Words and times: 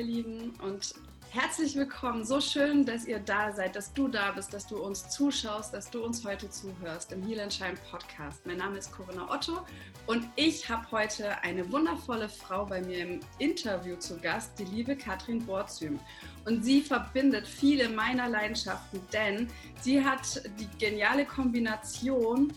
Ihr 0.00 0.06
Lieben 0.06 0.54
und 0.62 0.94
herzlich 1.28 1.76
willkommen. 1.76 2.24
So 2.24 2.40
schön, 2.40 2.86
dass 2.86 3.04
ihr 3.04 3.18
da 3.18 3.52
seid, 3.52 3.76
dass 3.76 3.92
du 3.92 4.08
da 4.08 4.30
bist, 4.30 4.54
dass 4.54 4.66
du 4.66 4.78
uns 4.78 5.10
zuschaust, 5.10 5.74
dass 5.74 5.90
du 5.90 6.02
uns 6.02 6.24
heute 6.24 6.48
zuhörst 6.48 7.12
im 7.12 7.22
Heal 7.22 7.50
Shine 7.50 7.74
Podcast. 7.90 8.46
Mein 8.46 8.56
Name 8.56 8.78
ist 8.78 8.92
Corinna 8.92 9.30
Otto 9.30 9.58
und 10.06 10.26
ich 10.36 10.66
habe 10.70 10.90
heute 10.90 11.42
eine 11.42 11.70
wundervolle 11.70 12.30
Frau 12.30 12.64
bei 12.64 12.80
mir 12.80 13.00
im 13.00 13.20
Interview 13.38 13.94
zu 13.96 14.16
Gast, 14.16 14.58
die 14.58 14.64
liebe 14.64 14.96
Katrin 14.96 15.44
Borzüm. 15.44 16.00
Und 16.46 16.64
sie 16.64 16.80
verbindet 16.80 17.46
viele 17.46 17.90
meiner 17.90 18.26
Leidenschaften, 18.26 19.02
denn 19.12 19.48
sie 19.82 20.02
hat 20.02 20.42
die 20.58 20.68
geniale 20.78 21.26
Kombination 21.26 22.54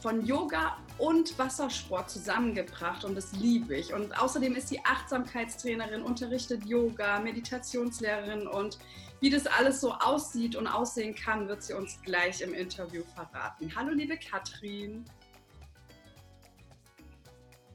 von 0.00 0.26
Yoga 0.26 0.76
und 0.98 1.38
Wassersport 1.38 2.10
zusammengebracht 2.10 3.04
und 3.04 3.14
das 3.14 3.32
liebe 3.32 3.76
ich. 3.76 3.92
Und 3.92 4.18
außerdem 4.18 4.54
ist 4.54 4.68
sie 4.68 4.80
Achtsamkeitstrainerin, 4.84 6.02
unterrichtet 6.02 6.64
Yoga, 6.64 7.20
Meditationslehrerin 7.20 8.46
und 8.46 8.78
wie 9.20 9.30
das 9.30 9.46
alles 9.46 9.80
so 9.80 9.92
aussieht 9.92 10.56
und 10.56 10.66
aussehen 10.66 11.14
kann, 11.14 11.48
wird 11.48 11.62
sie 11.62 11.74
uns 11.74 12.00
gleich 12.02 12.42
im 12.42 12.52
Interview 12.52 13.02
verraten. 13.14 13.72
Hallo 13.74 13.92
liebe 13.92 14.16
Katrin. 14.18 15.04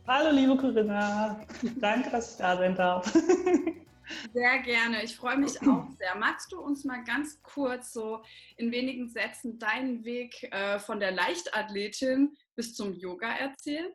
Hallo 0.07 0.31
liebe 0.31 0.57
Corinna, 0.57 1.39
danke, 1.79 2.09
dass 2.09 2.31
ich 2.31 2.37
da 2.37 2.57
sein 2.57 2.75
darf. 2.75 3.11
Sehr 4.33 4.59
gerne. 4.59 5.03
Ich 5.03 5.15
freue 5.15 5.37
mich 5.37 5.61
auch 5.61 5.87
sehr. 5.97 6.15
Magst 6.17 6.51
du 6.51 6.59
uns 6.59 6.83
mal 6.83 7.03
ganz 7.03 7.41
kurz 7.43 7.93
so 7.93 8.21
in 8.57 8.71
wenigen 8.71 9.07
Sätzen 9.07 9.57
deinen 9.59 10.03
Weg 10.03 10.43
äh, 10.51 10.79
von 10.79 10.99
der 10.99 11.11
Leichtathletin 11.11 12.35
bis 12.61 12.75
zum 12.75 12.93
Yoga 12.93 13.27
erzählen? 13.37 13.91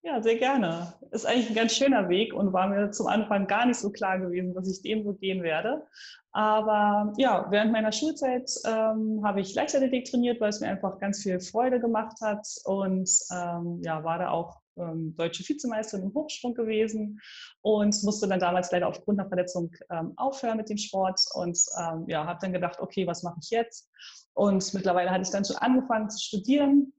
Ja, 0.00 0.22
sehr 0.22 0.36
gerne. 0.36 0.94
Ist 1.10 1.26
eigentlich 1.26 1.50
ein 1.50 1.54
ganz 1.54 1.74
schöner 1.74 2.08
Weg 2.08 2.32
und 2.32 2.54
war 2.54 2.66
mir 2.68 2.92
zum 2.92 3.08
Anfang 3.08 3.46
gar 3.46 3.66
nicht 3.66 3.78
so 3.78 3.90
klar 3.90 4.18
gewesen, 4.18 4.54
dass 4.54 4.70
ich 4.70 4.80
den 4.80 5.04
so 5.04 5.12
gehen 5.12 5.42
werde. 5.42 5.86
Aber 6.30 7.12
ja, 7.18 7.46
während 7.50 7.72
meiner 7.72 7.92
Schulzeit 7.92 8.50
ähm, 8.64 9.20
habe 9.22 9.42
ich 9.42 9.54
Leichtathletik 9.54 10.06
trainiert, 10.06 10.40
weil 10.40 10.48
es 10.48 10.60
mir 10.60 10.68
einfach 10.68 10.98
ganz 10.98 11.22
viel 11.22 11.40
Freude 11.40 11.78
gemacht 11.78 12.16
hat 12.22 12.46
und 12.64 13.10
ähm, 13.32 13.82
ja, 13.82 14.02
war 14.02 14.18
da 14.18 14.30
auch 14.30 14.62
ähm, 14.78 15.14
deutsche 15.16 15.46
Vizemeisterin 15.46 16.06
im 16.06 16.14
Hochsprung 16.14 16.54
gewesen 16.54 17.20
und 17.60 18.02
musste 18.02 18.28
dann 18.28 18.40
damals 18.40 18.70
leider 18.70 18.88
aufgrund 18.88 19.20
einer 19.20 19.28
Verletzung 19.28 19.72
ähm, 19.90 20.14
aufhören 20.16 20.56
mit 20.56 20.70
dem 20.70 20.78
Sport 20.78 21.20
und 21.34 21.58
ähm, 21.78 22.04
ja, 22.08 22.24
habe 22.24 22.38
dann 22.40 22.54
gedacht, 22.54 22.78
okay, 22.80 23.06
was 23.06 23.22
mache 23.22 23.40
ich 23.42 23.50
jetzt? 23.50 23.90
Und 24.36 24.74
mittlerweile 24.74 25.10
hatte 25.10 25.22
ich 25.22 25.30
dann 25.30 25.46
schon 25.46 25.56
angefangen 25.56 26.10
zu 26.10 26.22
studieren 26.22 26.92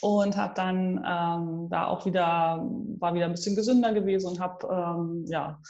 und 0.00 0.36
habe 0.36 0.54
dann 0.54 0.96
ähm, 1.06 1.68
da 1.70 1.86
auch 1.86 2.04
wieder, 2.06 2.60
war 2.98 3.14
wieder 3.14 3.26
ein 3.26 3.32
bisschen 3.32 3.54
gesünder 3.54 3.94
gewesen 3.94 4.26
und 4.26 4.40
habe 4.40 4.66
ähm, 4.66 5.24
ja, 5.28 5.60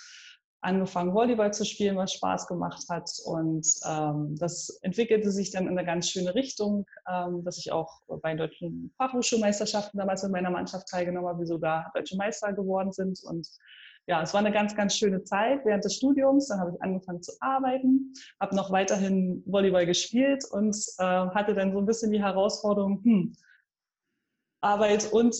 angefangen, 0.62 1.12
Volleyball 1.12 1.52
zu 1.52 1.66
spielen, 1.66 1.96
was 1.96 2.14
Spaß 2.14 2.46
gemacht 2.46 2.82
hat. 2.88 3.10
Und 3.26 3.66
ähm, 3.86 4.36
das 4.38 4.70
entwickelte 4.80 5.30
sich 5.30 5.50
dann 5.50 5.64
in 5.64 5.78
eine 5.78 5.84
ganz 5.84 6.08
schöne 6.08 6.34
Richtung, 6.34 6.86
ähm, 7.06 7.44
dass 7.44 7.58
ich 7.58 7.72
auch 7.72 8.00
bei 8.22 8.34
deutschen 8.34 8.90
Fachhochschulmeisterschaften 8.96 9.98
damals 9.98 10.22
mit 10.22 10.32
meiner 10.32 10.50
Mannschaft 10.50 10.88
teilgenommen 10.88 11.28
habe, 11.28 11.40
wir 11.40 11.46
sogar 11.46 11.90
deutsche 11.94 12.16
Meister 12.16 12.54
geworden 12.54 12.92
sind. 12.92 13.20
Und 13.22 13.46
ja, 14.06 14.22
es 14.22 14.32
war 14.32 14.40
eine 14.40 14.52
ganz, 14.52 14.76
ganz 14.76 14.96
schöne 14.96 15.24
Zeit 15.24 15.64
während 15.64 15.84
des 15.84 15.94
Studiums. 15.94 16.48
Dann 16.48 16.60
habe 16.60 16.72
ich 16.72 16.82
angefangen 16.82 17.22
zu 17.22 17.32
arbeiten, 17.40 18.12
habe 18.40 18.54
noch 18.54 18.70
weiterhin 18.70 19.42
Volleyball 19.46 19.86
gespielt 19.86 20.44
und 20.50 20.76
äh, 20.98 21.04
hatte 21.04 21.54
dann 21.54 21.72
so 21.72 21.78
ein 21.78 21.86
bisschen 21.86 22.12
die 22.12 22.22
Herausforderung, 22.22 23.02
hm, 23.02 23.36
Arbeit 24.60 25.12
und 25.12 25.36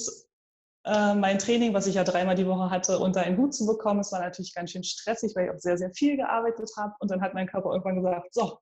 äh, 0.84 1.14
mein 1.14 1.38
Training, 1.38 1.74
was 1.74 1.86
ich 1.86 1.96
ja 1.96 2.04
dreimal 2.04 2.36
die 2.36 2.46
Woche 2.46 2.70
hatte, 2.70 2.98
unter 2.98 3.22
einen 3.22 3.36
Hut 3.38 3.54
zu 3.54 3.66
bekommen. 3.66 4.00
Es 4.00 4.12
war 4.12 4.20
natürlich 4.20 4.54
ganz 4.54 4.70
schön 4.70 4.84
stressig, 4.84 5.34
weil 5.34 5.46
ich 5.46 5.50
auch 5.52 5.58
sehr, 5.58 5.78
sehr 5.78 5.90
viel 5.90 6.16
gearbeitet 6.16 6.70
habe. 6.76 6.94
Und 7.00 7.10
dann 7.10 7.20
hat 7.20 7.34
mein 7.34 7.48
Körper 7.48 7.70
irgendwann 7.70 7.96
gesagt, 7.96 8.32
so, 8.32 8.58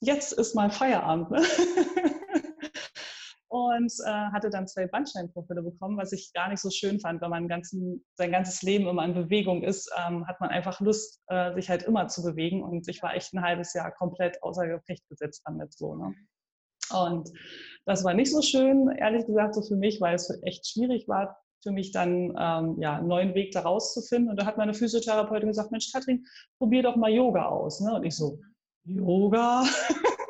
jetzt 0.00 0.32
ist 0.32 0.54
mal 0.54 0.70
Feierabend. 0.70 1.30
Ne? 1.30 1.42
und 3.52 3.92
äh, 4.06 4.10
hatte 4.32 4.48
dann 4.48 4.66
zwei 4.66 4.86
Bandscheibenvorfälle 4.86 5.62
bekommen, 5.62 5.98
was 5.98 6.12
ich 6.12 6.32
gar 6.32 6.48
nicht 6.48 6.60
so 6.60 6.70
schön 6.70 6.98
fand, 7.00 7.20
weil 7.20 7.28
man 7.28 7.48
ganzen, 7.48 8.02
sein 8.14 8.32
ganzes 8.32 8.62
Leben 8.62 8.86
immer 8.86 9.04
in 9.04 9.12
Bewegung 9.12 9.62
ist, 9.62 9.92
ähm, 9.98 10.26
hat 10.26 10.40
man 10.40 10.48
einfach 10.48 10.80
Lust, 10.80 11.20
äh, 11.26 11.52
sich 11.52 11.68
halt 11.68 11.82
immer 11.82 12.08
zu 12.08 12.22
bewegen 12.22 12.62
und 12.62 12.88
ich 12.88 13.02
war 13.02 13.14
echt 13.14 13.34
ein 13.34 13.42
halbes 13.42 13.74
Jahr 13.74 13.92
komplett 13.92 14.42
außer 14.42 14.66
Gefecht 14.66 15.06
gesetzt 15.06 15.42
damit 15.44 15.74
so. 15.74 15.94
Ne? 15.94 16.14
Und 16.94 17.28
das 17.84 18.02
war 18.04 18.14
nicht 18.14 18.32
so 18.32 18.40
schön, 18.40 18.88
ehrlich 18.88 19.26
gesagt, 19.26 19.54
so 19.54 19.60
für 19.60 19.76
mich, 19.76 20.00
weil 20.00 20.14
es 20.14 20.32
echt 20.44 20.66
schwierig 20.66 21.06
war, 21.06 21.36
für 21.62 21.72
mich 21.72 21.92
dann 21.92 22.34
ähm, 22.38 22.80
ja, 22.80 22.96
einen 22.96 23.08
neuen 23.08 23.34
Weg 23.34 23.52
da 23.52 23.60
rauszufinden. 23.60 24.30
Und 24.30 24.40
da 24.40 24.46
hat 24.46 24.56
meine 24.56 24.72
Physiotherapeutin 24.72 25.48
gesagt, 25.48 25.72
Mensch, 25.72 25.92
Katrin, 25.92 26.24
probier 26.58 26.82
doch 26.82 26.96
mal 26.96 27.12
Yoga 27.12 27.44
aus. 27.44 27.80
Ne? 27.82 27.94
Und 27.94 28.04
ich 28.04 28.16
so, 28.16 28.40
Yoga? 28.84 29.64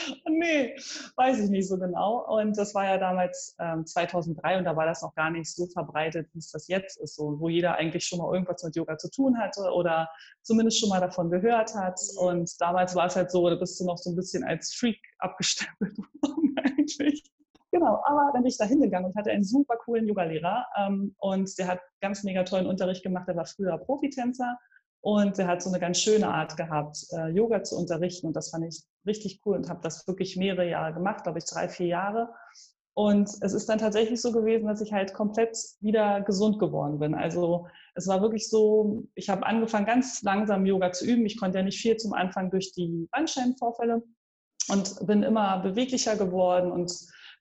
nee, 0.28 0.74
weiß 1.16 1.40
ich 1.40 1.50
nicht 1.50 1.68
so 1.68 1.78
genau. 1.78 2.26
Und 2.38 2.56
das 2.56 2.74
war 2.74 2.84
ja 2.84 2.98
damals 2.98 3.56
ähm, 3.58 3.86
2003 3.86 4.58
und 4.58 4.64
da 4.64 4.76
war 4.76 4.86
das 4.86 5.02
noch 5.02 5.14
gar 5.14 5.30
nicht 5.30 5.52
so 5.52 5.66
verbreitet, 5.66 6.28
wie 6.32 6.38
es 6.38 6.50
das 6.50 6.68
jetzt 6.68 6.98
ist, 7.00 7.16
so, 7.16 7.38
wo 7.38 7.48
jeder 7.48 7.74
eigentlich 7.74 8.04
schon 8.04 8.18
mal 8.18 8.32
irgendwas 8.32 8.62
mit 8.62 8.76
Yoga 8.76 8.98
zu 8.98 9.10
tun 9.10 9.38
hatte 9.38 9.72
oder 9.72 10.08
zumindest 10.42 10.80
schon 10.80 10.88
mal 10.88 11.00
davon 11.00 11.30
gehört 11.30 11.74
hat. 11.74 11.98
Mhm. 12.14 12.26
Und 12.26 12.60
damals 12.60 12.94
war 12.94 13.06
es 13.06 13.16
halt 13.16 13.30
so, 13.30 13.48
da 13.48 13.56
bist 13.56 13.78
du 13.80 13.84
noch 13.84 13.98
so 13.98 14.10
ein 14.10 14.16
bisschen 14.16 14.44
als 14.44 14.74
Freak 14.74 15.00
abgestempelt 15.18 15.96
worden 16.22 16.54
eigentlich. 16.64 17.22
Genau, 17.72 18.02
aber 18.04 18.30
dann 18.32 18.42
bin 18.42 18.50
ich 18.50 18.58
da 18.58 18.64
hingegangen 18.64 19.10
und 19.10 19.16
hatte 19.16 19.30
einen 19.30 19.44
super 19.44 19.76
coolen 19.76 20.06
Yogalehrer 20.08 20.66
ähm, 20.76 21.14
und 21.18 21.56
der 21.56 21.68
hat 21.68 21.80
ganz 22.00 22.24
mega 22.24 22.42
tollen 22.42 22.66
Unterricht 22.66 23.04
gemacht. 23.04 23.28
Der 23.28 23.36
war 23.36 23.46
früher 23.46 23.78
Profitänzer 23.78 24.58
und 25.02 25.38
er 25.38 25.46
hat 25.46 25.62
so 25.62 25.70
eine 25.70 25.80
ganz 25.80 25.98
schöne 25.98 26.28
Art 26.28 26.56
gehabt, 26.56 27.06
äh, 27.12 27.28
Yoga 27.28 27.62
zu 27.62 27.76
unterrichten. 27.76 28.26
Und 28.26 28.36
das 28.36 28.50
fand 28.50 28.66
ich 28.66 28.82
richtig 29.06 29.40
cool 29.44 29.56
und 29.56 29.68
habe 29.68 29.80
das 29.82 30.06
wirklich 30.06 30.36
mehrere 30.36 30.68
Jahre 30.68 30.92
gemacht, 30.94 31.22
glaube 31.22 31.38
ich 31.38 31.46
drei, 31.46 31.68
vier 31.68 31.86
Jahre. 31.86 32.30
Und 32.92 33.30
es 33.40 33.54
ist 33.54 33.68
dann 33.68 33.78
tatsächlich 33.78 34.20
so 34.20 34.30
gewesen, 34.30 34.66
dass 34.66 34.82
ich 34.82 34.92
halt 34.92 35.14
komplett 35.14 35.56
wieder 35.80 36.20
gesund 36.20 36.58
geworden 36.58 36.98
bin. 36.98 37.14
Also 37.14 37.66
es 37.94 38.06
war 38.08 38.20
wirklich 38.20 38.50
so, 38.50 39.04
ich 39.14 39.30
habe 39.30 39.46
angefangen, 39.46 39.86
ganz 39.86 40.22
langsam 40.22 40.66
Yoga 40.66 40.92
zu 40.92 41.06
üben. 41.06 41.24
Ich 41.24 41.38
konnte 41.38 41.58
ja 41.58 41.64
nicht 41.64 41.80
viel 41.80 41.96
zum 41.96 42.12
Anfang 42.12 42.50
durch 42.50 42.72
die 42.72 43.08
Bandscheibenvorfälle 43.10 44.02
und 44.68 45.06
bin 45.06 45.22
immer 45.22 45.60
beweglicher 45.60 46.16
geworden 46.16 46.70
und 46.70 46.92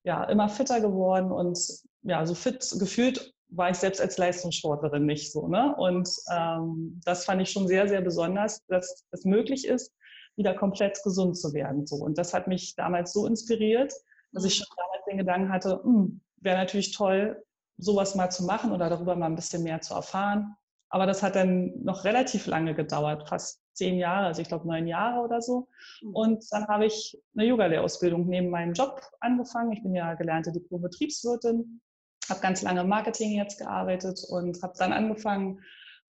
ja, 0.03 0.23
immer 0.25 0.47
fitter 0.47 0.79
geworden 0.79 1.31
und 1.31 1.59
ja, 2.03 2.25
so 2.25 2.35
fit 2.35 2.65
gefühlt 2.79 3.33
war 3.49 3.69
ich 3.69 3.77
selbst 3.77 3.99
als 3.99 4.17
Leistungssportlerin 4.17 5.05
nicht 5.05 5.31
so. 5.31 5.47
Ne? 5.47 5.75
Und 5.77 6.09
ähm, 6.31 7.01
das 7.03 7.25
fand 7.25 7.41
ich 7.41 7.51
schon 7.51 7.67
sehr, 7.67 7.87
sehr 7.87 8.01
besonders, 8.01 8.65
dass 8.67 9.05
es 9.11 9.25
möglich 9.25 9.67
ist, 9.67 9.93
wieder 10.35 10.53
komplett 10.53 11.01
gesund 11.03 11.37
zu 11.37 11.53
werden. 11.53 11.85
So. 11.85 11.97
Und 11.97 12.17
das 12.17 12.33
hat 12.33 12.47
mich 12.47 12.75
damals 12.75 13.11
so 13.11 13.25
inspiriert, 13.25 13.93
dass 14.31 14.45
ich 14.45 14.59
mhm. 14.59 14.63
schon 14.63 14.75
damals 14.77 15.05
den 15.05 15.17
Gedanken 15.17 15.51
hatte, 15.51 15.81
hm, 15.83 16.21
wäre 16.37 16.57
natürlich 16.57 16.95
toll, 16.95 17.43
sowas 17.77 18.15
mal 18.15 18.29
zu 18.29 18.43
machen 18.43 18.71
oder 18.71 18.89
darüber 18.89 19.15
mal 19.15 19.25
ein 19.25 19.35
bisschen 19.35 19.63
mehr 19.63 19.81
zu 19.81 19.93
erfahren. 19.93 20.55
Aber 20.89 21.05
das 21.05 21.21
hat 21.21 21.35
dann 21.35 21.71
noch 21.83 22.03
relativ 22.03 22.47
lange 22.47 22.73
gedauert, 22.73 23.29
fast 23.29 23.61
zehn 23.73 23.97
Jahre, 23.97 24.27
also 24.27 24.41
ich 24.41 24.47
glaube 24.47 24.67
neun 24.67 24.87
Jahre 24.87 25.21
oder 25.21 25.41
so. 25.41 25.67
Mhm. 26.01 26.15
Und 26.15 26.45
dann 26.51 26.67
habe 26.67 26.85
ich 26.85 27.17
eine 27.35 27.45
Yoga-Lehrausbildung 27.47 28.27
neben 28.27 28.49
meinem 28.49 28.73
Job 28.73 29.01
angefangen. 29.19 29.71
Ich 29.71 29.83
bin 29.83 29.95
ja 29.95 30.13
gelernte 30.15 30.51
Diplom-Betriebswirtin 30.51 31.81
habe 32.29 32.41
ganz 32.41 32.61
lange 32.61 32.81
im 32.81 32.87
Marketing 32.87 33.31
jetzt 33.31 33.59
gearbeitet 33.59 34.19
und 34.29 34.61
habe 34.61 34.73
dann 34.77 34.93
angefangen, 34.93 35.61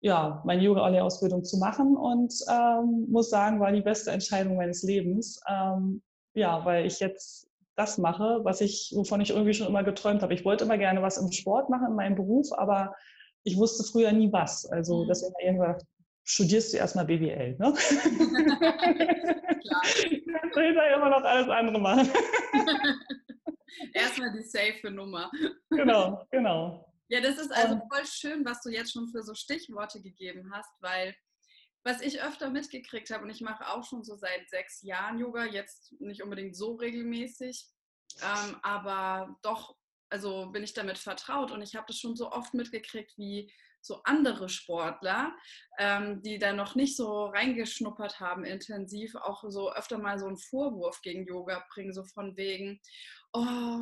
ja, 0.02 0.42
meine 0.46 0.62
Yoga-Ausbildung 0.62 1.44
zu 1.46 1.58
machen 1.58 1.96
und 1.96 2.34
ähm, 2.50 3.08
muss 3.10 3.30
sagen, 3.30 3.60
war 3.60 3.72
die 3.72 3.82
beste 3.82 4.12
Entscheidung 4.12 4.58
meines 4.58 4.84
Lebens. 4.84 5.42
Ähm, 5.48 6.02
ja, 6.34 6.66
weil 6.66 6.86
ich 6.86 7.00
jetzt 7.00 7.48
das 7.76 7.98
mache, 7.98 8.42
was 8.44 8.62
ich, 8.62 8.92
wovon 8.96 9.22
ich 9.22 9.30
irgendwie 9.30 9.54
schon 9.54 9.68
immer 9.68 9.84
geträumt 9.84 10.22
habe. 10.22 10.34
Ich 10.34 10.46
wollte 10.46 10.66
immer 10.66 10.78
gerne 10.78 11.02
was 11.02 11.18
im 11.18 11.32
Sport 11.32 11.70
machen, 11.70 11.88
in 11.88 11.96
meinem 11.96 12.16
Beruf, 12.16 12.52
aber 12.52 12.94
ich 13.44 13.58
wusste 13.58 13.84
früher 13.84 14.12
nie 14.12 14.32
was. 14.32 14.66
Also 14.66 15.04
mhm. 15.04 15.08
deswegen 15.08 15.34
irgendwann 15.42 15.78
studierst 16.24 16.74
du 16.74 16.78
erstmal 16.78 17.06
BWL, 17.06 17.56
ne? 17.58 17.74
Klar. 19.64 19.84
Kannst 20.40 20.58
du 20.58 20.62
hinterher 20.62 20.98
immer 20.98 21.10
noch 21.10 21.24
alles 21.24 21.50
andere 21.50 21.80
machen. 21.80 22.10
Erstmal 23.94 24.32
die 24.32 24.44
safe 24.44 24.90
Nummer. 24.92 25.32
Genau, 25.70 26.26
genau. 26.32 26.94
Ja, 27.10 27.22
das 27.22 27.38
ist 27.38 27.52
also 27.52 27.80
voll 27.92 28.06
schön, 28.06 28.46
was 28.46 28.62
du 28.62 28.70
jetzt 28.70 28.92
schon 28.92 29.08
für 29.10 29.22
so 29.22 29.36
Stichworte 29.36 30.02
gegeben 30.02 30.52
hast, 30.52 30.72
weil 30.82 31.16
was 31.86 32.02
ich 32.02 32.22
öfter 32.22 32.50
mitgekriegt 32.50 33.12
habe, 33.12 33.26
und 33.26 33.30
ich 33.30 33.42
mache 33.42 33.68
auch 33.68 33.84
schon 33.84 34.04
so 34.04 34.16
seit 34.16 34.50
sechs 34.50 34.82
Jahren 34.84 35.20
Yoga, 35.20 35.46
jetzt 35.46 35.94
nicht 36.00 36.24
unbedingt 36.24 36.56
so 36.56 36.76
regelmäßig, 36.76 37.68
ähm, 38.22 38.58
aber 38.62 39.38
doch, 39.42 39.76
also 40.14 40.46
bin 40.52 40.64
ich 40.64 40.76
damit 40.76 41.00
vertraut 41.00 41.50
und 41.50 41.64
ich 41.64 41.76
habe 41.76 41.88
das 41.88 41.98
schon 41.98 42.16
so 42.16 42.32
oft 42.32 42.54
mitgekriegt, 42.54 43.18
wie 43.18 43.52
so 43.82 44.04
andere 44.04 44.48
Sportler, 44.48 45.36
ähm, 45.80 46.22
die 46.22 46.38
da 46.38 46.54
noch 46.54 46.76
nicht 46.76 46.96
so 46.96 47.26
reingeschnuppert 47.26 48.20
haben 48.20 48.46
intensiv, 48.46 49.16
auch 49.16 49.44
so 49.48 49.74
öfter 49.74 49.98
mal 49.98 50.20
so 50.20 50.28
einen 50.28 50.38
Vorwurf 50.38 51.02
gegen 51.02 51.26
Yoga 51.26 51.66
bringen, 51.74 51.94
so 51.94 52.04
von 52.04 52.38
wegen, 52.38 52.80
oh, 53.34 53.80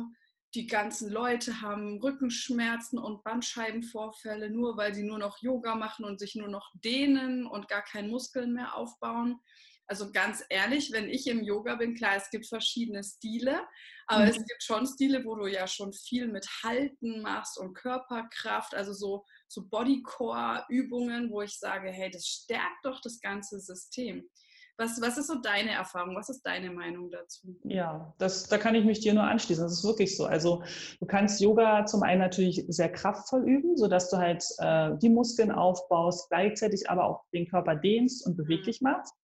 die 0.54 0.66
ganzen 0.66 1.10
Leute 1.10 1.60
haben 1.60 2.00
Rückenschmerzen 2.00 2.98
und 2.98 3.22
Bandscheibenvorfälle, 3.24 4.48
nur 4.48 4.78
weil 4.78 4.94
sie 4.94 5.02
nur 5.02 5.18
noch 5.18 5.36
Yoga 5.42 5.74
machen 5.74 6.06
und 6.06 6.18
sich 6.18 6.34
nur 6.34 6.48
noch 6.48 6.72
dehnen 6.82 7.46
und 7.46 7.68
gar 7.68 7.82
keinen 7.82 8.10
Muskeln 8.10 8.54
mehr 8.54 8.74
aufbauen. 8.74 9.38
Also 9.86 10.10
ganz 10.12 10.42
ehrlich, 10.48 10.92
wenn 10.92 11.08
ich 11.08 11.26
im 11.26 11.42
Yoga 11.42 11.74
bin, 11.76 11.94
klar, 11.94 12.16
es 12.16 12.30
gibt 12.30 12.46
verschiedene 12.46 13.02
Stile, 13.02 13.60
aber 14.06 14.22
mhm. 14.22 14.30
es 14.30 14.36
gibt 14.36 14.62
schon 14.62 14.86
Stile, 14.86 15.24
wo 15.24 15.34
du 15.34 15.46
ja 15.46 15.66
schon 15.66 15.92
viel 15.92 16.28
mit 16.28 16.46
Halten 16.62 17.20
machst 17.22 17.58
und 17.58 17.74
Körperkraft, 17.74 18.74
also 18.74 18.92
so, 18.92 19.24
so 19.48 19.68
Bodycore-Übungen, 19.68 21.30
wo 21.30 21.42
ich 21.42 21.58
sage, 21.58 21.90
hey, 21.90 22.10
das 22.10 22.26
stärkt 22.26 22.84
doch 22.84 23.00
das 23.02 23.20
ganze 23.20 23.60
System. 23.60 24.28
Was, 24.78 25.00
was 25.00 25.18
ist 25.18 25.26
so 25.26 25.34
deine 25.40 25.70
Erfahrung? 25.70 26.16
Was 26.16 26.30
ist 26.30 26.42
deine 26.42 26.70
Meinung 26.70 27.10
dazu? 27.10 27.54
Ja, 27.64 28.14
das, 28.18 28.48
da 28.48 28.56
kann 28.56 28.74
ich 28.74 28.84
mich 28.84 29.00
dir 29.00 29.12
nur 29.12 29.24
anschließen. 29.24 29.62
Das 29.62 29.72
ist 29.72 29.84
wirklich 29.84 30.16
so. 30.16 30.24
Also 30.24 30.62
du 30.98 31.06
kannst 31.06 31.40
Yoga 31.40 31.84
zum 31.84 32.02
einen 32.02 32.20
natürlich 32.20 32.64
sehr 32.68 32.90
kraftvoll 32.90 33.46
üben, 33.46 33.76
sodass 33.76 34.10
du 34.10 34.16
halt 34.16 34.42
äh, 34.58 34.96
die 34.98 35.10
Muskeln 35.10 35.52
aufbaust, 35.52 36.30
gleichzeitig 36.30 36.88
aber 36.88 37.04
auch 37.04 37.24
den 37.32 37.46
Körper 37.46 37.76
dehnst 37.76 38.26
und 38.26 38.36
beweglich 38.36 38.80
mhm. 38.80 38.90
machst. 38.90 39.14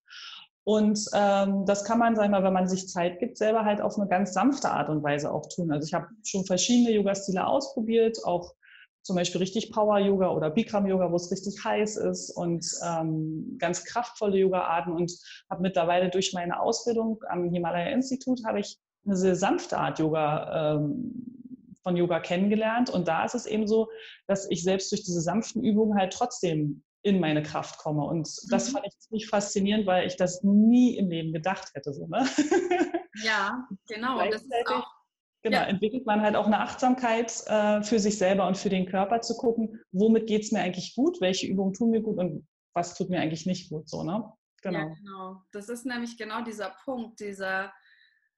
Und 0.69 1.01
ähm, 1.15 1.65
das 1.65 1.83
kann 1.83 1.99
man, 1.99 2.15
sag 2.15 2.27
ich 2.27 2.31
mal, 2.31 2.43
wenn 2.43 2.53
man 2.53 2.69
sich 2.69 2.91
Zeit 2.91 3.21
gibt, 3.21 3.39
selber 3.39 3.65
halt 3.65 3.81
auf 3.81 3.99
eine 3.99 4.07
ganz 4.07 4.35
sanfte 4.35 4.71
Art 4.71 4.91
und 4.91 5.03
Weise 5.03 5.33
auch 5.33 5.49
tun. 5.49 5.73
Also 5.73 5.87
ich 5.87 5.95
habe 5.95 6.09
schon 6.25 6.45
verschiedene 6.45 6.91
Yoga-Stile 6.91 7.47
ausprobiert, 7.47 8.19
auch 8.23 8.53
zum 9.01 9.17
Beispiel 9.17 9.39
richtig 9.39 9.73
Power-Yoga 9.73 10.29
oder 10.29 10.51
Bikram-Yoga, 10.51 11.11
wo 11.11 11.17
es 11.17 11.33
richtig 11.33 11.65
heiß 11.65 11.97
ist 11.97 12.29
und 12.37 12.67
ähm, 12.87 13.57
ganz 13.59 13.83
kraftvolle 13.87 14.37
Yoga-Arten 14.37 14.93
und 14.93 15.11
habe 15.49 15.63
mittlerweile 15.63 16.11
durch 16.11 16.35
meine 16.35 16.61
Ausbildung 16.61 17.25
am 17.31 17.49
Himalaya-Institut 17.49 18.45
habe 18.45 18.61
ich 18.61 18.77
eine 19.07 19.17
sehr 19.17 19.37
sanfte 19.37 19.79
Art 19.79 19.99
Yoga 19.99 20.75
ähm, 20.75 21.73
von 21.83 21.97
Yoga 21.97 22.21
kennengelernt 22.21 22.91
und 22.91 23.09
da 23.09 23.25
ist 23.25 23.35
es 23.35 23.47
eben 23.47 23.67
so, 23.67 23.89
dass 24.27 24.51
ich 24.51 24.63
selbst 24.65 24.93
durch 24.93 25.03
diese 25.03 25.23
sanften 25.23 25.65
Übungen 25.65 25.99
halt 25.99 26.13
trotzdem 26.13 26.83
in 27.03 27.21
meine 27.21 27.43
Kraft 27.43 27.79
komme. 27.79 28.05
Und 28.05 28.29
das 28.51 28.69
mhm. 28.69 28.73
fand 28.73 28.87
ich 28.87 28.99
ziemlich 28.99 29.29
faszinierend, 29.29 29.87
weil 29.87 30.07
ich 30.07 30.17
das 30.17 30.43
nie 30.43 30.97
im 30.97 31.09
Leben 31.09 31.33
gedacht 31.33 31.71
hätte. 31.75 31.93
So, 31.93 32.07
ne? 32.07 32.27
Ja, 33.23 33.67
genau. 33.89 34.19
Das 34.31 34.43
ist 34.43 34.53
auch, 34.69 34.87
genau, 35.43 35.59
ja. 35.59 35.65
entwickelt 35.65 36.07
man 36.07 36.23
halt 36.23 36.37
auch 36.37 36.47
eine 36.47 36.61
Achtsamkeit 36.61 37.33
äh, 37.47 37.83
für 37.83 37.99
sich 37.99 38.19
selber 38.19 38.47
und 38.47 38.57
für 38.57 38.69
den 38.69 38.87
Körper 38.87 39.21
zu 39.21 39.37
gucken, 39.37 39.81
womit 39.93 40.27
geht 40.27 40.43
es 40.43 40.53
mir 40.53 40.61
eigentlich 40.61 40.95
gut, 40.95 41.21
welche 41.21 41.47
Übungen 41.47 41.73
tun 41.73 41.91
mir 41.91 42.03
gut 42.03 42.19
und 42.19 42.47
was 42.75 42.95
tut 42.95 43.11
mir 43.11 43.21
eigentlich 43.21 43.47
nicht 43.47 43.71
gut. 43.71 43.89
So, 43.89 44.03
ne? 44.05 44.33
Genau. 44.63 44.79
Ja, 44.79 44.95
genau. 44.95 45.43
Das 45.53 45.69
ist 45.69 45.87
nämlich 45.87 46.17
genau 46.17 46.43
dieser 46.43 46.75
Punkt, 46.85 47.21
dieser 47.21 47.73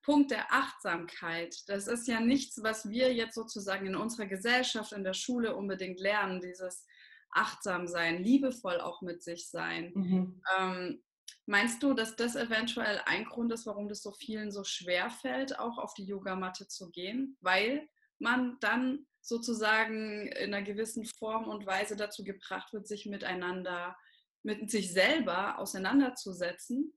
Punkt 0.02 0.30
der 0.30 0.50
Achtsamkeit. 0.50 1.54
Das 1.66 1.86
ist 1.86 2.08
ja 2.08 2.20
nichts, 2.20 2.62
was 2.62 2.88
wir 2.88 3.12
jetzt 3.12 3.34
sozusagen 3.34 3.86
in 3.86 3.96
unserer 3.96 4.26
Gesellschaft, 4.26 4.92
in 4.92 5.04
der 5.04 5.14
Schule 5.14 5.56
unbedingt 5.56 6.00
lernen, 6.00 6.40
dieses 6.40 6.86
achtsam 7.32 7.86
sein, 7.86 8.22
liebevoll 8.22 8.80
auch 8.80 9.02
mit 9.02 9.22
sich 9.22 9.48
sein. 9.48 9.92
Mhm. 9.94 10.42
Ähm, 10.58 11.02
meinst 11.46 11.82
du, 11.82 11.94
dass 11.94 12.16
das 12.16 12.36
eventuell 12.36 13.00
ein 13.06 13.24
Grund 13.24 13.52
ist, 13.52 13.66
warum 13.66 13.88
das 13.88 14.02
so 14.02 14.12
vielen 14.12 14.50
so 14.50 14.64
schwer 14.64 15.10
fällt, 15.10 15.58
auch 15.58 15.78
auf 15.78 15.94
die 15.94 16.04
Yogamatte 16.04 16.66
zu 16.68 16.90
gehen? 16.90 17.36
Weil 17.40 17.88
man 18.18 18.58
dann 18.60 19.06
sozusagen 19.20 20.28
in 20.28 20.54
einer 20.54 20.62
gewissen 20.62 21.04
Form 21.04 21.48
und 21.48 21.66
Weise 21.66 21.96
dazu 21.96 22.24
gebracht 22.24 22.72
wird, 22.72 22.86
sich 22.88 23.06
miteinander, 23.06 23.96
mit 24.42 24.70
sich 24.70 24.92
selber 24.92 25.58
auseinanderzusetzen? 25.58 26.92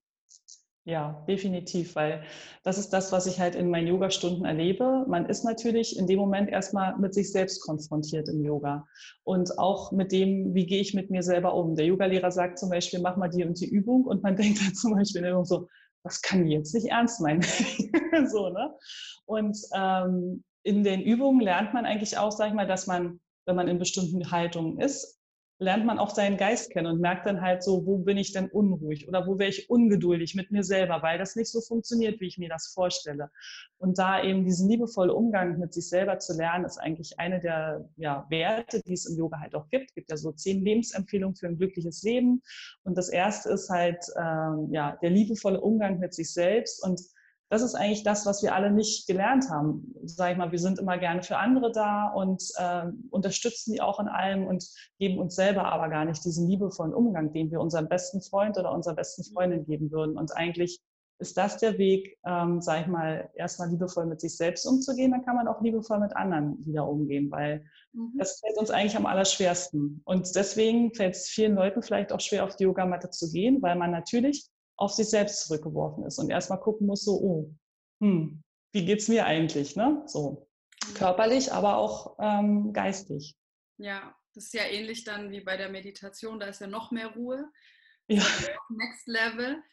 Ja, 0.85 1.23
definitiv, 1.29 1.95
weil 1.95 2.23
das 2.63 2.77
ist 2.77 2.89
das, 2.89 3.13
was 3.13 3.25
ich 3.25 3.39
halt 3.39 3.55
in 3.55 3.69
meinen 3.69 3.87
Yoga-Stunden 3.87 4.43
erlebe. 4.43 5.05
Man 5.07 5.27
ist 5.27 5.45
natürlich 5.45 5.97
in 5.97 6.07
dem 6.07 6.19
Moment 6.19 6.49
erstmal 6.49 6.97
mit 6.97 7.13
sich 7.13 7.31
selbst 7.31 7.61
konfrontiert 7.61 8.27
im 8.27 8.43
Yoga 8.43 8.85
und 9.23 9.57
auch 9.57 9.93
mit 9.93 10.11
dem, 10.11 10.53
wie 10.53 10.65
gehe 10.65 10.81
ich 10.81 10.93
mit 10.93 11.09
mir 11.09 11.23
selber 11.23 11.53
um. 11.53 11.77
Der 11.77 11.85
Yogalehrer 11.85 12.31
sagt 12.31 12.59
zum 12.59 12.69
Beispiel, 12.69 12.99
mach 12.99 13.15
mal 13.15 13.29
die 13.29 13.45
und 13.45 13.61
die 13.61 13.69
Übung 13.69 14.03
und 14.03 14.23
man 14.23 14.35
denkt 14.37 14.59
dann 14.59 14.75
zum 14.75 14.93
Beispiel 14.93 15.23
in 15.23 15.45
so, 15.45 15.69
was 16.03 16.21
kann 16.21 16.43
die 16.43 16.51
jetzt 16.51 16.73
nicht 16.73 16.87
ernst 16.87 17.21
meinen? 17.21 17.41
so, 18.27 18.49
ne? 18.49 18.73
Und 19.25 19.57
ähm, 19.73 20.43
in 20.63 20.83
den 20.83 21.01
Übungen 21.01 21.39
lernt 21.39 21.73
man 21.73 21.85
eigentlich 21.85 22.17
auch, 22.17 22.31
sag 22.31 22.49
ich 22.49 22.53
mal, 22.53 22.67
dass 22.67 22.87
man, 22.87 23.21
wenn 23.45 23.55
man 23.55 23.69
in 23.69 23.79
bestimmten 23.79 24.31
Haltungen 24.31 24.81
ist, 24.81 25.22
lernt 25.59 25.85
man 25.85 25.99
auch 25.99 26.09
seinen 26.09 26.37
Geist 26.37 26.71
kennen 26.71 26.87
und 26.87 26.99
merkt 26.99 27.25
dann 27.25 27.41
halt 27.41 27.63
so, 27.63 27.85
wo 27.85 27.97
bin 27.99 28.17
ich 28.17 28.33
denn 28.33 28.49
unruhig 28.49 29.07
oder 29.07 29.27
wo 29.27 29.37
wäre 29.37 29.49
ich 29.49 29.69
ungeduldig 29.69 30.35
mit 30.35 30.51
mir 30.51 30.63
selber, 30.63 31.01
weil 31.01 31.17
das 31.17 31.35
nicht 31.35 31.51
so 31.51 31.61
funktioniert, 31.61 32.19
wie 32.19 32.27
ich 32.27 32.37
mir 32.37 32.49
das 32.49 32.71
vorstelle. 32.73 33.29
Und 33.77 33.97
da 33.97 34.23
eben 34.23 34.45
diesen 34.45 34.69
liebevollen 34.69 35.11
Umgang 35.11 35.59
mit 35.59 35.73
sich 35.73 35.89
selber 35.89 36.19
zu 36.19 36.33
lernen, 36.35 36.65
ist 36.65 36.77
eigentlich 36.77 37.19
eine 37.19 37.39
der 37.39 37.87
ja, 37.97 38.25
Werte, 38.29 38.81
die 38.81 38.93
es 38.93 39.05
im 39.05 39.17
Yoga 39.17 39.39
halt 39.39 39.55
auch 39.55 39.69
gibt. 39.69 39.89
Es 39.89 39.95
gibt 39.95 40.09
ja 40.09 40.17
so 40.17 40.31
zehn 40.31 40.63
Lebensempfehlungen 40.63 41.35
für 41.35 41.47
ein 41.47 41.57
glückliches 41.57 42.03
Leben. 42.03 42.41
Und 42.83 42.97
das 42.97 43.09
erste 43.09 43.49
ist 43.49 43.69
halt 43.69 44.03
ähm, 44.17 44.69
ja, 44.71 44.97
der 45.01 45.09
liebevolle 45.09 45.61
Umgang 45.61 45.99
mit 45.99 46.13
sich 46.13 46.33
selbst 46.33 46.83
und 46.83 46.99
das 47.53 47.61
ist 47.61 47.75
eigentlich 47.75 48.03
das, 48.03 48.25
was 48.25 48.41
wir 48.41 48.55
alle 48.55 48.71
nicht 48.71 49.05
gelernt 49.05 49.47
haben. 49.47 49.93
Sag 50.05 50.31
ich 50.31 50.37
mal, 50.39 50.51
wir 50.51 50.57
sind 50.57 50.79
immer 50.79 50.97
gerne 50.97 51.21
für 51.21 51.37
andere 51.37 51.71
da 51.71 52.07
und 52.07 52.41
äh, 52.57 52.85
unterstützen 53.11 53.73
die 53.73 53.81
auch 53.81 53.99
in 53.99 54.07
allem 54.07 54.47
und 54.47 54.65
geben 54.97 55.19
uns 55.19 55.35
selber 55.35 55.65
aber 55.65 55.87
gar 55.89 56.03
nicht 56.03 56.25
diesen 56.25 56.49
liebevollen 56.49 56.95
Umgang, 56.95 57.31
den 57.31 57.51
wir 57.51 57.59
unserem 57.59 57.87
besten 57.87 58.21
Freund 58.21 58.57
oder 58.57 58.71
unserer 58.71 58.95
besten 58.95 59.23
Freundin 59.23 59.65
geben 59.65 59.91
würden. 59.91 60.17
Und 60.17 60.35
eigentlich 60.35 60.81
ist 61.19 61.37
das 61.37 61.57
der 61.57 61.77
Weg, 61.77 62.17
ähm, 62.25 62.59
sag 62.59 62.81
ich 62.81 62.87
mal, 62.87 63.29
erstmal 63.35 63.69
liebevoll 63.69 64.07
mit 64.07 64.19
sich 64.19 64.35
selbst 64.35 64.65
umzugehen, 64.65 65.11
dann 65.11 65.23
kann 65.23 65.35
man 65.35 65.47
auch 65.47 65.61
liebevoll 65.61 65.99
mit 65.99 66.15
anderen 66.15 66.57
wieder 66.65 66.87
umgehen, 66.87 67.29
weil 67.29 67.63
mhm. 67.93 68.13
das 68.17 68.39
fällt 68.39 68.57
uns 68.57 68.71
eigentlich 68.71 68.97
am 68.97 69.05
allerschwersten. 69.05 70.01
Und 70.05 70.35
deswegen 70.35 70.91
fällt 70.95 71.13
es 71.13 71.29
vielen 71.29 71.53
Leuten 71.53 71.83
vielleicht 71.83 72.11
auch 72.11 72.19
schwer, 72.19 72.45
auf 72.45 72.55
die 72.55 72.63
Yogamatte 72.63 73.11
zu 73.11 73.31
gehen, 73.31 73.61
weil 73.61 73.75
man 73.75 73.91
natürlich 73.91 74.49
auf 74.77 74.91
sich 74.91 75.09
selbst 75.09 75.45
zurückgeworfen 75.45 76.05
ist 76.05 76.19
und 76.19 76.29
erstmal 76.29 76.59
gucken 76.59 76.87
muss, 76.87 77.03
so, 77.03 77.13
oh, 77.13 77.55
hm, 78.01 78.41
wie 78.73 78.85
geht's 78.85 79.07
mir 79.07 79.25
eigentlich, 79.25 79.75
ne? 79.75 80.03
So 80.07 80.47
körperlich, 80.95 81.51
aber 81.51 81.77
auch 81.77 82.17
ähm, 82.19 82.73
geistig. 82.73 83.35
Ja, 83.77 84.15
das 84.33 84.45
ist 84.45 84.53
ja 84.53 84.63
ähnlich 84.63 85.03
dann 85.03 85.31
wie 85.31 85.41
bei 85.41 85.57
der 85.57 85.69
Meditation, 85.69 86.39
da 86.39 86.47
ist 86.47 86.61
ja 86.61 86.67
noch 86.67 86.91
mehr 86.91 87.07
Ruhe. 87.07 87.49
Ja. 88.07 88.23
Next 88.69 89.07
Level. 89.07 89.63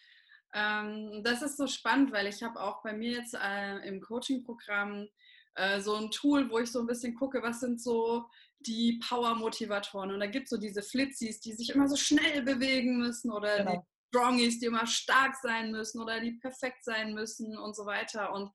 Ähm, 0.52 1.22
das 1.24 1.42
ist 1.42 1.56
so 1.56 1.66
spannend, 1.66 2.12
weil 2.12 2.26
ich 2.26 2.42
habe 2.42 2.60
auch 2.60 2.82
bei 2.82 2.92
mir 2.92 3.12
jetzt 3.12 3.34
äh, 3.34 3.78
im 3.86 4.00
Coaching-Programm 4.00 5.08
äh, 5.54 5.80
so 5.80 5.94
ein 5.94 6.10
Tool, 6.10 6.50
wo 6.50 6.58
ich 6.58 6.70
so 6.70 6.80
ein 6.80 6.86
bisschen 6.86 7.14
gucke, 7.14 7.42
was 7.42 7.60
sind 7.60 7.80
so 7.80 8.26
die 8.60 9.00
Power-Motivatoren. 9.08 10.12
Und 10.12 10.20
da 10.20 10.26
gibt 10.26 10.44
es 10.44 10.50
so 10.50 10.56
diese 10.56 10.82
Flitzis, 10.82 11.40
die 11.40 11.52
sich 11.52 11.70
immer 11.70 11.88
so 11.88 11.96
schnell 11.96 12.42
bewegen 12.42 12.98
müssen 12.98 13.30
oder 13.30 13.58
genau. 13.58 13.86
Die 14.12 14.16
Strongies, 14.16 14.60
die 14.60 14.66
immer 14.66 14.86
stark 14.86 15.36
sein 15.36 15.70
müssen 15.70 16.00
oder 16.00 16.20
die 16.20 16.32
perfekt 16.32 16.84
sein 16.84 17.14
müssen 17.14 17.56
und 17.58 17.74
so 17.74 17.86
weiter. 17.86 18.32
Und 18.32 18.50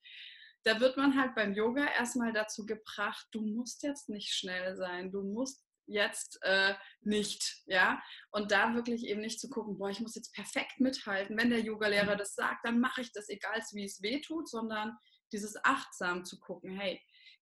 da 0.63 0.79
wird 0.79 0.97
man 0.97 1.19
halt 1.19 1.35
beim 1.35 1.53
Yoga 1.53 1.85
erstmal 1.85 2.33
dazu 2.33 2.65
gebracht, 2.65 3.27
du 3.31 3.41
musst 3.41 3.83
jetzt 3.83 4.09
nicht 4.09 4.33
schnell 4.33 4.75
sein, 4.75 5.11
du 5.11 5.21
musst 5.21 5.63
jetzt 5.87 6.39
äh, 6.41 6.73
nicht, 7.01 7.61
ja. 7.67 8.01
Und 8.31 8.51
da 8.51 8.73
wirklich 8.73 9.05
eben 9.05 9.21
nicht 9.21 9.39
zu 9.39 9.49
gucken, 9.49 9.77
boah, 9.77 9.89
ich 9.89 9.99
muss 9.99 10.15
jetzt 10.15 10.33
perfekt 10.33 10.79
mithalten. 10.79 11.37
Wenn 11.37 11.51
der 11.51 11.61
Yogalehrer 11.61 12.15
mhm. 12.15 12.17
das 12.17 12.33
sagt, 12.33 12.65
dann 12.65 12.79
mache 12.79 13.01
ich 13.01 13.11
das, 13.13 13.29
egal 13.29 13.61
wie 13.71 13.85
es 13.85 14.01
weh 14.01 14.21
tut, 14.21 14.49
sondern 14.49 14.97
dieses 15.31 15.55
achtsam 15.63 16.25
zu 16.25 16.39
gucken, 16.39 16.71
hey, 16.71 17.01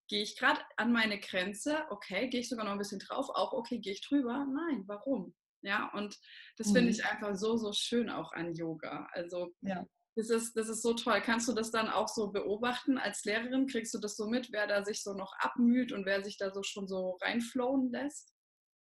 gehe 0.09 0.21
ich 0.21 0.37
gerade 0.37 0.61
an 0.77 0.91
meine 0.91 1.19
Grenze, 1.19 1.85
okay, 1.89 2.27
gehe 2.29 2.41
ich 2.41 2.49
sogar 2.49 2.65
noch 2.65 2.73
ein 2.73 2.77
bisschen 2.77 2.99
drauf, 2.99 3.29
auch 3.29 3.53
okay, 3.53 3.79
gehe 3.79 3.93
ich 3.93 4.05
drüber? 4.05 4.45
Nein, 4.45 4.83
warum? 4.87 5.33
Ja, 5.63 5.89
und 5.93 6.19
das 6.57 6.67
mhm. 6.67 6.73
finde 6.73 6.91
ich 6.91 7.05
einfach 7.05 7.35
so, 7.35 7.57
so 7.57 7.71
schön 7.71 8.09
auch 8.09 8.33
an 8.33 8.53
Yoga. 8.53 9.07
Also 9.13 9.53
ja. 9.61 9.85
das, 10.15 10.29
ist, 10.29 10.57
das 10.57 10.67
ist 10.67 10.81
so 10.81 10.93
toll. 10.93 11.21
Kannst 11.21 11.47
du 11.47 11.53
das 11.53 11.71
dann 11.71 11.89
auch 11.89 12.09
so 12.09 12.31
beobachten 12.31 12.97
als 12.97 13.23
Lehrerin? 13.23 13.67
Kriegst 13.67 13.93
du 13.93 13.99
das 13.99 14.15
so 14.17 14.27
mit, 14.27 14.51
wer 14.51 14.67
da 14.67 14.83
sich 14.83 15.01
so 15.01 15.13
noch 15.13 15.33
abmüht 15.39 15.93
und 15.93 16.05
wer 16.05 16.23
sich 16.23 16.37
da 16.37 16.53
so 16.53 16.63
schon 16.63 16.87
so 16.87 17.17
reinflowen 17.21 17.91
lässt? 17.91 18.33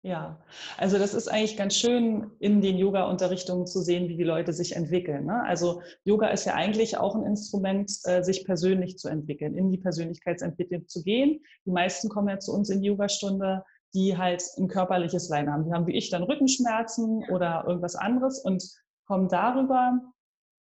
Ja, 0.07 0.41
also 0.77 0.99
das 0.99 1.15
ist 1.15 1.27
eigentlich 1.27 1.57
ganz 1.57 1.75
schön 1.75 2.31
in 2.39 2.61
den 2.61 2.79
Yoga-Unterrichtungen 2.79 3.67
zu 3.67 3.81
sehen, 3.81 4.09
wie 4.09 4.17
die 4.17 4.23
Leute 4.23 4.53
sich 4.53 4.77
entwickeln. 4.77 5.27
Ne? 5.27 5.43
Also 5.43 5.83
Yoga 6.05 6.29
ist 6.29 6.45
ja 6.45 6.55
eigentlich 6.55 6.97
auch 6.97 7.17
ein 7.17 7.25
Instrument, 7.25 7.91
äh, 8.05 8.23
sich 8.23 8.45
persönlich 8.45 8.99
zu 8.99 9.09
entwickeln, 9.09 9.57
in 9.57 9.73
die 9.73 9.79
Persönlichkeitsentwicklung 9.79 10.87
zu 10.87 11.03
gehen. 11.03 11.41
Die 11.65 11.73
meisten 11.73 12.09
kommen 12.09 12.29
ja 12.29 12.39
zu 12.39 12.53
uns 12.53 12.71
in 12.71 12.83
die 12.83 12.87
Yogastunde 12.87 13.65
die 13.95 14.17
halt 14.17 14.43
ein 14.59 14.69
körperliches 14.69 15.29
Leiden 15.29 15.53
haben. 15.53 15.65
Die 15.65 15.73
haben 15.73 15.87
wie 15.87 15.97
ich 15.97 16.11
dann 16.11 16.23
Rückenschmerzen 16.23 17.25
oder 17.31 17.65
irgendwas 17.67 17.97
anderes 17.97 18.39
und 18.45 18.63
kommen 19.07 19.29
darüber 19.29 20.01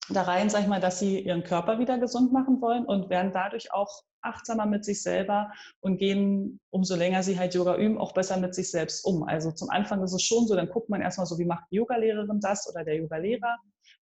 da 0.09 0.21
rein, 0.21 0.49
sag 0.49 0.61
ich 0.61 0.67
mal, 0.67 0.79
dass 0.79 0.99
sie 0.99 1.19
ihren 1.19 1.43
Körper 1.43 1.79
wieder 1.79 1.97
gesund 1.97 2.31
machen 2.31 2.61
wollen 2.61 2.85
und 2.85 3.09
werden 3.09 3.31
dadurch 3.33 3.73
auch 3.73 4.03
achtsamer 4.21 4.65
mit 4.65 4.85
sich 4.85 5.01
selber 5.01 5.51
und 5.81 5.97
gehen, 5.97 6.59
umso 6.69 6.95
länger 6.95 7.23
sie 7.23 7.39
halt 7.39 7.53
Yoga 7.53 7.75
üben, 7.77 7.97
auch 7.97 8.13
besser 8.13 8.37
mit 8.37 8.53
sich 8.55 8.71
selbst 8.71 9.05
um. 9.05 9.23
Also 9.23 9.51
zum 9.51 9.69
Anfang 9.69 10.03
ist 10.03 10.13
es 10.13 10.23
schon 10.23 10.47
so, 10.47 10.55
dann 10.55 10.69
guckt 10.69 10.89
man 10.89 11.01
erstmal 11.01 11.27
so, 11.27 11.37
wie 11.37 11.45
macht 11.45 11.65
die 11.71 11.75
Yogalehrerin 11.75 12.39
das 12.39 12.69
oder 12.69 12.83
der 12.83 12.97
Yogalehrer. 12.97 13.57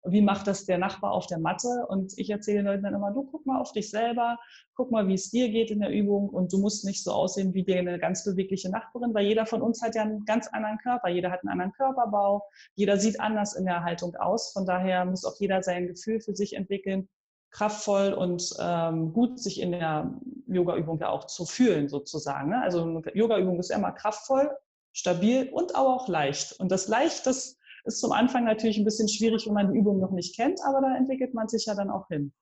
Wie 0.04 0.22
macht 0.22 0.46
das 0.46 0.64
der 0.64 0.78
Nachbar 0.78 1.12
auf 1.12 1.26
der 1.26 1.38
Matte? 1.38 1.86
Und 1.88 2.16
ich 2.16 2.30
erzähle 2.30 2.58
den 2.58 2.66
Leuten 2.66 2.82
dann 2.84 2.94
immer, 2.94 3.12
du 3.12 3.24
guck 3.24 3.44
mal 3.46 3.60
auf 3.60 3.72
dich 3.72 3.90
selber, 3.90 4.38
guck 4.74 4.90
mal, 4.90 5.06
wie 5.08 5.14
es 5.14 5.30
dir 5.30 5.50
geht 5.50 5.70
in 5.70 5.80
der 5.80 5.90
Übung 5.90 6.28
und 6.28 6.52
du 6.52 6.58
musst 6.58 6.84
nicht 6.84 7.04
so 7.04 7.12
aussehen 7.12 7.52
wie 7.54 7.66
eine 7.74 7.98
ganz 7.98 8.24
bewegliche 8.24 8.70
Nachbarin, 8.70 9.14
weil 9.14 9.26
jeder 9.26 9.46
von 9.46 9.62
uns 9.62 9.82
hat 9.82 9.94
ja 9.94 10.02
einen 10.02 10.24
ganz 10.24 10.48
anderen 10.48 10.78
Körper, 10.78 11.08
jeder 11.08 11.30
hat 11.30 11.40
einen 11.40 11.50
anderen 11.50 11.72
Körperbau, 11.72 12.42
jeder 12.74 12.96
sieht 12.96 13.20
anders 13.20 13.54
in 13.54 13.66
der 13.66 13.84
Haltung 13.84 14.16
aus. 14.16 14.52
Von 14.52 14.66
daher 14.66 15.04
muss 15.04 15.24
auch 15.24 15.38
jeder 15.38 15.62
sein 15.62 15.86
Gefühl 15.86 16.20
für 16.20 16.34
sich 16.34 16.54
entwickeln, 16.54 17.08
kraftvoll 17.50 18.12
und 18.12 18.54
ähm, 18.60 19.12
gut 19.12 19.38
sich 19.38 19.60
in 19.60 19.72
der 19.72 20.18
Yoga-Übung 20.46 20.98
ja 20.98 21.10
auch 21.10 21.26
zu 21.26 21.44
fühlen 21.44 21.88
sozusagen. 21.88 22.50
Ne? 22.50 22.62
Also 22.62 22.82
eine 22.82 23.02
Yoga-Übung 23.14 23.58
ist 23.58 23.70
immer 23.70 23.92
kraftvoll, 23.92 24.50
stabil 24.92 25.50
und 25.52 25.74
aber 25.74 25.94
auch 25.94 26.08
leicht. 26.08 26.58
Und 26.58 26.70
das 26.72 26.88
Leicht, 26.88 27.26
das 27.26 27.59
ist 27.94 28.00
zum 28.00 28.12
Anfang 28.12 28.44
natürlich 28.44 28.78
ein 28.78 28.84
bisschen 28.84 29.08
schwierig, 29.08 29.46
wenn 29.46 29.54
man 29.54 29.72
die 29.72 29.78
Übung 29.78 30.00
noch 30.00 30.12
nicht 30.12 30.36
kennt, 30.36 30.60
aber 30.64 30.80
da 30.80 30.96
entwickelt 30.96 31.34
man 31.34 31.48
sich 31.48 31.66
ja 31.66 31.74
dann 31.74 31.90
auch 31.90 32.06
hin. 32.08 32.32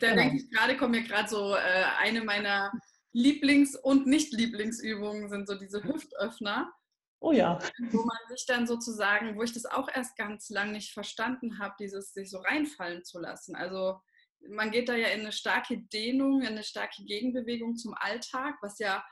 Da 0.00 0.10
genau. 0.10 0.22
denke 0.22 0.36
ich 0.36 0.50
gerade, 0.50 0.76
kommt 0.76 0.92
mir 0.92 1.02
gerade 1.02 1.28
so 1.28 1.54
äh, 1.54 1.84
eine 1.98 2.22
meiner 2.22 2.72
Lieblings- 3.14 3.76
und 3.76 4.06
Nicht-Lieblingsübungen 4.06 5.28
sind 5.28 5.48
so 5.48 5.54
diese 5.54 5.82
Hüftöffner. 5.82 6.70
Oh 7.20 7.32
ja. 7.32 7.58
Wo 7.90 8.04
man 8.04 8.18
sich 8.28 8.44
dann 8.46 8.66
sozusagen, 8.66 9.36
wo 9.36 9.42
ich 9.42 9.52
das 9.52 9.64
auch 9.64 9.88
erst 9.88 10.16
ganz 10.16 10.50
lang 10.50 10.72
nicht 10.72 10.92
verstanden 10.92 11.58
habe, 11.58 11.74
dieses 11.80 12.12
sich 12.12 12.30
so 12.30 12.38
reinfallen 12.38 13.04
zu 13.04 13.18
lassen. 13.18 13.56
Also 13.56 14.00
man 14.50 14.70
geht 14.70 14.88
da 14.90 14.94
ja 14.94 15.08
in 15.08 15.20
eine 15.20 15.32
starke 15.32 15.78
Dehnung, 15.78 16.42
in 16.42 16.48
eine 16.48 16.62
starke 16.62 17.04
Gegenbewegung 17.04 17.76
zum 17.76 17.94
Alltag, 17.94 18.56
was 18.60 18.78
ja 18.78 19.02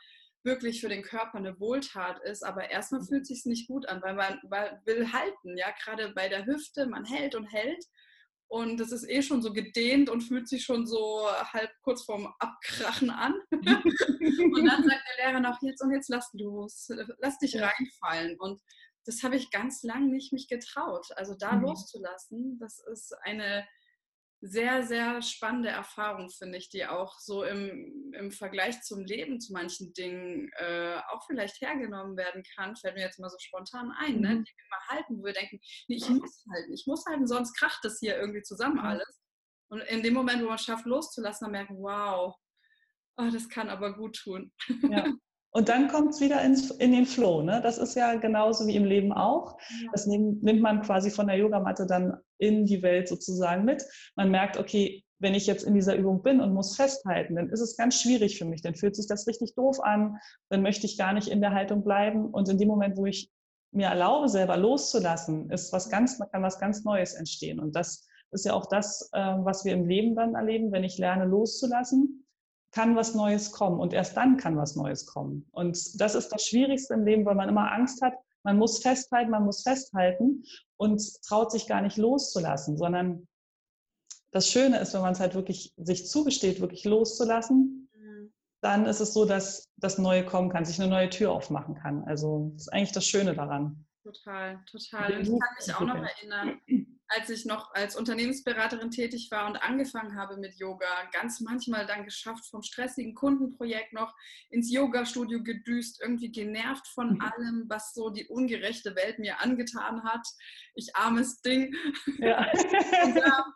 wirklich 0.45 0.81
für 0.81 0.89
den 0.89 1.03
Körper 1.03 1.39
eine 1.39 1.59
Wohltat 1.59 2.21
ist, 2.23 2.45
aber 2.45 2.71
erstmal 2.71 3.01
mhm. 3.01 3.07
fühlt 3.07 3.23
es 3.23 3.29
sich 3.29 3.47
nicht 3.47 3.69
gut 3.69 3.89
an, 3.89 4.03
weil 4.03 4.15
man 4.15 4.39
weil, 4.45 4.81
will 4.85 5.13
halten, 5.13 5.57
ja, 5.57 5.71
gerade 5.83 6.13
bei 6.15 6.29
der 6.29 6.47
Hüfte, 6.47 6.87
man 6.87 7.05
hält 7.05 7.35
und 7.35 7.47
hält 7.47 7.85
und 8.49 8.81
es 8.81 8.93
ist 8.93 9.09
eh 9.09 9.23
schon 9.23 9.43
so 9.43 9.53
gedehnt 9.53 10.11
und 10.11 10.21
fühlt 10.21 10.49
sich 10.49 10.65
schon 10.65 10.87
so 10.87 11.27
halb 11.53 11.71
kurz 11.83 12.05
vorm 12.05 12.33
Abkrachen 12.39 13.11
an. 13.11 13.35
und 13.51 14.65
dann 14.65 14.85
sagt 14.85 15.03
der 15.19 15.27
Lehrer 15.27 15.41
noch 15.41 15.61
jetzt 15.63 15.83
und 15.83 15.93
jetzt 15.93 16.09
lass 16.09 16.31
los, 16.35 16.89
lass 17.19 17.39
dich 17.39 17.57
reinfallen 17.61 18.39
und 18.39 18.61
das 19.07 19.23
habe 19.23 19.37
ich 19.37 19.51
ganz 19.51 19.83
lang 19.83 20.11
nicht 20.11 20.33
mich 20.33 20.49
getraut. 20.49 21.09
Also 21.17 21.35
da 21.35 21.53
mhm. 21.53 21.65
loszulassen, 21.65 22.59
das 22.59 22.79
ist 22.91 23.15
eine 23.23 23.67
sehr, 24.47 24.87
sehr 24.87 25.23
spannende 25.23 25.71
Erfahrung, 25.71 26.29
finde 26.29 26.59
ich, 26.59 26.69
die 26.69 26.85
auch 26.85 27.19
so 27.19 27.45
im, 27.45 28.13
im 28.13 28.31
Vergleich 28.31 28.83
zum 28.83 29.05
Leben 29.05 29.41
zu 29.41 29.55
manchen 29.55 29.95
Dingen 29.95 30.51
äh, 30.59 30.97
auch 31.11 31.25
vielleicht 31.27 31.63
hergenommen 31.63 32.17
werden 32.17 32.43
kann. 32.55 32.77
Fällt 32.77 32.95
mir 32.95 33.03
jetzt 33.03 33.19
mal 33.19 33.31
so 33.31 33.39
spontan 33.39 33.91
ein, 33.99 34.21
ne? 34.21 34.29
Mhm. 34.29 34.45
die 34.45 34.53
wir 34.53 34.67
mal 34.71 34.97
halten, 34.97 35.19
wo 35.19 35.25
wir 35.25 35.33
denken, 35.33 35.61
nee, 35.89 35.97
ich 35.97 36.09
muss 36.11 36.45
halten, 36.53 36.73
ich 36.75 36.85
muss 36.87 37.05
halten, 37.07 37.27
sonst 37.27 37.55
kracht 37.59 37.81
das 37.85 37.99
hier 38.01 38.19
irgendwie 38.19 38.43
zusammen 38.43 38.79
alles. 38.79 39.23
Und 39.69 39.81
in 39.81 40.03
dem 40.03 40.13
Moment, 40.13 40.43
wo 40.43 40.47
man 40.47 40.57
es 40.57 40.65
schafft, 40.65 40.85
loszulassen, 40.85 41.47
dann 41.47 41.53
merken, 41.53 41.79
wow, 41.79 42.35
oh, 43.17 43.31
das 43.33 43.49
kann 43.49 43.71
aber 43.71 43.95
gut 43.95 44.17
tun. 44.17 44.53
Ja. 44.83 45.07
Und 45.57 45.69
dann 45.69 45.87
kommt 45.87 46.11
es 46.11 46.21
wieder 46.21 46.43
ins, 46.43 46.73
in 46.73 46.91
den 46.91 47.07
Flow. 47.07 47.41
Ne? 47.41 47.61
Das 47.63 47.79
ist 47.79 47.95
ja 47.95 48.17
genauso 48.17 48.67
wie 48.67 48.75
im 48.75 48.85
Leben 48.85 49.13
auch. 49.13 49.57
Ja. 49.83 49.91
Das 49.93 50.05
nimmt, 50.07 50.43
nimmt 50.43 50.61
man 50.61 50.83
quasi 50.83 51.13
von 51.13 51.29
der 51.29 51.37
Yogamatte 51.37 51.87
dann 51.87 52.17
in 52.39 52.67
die 52.67 52.83
Welt 52.83 53.07
sozusagen 53.07 53.65
mit. 53.65 53.85
Man 54.17 54.33
merkt, 54.33 54.59
okay, 54.59 55.05
wenn 55.21 55.35
ich 55.35 55.47
jetzt 55.47 55.63
in 55.63 55.75
dieser 55.75 55.95
Übung 55.95 56.23
bin 56.23 56.41
und 56.41 56.53
muss 56.53 56.75
festhalten, 56.75 57.37
dann 57.37 57.51
ist 57.51 57.61
es 57.61 57.77
ganz 57.77 58.01
schwierig 58.01 58.37
für 58.37 58.45
mich. 58.45 58.63
Dann 58.63 58.75
fühlt 58.75 58.97
sich 58.97 59.07
das 59.07 59.29
richtig 59.29 59.55
doof 59.55 59.79
an. 59.81 60.19
Dann 60.49 60.63
möchte 60.63 60.87
ich 60.87 60.99
gar 60.99 61.13
nicht 61.13 61.29
in 61.29 61.41
der 61.41 61.53
Haltung 61.53 61.85
bleiben. 61.85 62.27
Und 62.31 62.49
in 62.49 62.59
dem 62.59 62.67
Moment, 62.67 62.97
wo 62.97 63.07
ich 63.07 63.31
mir 63.71 63.87
erlaube, 63.87 64.29
selber 64.29 64.57
loszulassen, 64.57 65.51
ist 65.51 65.73
was 65.73 65.89
ganz, 65.89 66.19
kann 66.19 66.43
was 66.43 66.59
ganz 66.59 66.83
Neues 66.83 67.15
entstehen. 67.15 67.61
Und 67.61 67.77
das 67.77 68.09
ist 68.33 68.45
ja 68.45 68.55
auch 68.55 68.67
das, 68.67 69.09
ähm, 69.15 69.45
was 69.45 69.65
wir 69.65 69.73
im 69.73 69.87
Leben 69.87 70.17
dann 70.17 70.35
erleben, 70.35 70.73
wenn 70.73 70.83
ich 70.83 70.99
lerne 70.99 71.27
loszulassen 71.27 72.25
kann 72.75 72.97
was 72.97 73.15
Neues 73.15 73.53
kommen 73.53 73.79
und 73.79 73.93
erst 73.93 74.17
dann 74.17 74.37
kann 74.37 74.57
was 74.57 74.75
Neues 74.75 75.07
kommen. 75.07 75.47
Und 75.53 76.01
das 76.01 76.17
ist 76.17 76.31
das 76.31 76.45
Schwierigste 76.45 76.95
im 76.95 77.05
Leben, 77.05 77.25
weil 77.25 77.37
man 77.37 77.49
immer 77.49 77.71
Angst 77.71 78.03
hat, 78.03 78.15
man 78.43 78.59
muss 78.59 78.83
festhalten, 78.83 79.31
man 79.31 79.45
muss 79.45 79.63
festhalten 79.63 80.43
und 80.77 81.01
traut 81.23 81.53
sich 81.53 81.69
gar 81.69 81.83
nicht 81.83 81.97
loszulassen, 81.97 82.77
sondern 82.77 83.29
das 84.33 84.49
Schöne 84.49 84.81
ist, 84.81 84.93
wenn 84.93 85.03
man 85.03 85.13
es 85.13 85.21
halt 85.21 85.37
wirklich 85.37 85.73
sich 85.77 86.09
zugesteht, 86.09 86.61
wirklich 86.61 86.85
loszulassen, 86.85 87.89
mhm. 87.97 88.33
dann 88.61 88.87
ist 88.87 88.99
es 88.99 89.15
so, 89.15 89.25
dass 89.25 89.69
das 89.77 89.99
Neue 89.99 90.27
kommen 90.27 90.51
kann, 90.51 90.65
sich 90.65 90.81
eine 90.81 90.91
neue 90.91 91.11
Tür 91.11 91.31
aufmachen 91.31 91.77
kann. 91.77 92.03
Also 92.03 92.51
das 92.55 92.63
ist 92.63 92.73
eigentlich 92.73 92.93
das 92.93 93.07
Schöne 93.07 93.35
daran. 93.35 93.84
Total, 94.05 94.63
total. 94.71 95.15
Und 95.15 95.23
ich 95.23 95.29
kann 95.29 95.55
mich 95.59 95.75
auch 95.75 95.81
noch 95.81 96.05
erinnern, 96.05 96.61
als 97.09 97.31
ich 97.31 97.47
noch 97.47 97.73
als 97.73 97.97
Unternehmensberaterin 97.97 98.91
tätig 98.91 99.31
war 99.31 99.47
und 99.47 99.57
angefangen 99.57 100.15
habe 100.15 100.37
mit 100.37 100.57
Yoga, 100.57 101.09
ganz 101.11 101.41
manchmal 101.41 101.87
dann 101.87 102.05
geschafft, 102.05 102.45
vom 102.51 102.63
stressigen 102.63 103.15
Kundenprojekt 103.15 103.95
noch 103.95 104.15
ins 104.51 104.71
Yoga-Studio 104.71 105.43
gedüst, 105.43 106.03
irgendwie 106.03 106.31
genervt 106.31 106.87
von 106.89 107.15
mhm. 107.15 107.21
allem, 107.23 107.65
was 107.69 107.95
so 107.95 108.11
die 108.11 108.27
ungerechte 108.27 108.95
Welt 108.95 109.19
mir 109.19 109.41
angetan 109.41 110.05
hat. 110.05 110.27
Ich 110.75 110.95
armes 110.95 111.41
Ding. 111.41 111.75
Ja, 112.19 112.47
ja, 113.17 113.47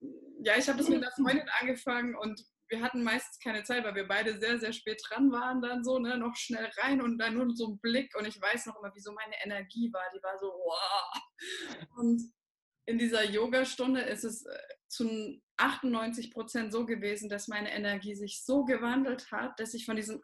ja 0.42 0.52
ich 0.58 0.68
habe 0.68 0.76
das 0.76 0.88
mit 0.88 1.02
einer 1.02 1.12
Freundin 1.12 1.48
angefangen 1.60 2.14
und 2.14 2.44
wir 2.68 2.82
hatten 2.82 3.02
meistens 3.02 3.38
keine 3.38 3.62
Zeit, 3.64 3.84
weil 3.84 3.94
wir 3.94 4.08
beide 4.08 4.38
sehr, 4.38 4.58
sehr 4.58 4.72
spät 4.72 5.02
dran 5.08 5.30
waren, 5.30 5.60
dann 5.60 5.84
so, 5.84 5.98
ne, 5.98 6.16
noch 6.16 6.36
schnell 6.36 6.70
rein 6.78 7.00
und 7.00 7.18
dann 7.18 7.34
nur 7.34 7.54
so 7.54 7.68
ein 7.68 7.78
Blick 7.80 8.14
und 8.16 8.26
ich 8.26 8.40
weiß 8.40 8.66
noch 8.66 8.78
immer, 8.78 8.94
wie 8.94 9.00
so 9.00 9.12
meine 9.12 9.34
Energie 9.44 9.92
war, 9.92 10.04
die 10.14 10.22
war 10.22 10.38
so, 10.38 10.46
wow. 10.46 11.22
Und 11.96 12.22
in 12.86 12.98
dieser 12.98 13.24
Yoga-Stunde 13.24 14.00
ist 14.02 14.24
es 14.24 14.44
äh, 14.44 14.58
zu 14.88 15.40
98 15.56 16.32
Prozent 16.32 16.72
so 16.72 16.84
gewesen, 16.84 17.28
dass 17.28 17.48
meine 17.48 17.72
Energie 17.72 18.14
sich 18.14 18.44
so 18.44 18.64
gewandelt 18.64 19.30
hat, 19.30 19.58
dass 19.58 19.74
ich 19.74 19.84
von 19.86 19.96
diesem 19.96 20.22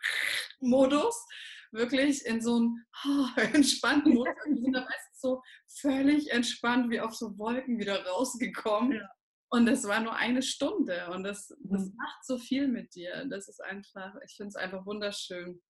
Modus 0.60 1.26
wirklich 1.72 2.26
in 2.26 2.40
so 2.40 2.56
einen 2.56 2.86
oh, 3.06 3.26
entspannten 3.54 4.14
Modus, 4.14 4.34
wir 4.46 4.56
sind 4.56 4.72
da 4.72 4.80
meistens 4.80 5.20
so 5.20 5.42
völlig 5.80 6.30
entspannt 6.30 6.90
wie 6.90 7.00
auf 7.00 7.14
so 7.14 7.38
Wolken 7.38 7.78
wieder 7.78 8.04
rausgekommen. 8.06 8.92
Ja. 8.92 9.08
Und 9.50 9.68
es 9.68 9.84
war 9.84 10.00
nur 10.00 10.14
eine 10.14 10.42
Stunde 10.42 11.10
und 11.10 11.24
das, 11.24 11.48
das 11.48 11.86
mhm. 11.86 11.96
macht 11.96 12.24
so 12.24 12.38
viel 12.38 12.68
mit 12.68 12.94
dir. 12.94 13.26
Das 13.28 13.48
ist 13.48 13.60
einfach, 13.62 14.14
ich 14.24 14.36
finde 14.36 14.48
es 14.48 14.56
einfach 14.56 14.86
wunderschön. 14.86 15.60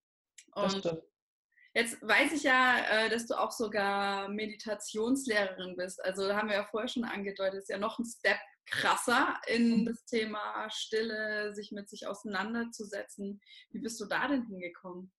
Und 0.53 1.01
Jetzt 1.73 2.03
weiß 2.03 2.33
ich 2.33 2.43
ja, 2.43 2.79
äh, 2.79 3.11
dass 3.11 3.27
du 3.27 3.39
auch 3.39 3.53
sogar 3.53 4.29
Meditationslehrerin 4.29 5.77
bist. 5.77 6.05
Also 6.05 6.27
da 6.27 6.37
haben 6.37 6.49
wir 6.49 6.57
ja 6.57 6.65
vorher 6.65 6.89
schon 6.89 7.05
angedeutet, 7.05 7.61
ist 7.61 7.69
ja 7.69 7.79
noch 7.79 7.99
ein 7.99 8.05
Step 8.05 8.39
krasser 8.67 9.41
in 9.47 9.83
mhm. 9.83 9.87
das 9.87 10.05
Thema 10.05 10.69
Stille, 10.71 11.55
sich 11.55 11.71
mit 11.71 11.89
sich 11.89 12.09
auseinanderzusetzen. 12.09 13.41
Wie 13.71 13.79
bist 13.79 14.01
du 14.01 14.07
da 14.07 14.27
denn 14.27 14.47
hingekommen? 14.47 15.13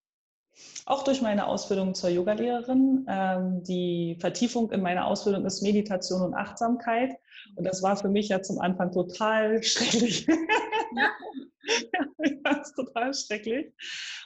Auch 0.86 1.04
durch 1.04 1.22
meine 1.22 1.48
Ausbildung 1.48 1.94
zur 1.94 2.10
Yogalehrerin. 2.10 3.06
Ähm, 3.08 3.64
die 3.64 4.18
Vertiefung 4.20 4.72
in 4.72 4.82
meiner 4.82 5.06
Ausbildung 5.06 5.46
ist 5.46 5.62
Meditation 5.62 6.22
und 6.22 6.34
Achtsamkeit. 6.34 7.16
Und 7.56 7.66
das 7.66 7.82
war 7.82 7.98
für 7.98 8.10
mich 8.10 8.30
ja 8.30 8.42
zum 8.42 8.60
Anfang 8.60 8.92
total 8.92 9.64
schrecklich. 9.64 10.28
Ja. 10.28 11.10
ja, 12.24 12.36
das 12.44 12.70
ist 12.70 12.76
total 12.76 13.14
schrecklich. 13.14 13.74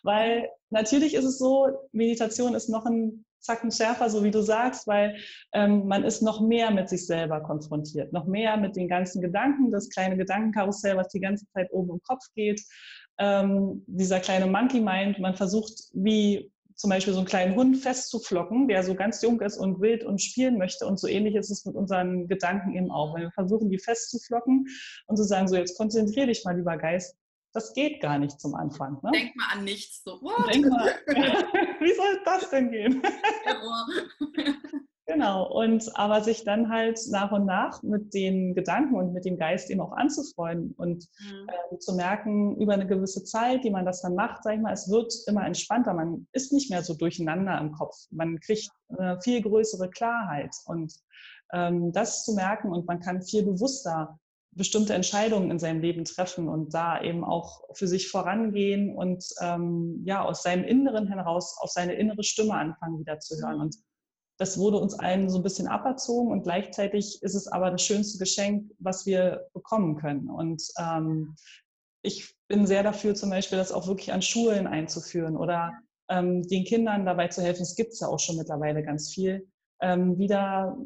Weil 0.04 0.50
natürlich 0.70 1.14
ist 1.14 1.26
es 1.26 1.38
so, 1.38 1.68
Meditation 1.92 2.56
ist 2.56 2.70
noch 2.70 2.86
ein 2.86 3.26
Zacken 3.40 3.72
schärfer, 3.72 4.10
so 4.10 4.24
wie 4.24 4.32
du 4.32 4.42
sagst, 4.42 4.88
weil 4.88 5.18
ähm, 5.54 5.88
man 5.88 6.04
ist 6.04 6.24
noch 6.24 6.42
mehr 6.42 6.72
mit 6.72 6.90
sich 6.90 7.06
selber 7.06 7.42
konfrontiert, 7.42 8.12
noch 8.12 8.26
mehr 8.26 8.58
mit 8.58 8.76
den 8.76 8.88
ganzen 8.88 9.22
Gedanken, 9.22 9.72
das 9.72 9.90
kleine 9.90 10.18
Gedankenkarussell, 10.18 10.98
was 10.98 11.10
die 11.10 11.20
ganze 11.20 11.46
Zeit 11.54 11.72
oben 11.72 11.92
im 11.92 12.02
Kopf 12.02 12.24
geht, 12.34 12.62
ähm, 13.18 13.84
dieser 13.88 14.20
kleine 14.20 14.48
Monkey 14.48 14.82
Mind, 14.82 15.20
man 15.20 15.36
versucht 15.36 15.90
wie 15.94 16.52
zum 16.76 16.90
Beispiel 16.90 17.14
so 17.14 17.20
einen 17.20 17.28
kleinen 17.28 17.56
Hund 17.56 17.78
festzuflocken, 17.78 18.68
der 18.68 18.84
so 18.84 18.96
ganz 18.96 19.22
jung 19.22 19.40
ist 19.40 19.58
und 19.58 19.80
wild 19.80 20.04
und 20.04 20.22
spielen 20.22 20.58
möchte. 20.58 20.86
Und 20.86 21.00
so 21.00 21.08
ähnlich 21.08 21.36
ist 21.36 21.50
es 21.50 21.66
mit 21.66 21.76
unseren 21.76 22.28
Gedanken 22.28 22.76
eben 22.76 22.92
auch. 22.92 23.16
Wenn 23.16 23.24
wir 23.24 23.32
versuchen, 23.32 23.70
die 23.70 23.80
festzuflocken 23.80 24.68
und 25.08 25.16
zu 25.16 25.24
sagen, 25.24 25.48
so 25.48 25.56
jetzt 25.56 25.78
konzentriere 25.78 26.28
dich 26.28 26.44
mal, 26.44 26.58
lieber 26.58 26.78
Geist, 26.78 27.18
das 27.54 27.74
geht 27.74 28.02
gar 28.02 28.20
nicht 28.20 28.42
zum 28.42 28.54
Anfang. 28.56 29.00
Ne? 29.02 29.12
Denk 29.14 29.36
mal 29.38 29.54
an 29.54 29.64
nichts. 29.64 30.04
So, 30.04 30.20
Denk 30.52 30.68
mal, 30.68 30.92
wie 31.80 31.94
soll 31.94 32.22
das 32.26 32.50
denn 32.50 32.70
gehen? 32.70 33.02
Genau, 35.08 35.48
und 35.52 35.96
aber 35.96 36.24
sich 36.24 36.46
dann 36.46 36.70
halt 36.70 37.00
nach 37.12 37.32
und 37.32 37.46
nach 37.46 37.84
mit 37.84 38.14
den 38.16 38.56
Gedanken 38.56 38.96
und 38.96 39.14
mit 39.14 39.24
dem 39.24 39.38
Geist 39.38 39.70
eben 39.70 39.82
auch 39.82 39.92
anzufreunden 39.92 40.74
und 40.78 41.08
mhm. 41.20 41.48
äh, 41.48 41.78
zu 41.78 41.94
merken, 41.94 42.58
über 42.58 42.74
eine 42.74 42.88
gewisse 42.88 43.24
Zeit, 43.24 43.64
die 43.64 43.70
man 43.70 43.86
das 43.86 44.02
dann 44.02 44.16
macht, 44.16 44.44
sag 44.44 44.56
ich 44.56 44.62
mal, 44.62 44.74
es 44.74 44.90
wird 44.90 45.14
immer 45.28 45.46
entspannter. 45.46 45.94
Man 45.94 46.28
ist 46.32 46.52
nicht 46.52 46.72
mehr 46.72 46.82
so 46.82 46.96
durcheinander 46.96 47.60
im 47.60 47.72
Kopf. 47.72 47.96
Man 48.10 48.40
kriegt 48.40 48.68
eine 48.90 49.22
viel 49.22 49.44
größere 49.44 49.92
Klarheit 49.92 50.56
und 50.66 50.92
ähm, 51.54 51.92
das 51.92 52.26
zu 52.26 52.34
merken 52.34 52.72
und 52.72 52.88
man 52.88 53.00
kann 53.00 53.22
viel 53.22 53.44
bewusster 53.44 54.20
bestimmte 54.56 54.94
Entscheidungen 54.94 55.52
in 55.52 55.60
seinem 55.60 55.82
Leben 55.82 56.06
treffen 56.06 56.48
und 56.48 56.74
da 56.74 57.02
eben 57.02 57.24
auch 57.24 57.62
für 57.74 57.88
sich 57.88 58.10
vorangehen 58.10 58.96
und 58.96 59.24
ähm, 59.42 60.02
ja 60.06 60.24
aus 60.24 60.44
seinem 60.44 60.64
Inneren 60.64 61.08
heraus 61.10 61.58
auf 61.60 61.70
seine 61.70 61.94
innere 61.94 62.24
Stimme 62.24 62.54
anfangen 62.54 63.00
wieder 63.00 63.20
zu 63.20 63.36
hören. 63.36 63.60
Und 63.60 63.76
das 64.38 64.58
wurde 64.58 64.78
uns 64.78 64.94
allen 64.94 65.30
so 65.30 65.40
ein 65.40 65.44
bisschen 65.44 65.68
aberzogen 65.68 66.32
und 66.32 66.44
gleichzeitig 66.44 67.22
ist 67.22 67.36
es 67.36 67.48
aber 67.48 67.72
das 67.72 67.82
schönste 67.82 68.18
Geschenk, 68.18 68.72
was 68.80 69.06
wir 69.06 69.48
bekommen 69.54 69.96
können. 69.96 70.30
Und 70.30 70.62
ähm, 70.78 71.36
ich 72.02 72.36
bin 72.48 72.68
sehr 72.68 72.84
dafür, 72.84 73.16
zum 73.16 73.30
Beispiel 73.30 73.58
das 73.58 73.72
auch 73.72 73.88
wirklich 73.88 74.12
an 74.12 74.22
Schulen 74.22 74.68
einzuführen 74.68 75.38
oder 75.38 75.74
ähm, 76.10 76.44
den 76.44 76.66
Kindern 76.66 77.06
dabei 77.06 77.30
zu 77.30 77.42
helfen. 77.42 77.64
Es 77.64 77.76
gibt 77.76 77.94
es 77.94 78.02
ja 78.02 78.08
auch 78.08 78.20
schon 78.20 78.38
mittlerweile 78.38 78.84
ganz 78.84 79.12
viel, 79.12 79.48
ähm, 79.82 80.18
wieder 80.18 80.78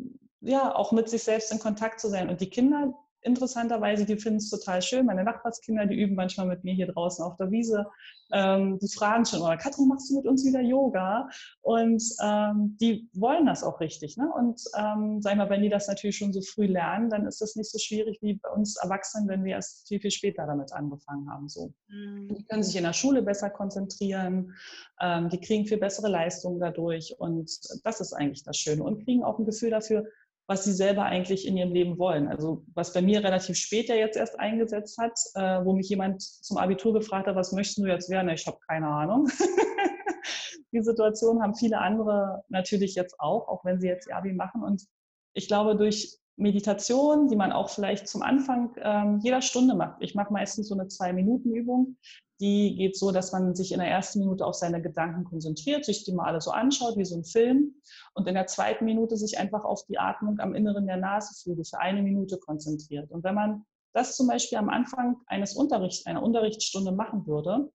ja 0.42 0.74
auch 0.74 0.92
mit 0.92 1.10
sich 1.10 1.24
selbst 1.24 1.52
in 1.52 1.60
Kontakt 1.60 2.00
zu 2.00 2.08
sein. 2.10 2.30
Und 2.30 2.42
die 2.42 2.50
Kinder, 2.50 2.94
interessanterweise, 3.22 4.06
die 4.06 4.18
finden 4.18 4.38
es 4.38 4.50
total 4.50 4.82
schön. 4.82 5.06
Meine 5.06 5.24
Nachbarskinder, 5.24 5.86
die 5.86 5.96
üben 5.96 6.16
manchmal 6.16 6.48
mit 6.48 6.64
mir 6.64 6.74
hier 6.74 6.88
draußen 6.88 7.24
auf 7.24 7.36
der 7.38 7.52
Wiese. 7.52 7.86
Ähm, 8.32 8.80
die 8.80 8.88
fragen 8.88 9.26
schon, 9.26 9.42
oder 9.42 9.58
Katrin, 9.58 9.88
machst 9.88 10.10
du 10.10 10.18
mit 10.18 10.28
uns 10.28 10.46
wieder 10.46 10.62
Yoga? 10.62 11.28
Und 11.62 12.04
ähm, 12.24 12.78
die 12.80 13.10
wollen 13.14 13.46
das 13.46 13.64
auch 13.64 13.80
richtig. 13.80 14.18
Ne? 14.18 14.32
Und 14.36 14.62
ähm, 14.78 15.22
sag 15.22 15.36
mal, 15.38 15.50
wenn 15.50 15.62
die 15.62 15.70
das 15.70 15.88
natürlich 15.88 16.18
schon 16.18 16.34
so 16.34 16.42
früh 16.42 16.68
lernen, 16.68 17.10
dann 17.10 17.26
ist 17.26 17.42
das 17.42 17.56
nicht 17.56 17.72
so 17.72 17.80
schwierig 17.80 18.20
wie 18.22 18.36
bei 18.36 18.50
uns 18.50 18.78
Erwachsenen, 18.78 19.28
wenn 19.28 19.44
wir 19.44 19.54
erst 19.54 19.88
viel, 19.88 20.00
viel 20.00 20.12
später 20.12 20.46
damit 20.46 20.72
angefangen 20.74 21.30
haben. 21.30 21.50
So. 21.50 21.74
Mhm. 21.88 22.36
Die 22.36 22.46
können 22.46 22.64
sich 22.64 22.76
in 22.76 22.84
der 22.84 22.94
Schule 22.94 23.22
besser 23.24 23.50
konzentrieren, 23.50 24.54
ähm, 25.02 25.30
die 25.30 25.40
kriegen 25.40 25.66
viel 25.66 25.78
bessere 25.78 26.10
Leistungen 26.10 26.60
dadurch. 26.60 27.16
Und 27.20 27.50
das 27.84 28.02
ist 28.02 28.14
eigentlich 28.14 28.44
das 28.44 28.58
Schöne. 28.58 28.84
Und 28.84 29.04
kriegen 29.04 29.24
auch 29.24 29.40
ein 29.40 29.46
Gefühl 29.46 29.72
dafür, 29.72 30.06
was 30.50 30.64
sie 30.64 30.74
selber 30.74 31.04
eigentlich 31.04 31.46
in 31.46 31.56
ihrem 31.56 31.72
Leben 31.72 32.00
wollen. 32.00 32.28
Also 32.28 32.64
was 32.74 32.92
bei 32.92 33.04
mir 33.04 33.24
relativ 33.24 33.56
später 33.56 33.96
jetzt 33.96 34.18
erst 34.18 34.40
eingesetzt 34.40 34.98
hat, 34.98 35.14
äh, 35.36 35.64
wo 35.64 35.74
mich 35.74 35.90
jemand 35.90 36.24
zum 36.24 36.58
Abitur 36.58 36.92
gefragt 36.92 37.28
hat, 37.28 37.36
was 37.36 37.52
möchtest 37.52 37.78
du 37.78 37.86
jetzt 37.86 38.10
werden? 38.10 38.32
Ich 38.32 38.48
habe 38.48 38.58
keine 38.68 38.88
Ahnung. 38.88 39.30
die 40.74 40.82
Situation 40.82 41.44
haben 41.44 41.54
viele 41.54 41.78
andere 41.78 42.44
natürlich 42.50 42.96
jetzt 42.96 43.20
auch, 43.20 43.48
auch 43.48 43.64
wenn 43.64 43.80
sie 43.80 43.90
jetzt 43.90 44.08
ihr 44.08 44.18
Abi 44.18 44.34
machen. 44.34 44.64
Und 44.64 44.88
ich 45.34 45.48
glaube, 45.48 45.76
durch 45.76 46.18
Meditation, 46.40 47.28
die 47.28 47.36
man 47.36 47.52
auch 47.52 47.70
vielleicht 47.70 48.08
zum 48.08 48.22
Anfang 48.22 48.74
ähm, 48.82 49.20
jeder 49.22 49.42
Stunde 49.42 49.76
macht. 49.76 49.98
Ich 50.02 50.16
mache 50.16 50.34
meistens 50.34 50.70
so 50.70 50.76
eine 50.76 50.88
Zwei-Minuten-Übung. 50.88 51.98
Die 52.40 52.76
geht 52.76 52.98
so, 52.98 53.12
dass 53.12 53.34
man 53.34 53.54
sich 53.54 53.74
in 53.74 53.80
der 53.80 53.90
ersten 53.90 54.20
Minute 54.20 54.46
auf 54.46 54.56
seine 54.56 54.82
Gedanken 54.82 55.26
konzentriert, 55.26 55.84
sich 55.84 56.06
die 56.06 56.14
mal 56.14 56.26
alle 56.26 56.40
so 56.40 56.52
anschaut, 56.52 56.98
wie 56.98 57.04
so 57.04 57.18
ein 57.18 57.26
Film. 57.26 57.76
Und 58.14 58.28
in 58.28 58.36
der 58.36 58.48
zweiten 58.48 58.86
Minute 58.86 59.18
sich 59.18 59.38
einfach 59.38 59.66
auf 59.66 59.86
die 59.88 60.00
Atmung 60.00 60.40
am 60.40 60.56
Inneren 60.56 60.88
der 60.88 60.98
Naseflügel 60.98 61.66
für 61.66 61.80
eine 61.80 62.02
Minute 62.02 62.38
konzentriert. 62.38 63.12
Und 63.12 63.24
wenn 63.26 63.36
man 63.36 63.66
das 63.94 64.16
zum 64.16 64.28
Beispiel 64.28 64.58
am 64.58 64.70
Anfang 64.70 65.18
eines 65.28 65.56
Unterrichts, 65.56 66.06
einer 66.06 66.24
Unterrichtsstunde 66.24 66.94
machen 66.94 67.28
würde, 67.28 67.70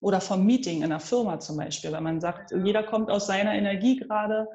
oder 0.00 0.20
vom 0.20 0.44
Meeting 0.44 0.82
in 0.82 0.90
der 0.90 1.00
Firma 1.00 1.40
zum 1.40 1.56
Beispiel, 1.56 1.92
wenn 1.92 2.02
man 2.02 2.20
sagt, 2.20 2.52
jeder 2.52 2.82
kommt 2.82 3.10
aus 3.10 3.26
seiner 3.26 3.54
Energie 3.54 3.96
gerade, 3.96 4.46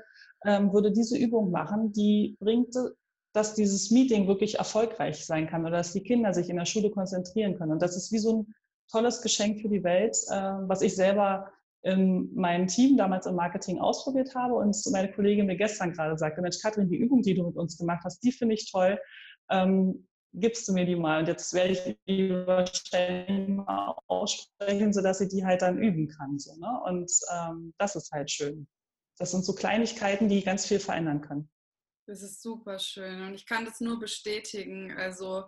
ähm, 0.46 0.72
würde 0.74 0.92
diese 0.92 1.18
Übung 1.18 1.52
machen, 1.52 1.92
die 1.92 2.38
bringt 2.40 2.76
dass 3.34 3.56
dieses 3.56 3.92
Meeting 3.92 4.28
wirklich 4.28 4.60
erfolgreich 4.60 5.26
sein 5.26 5.48
kann 5.48 5.62
oder 5.62 5.78
dass 5.78 5.94
die 5.94 6.04
Kinder 6.04 6.34
sich 6.34 6.50
in 6.50 6.58
der 6.58 6.66
Schule 6.66 6.92
konzentrieren 6.92 7.58
können. 7.58 7.74
Und 7.74 7.82
das 7.82 7.98
ist 7.98 8.12
wie 8.12 8.20
so 8.20 8.44
ein 8.44 8.56
tolles 8.92 9.22
Geschenk 9.22 9.62
für 9.62 9.70
die 9.70 9.84
Welt, 9.84 10.16
äh, 10.30 10.36
was 10.36 10.82
ich 10.82 10.96
selber 10.96 11.52
in 11.82 12.34
meinem 12.34 12.68
Team 12.68 12.96
damals 12.96 13.26
im 13.26 13.36
Marketing 13.36 13.80
ausprobiert 13.80 14.34
habe 14.36 14.54
und 14.54 14.76
meine 14.92 15.12
Kollegin 15.12 15.48
mir 15.48 15.58
gestern 15.58 15.92
gerade 15.92 16.18
sagte, 16.18 16.42
Mensch, 16.42 16.60
Katrin, 16.62 16.90
die 16.90 16.96
Übung, 16.96 17.22
die 17.22 17.34
du 17.34 17.46
mit 17.46 17.58
uns 17.58 17.78
gemacht 17.78 18.04
hast, 18.06 18.24
die 18.24 18.32
finde 18.32 18.56
ich 18.56 18.72
toll. 18.72 18.98
Ähm, 19.50 20.08
gibst 20.34 20.68
du 20.68 20.74
mir 20.74 20.86
die 20.86 20.96
mal? 20.96 21.20
Und 21.20 21.28
jetzt 21.28 21.54
werde 21.54 21.74
ich 21.74 21.98
die 22.08 22.30
wahrscheinlich 22.30 23.50
mal 23.50 23.96
aussprechen, 24.08 24.94
sodass 24.94 25.18
sie 25.20 25.28
die 25.28 25.46
halt 25.46 25.62
dann 25.62 25.78
üben 25.78 26.08
kann. 26.08 26.40
So, 26.40 26.56
ne? 26.56 26.82
Und 26.86 27.12
ähm, 27.34 27.74
das 27.78 27.96
ist 27.96 28.12
halt 28.12 28.32
schön. 28.32 28.68
Das 29.18 29.32
sind 29.32 29.44
so 29.44 29.54
Kleinigkeiten, 29.54 30.30
die 30.30 30.42
ganz 30.42 30.66
viel 30.66 30.80
verändern 30.80 31.22
können. 31.22 31.50
Das 32.06 32.22
ist 32.22 32.42
super 32.42 32.80
schön 32.80 33.22
und 33.22 33.34
ich 33.34 33.46
kann 33.46 33.66
das 33.66 33.80
nur 33.80 34.00
bestätigen. 34.00 34.92
Also 34.98 35.46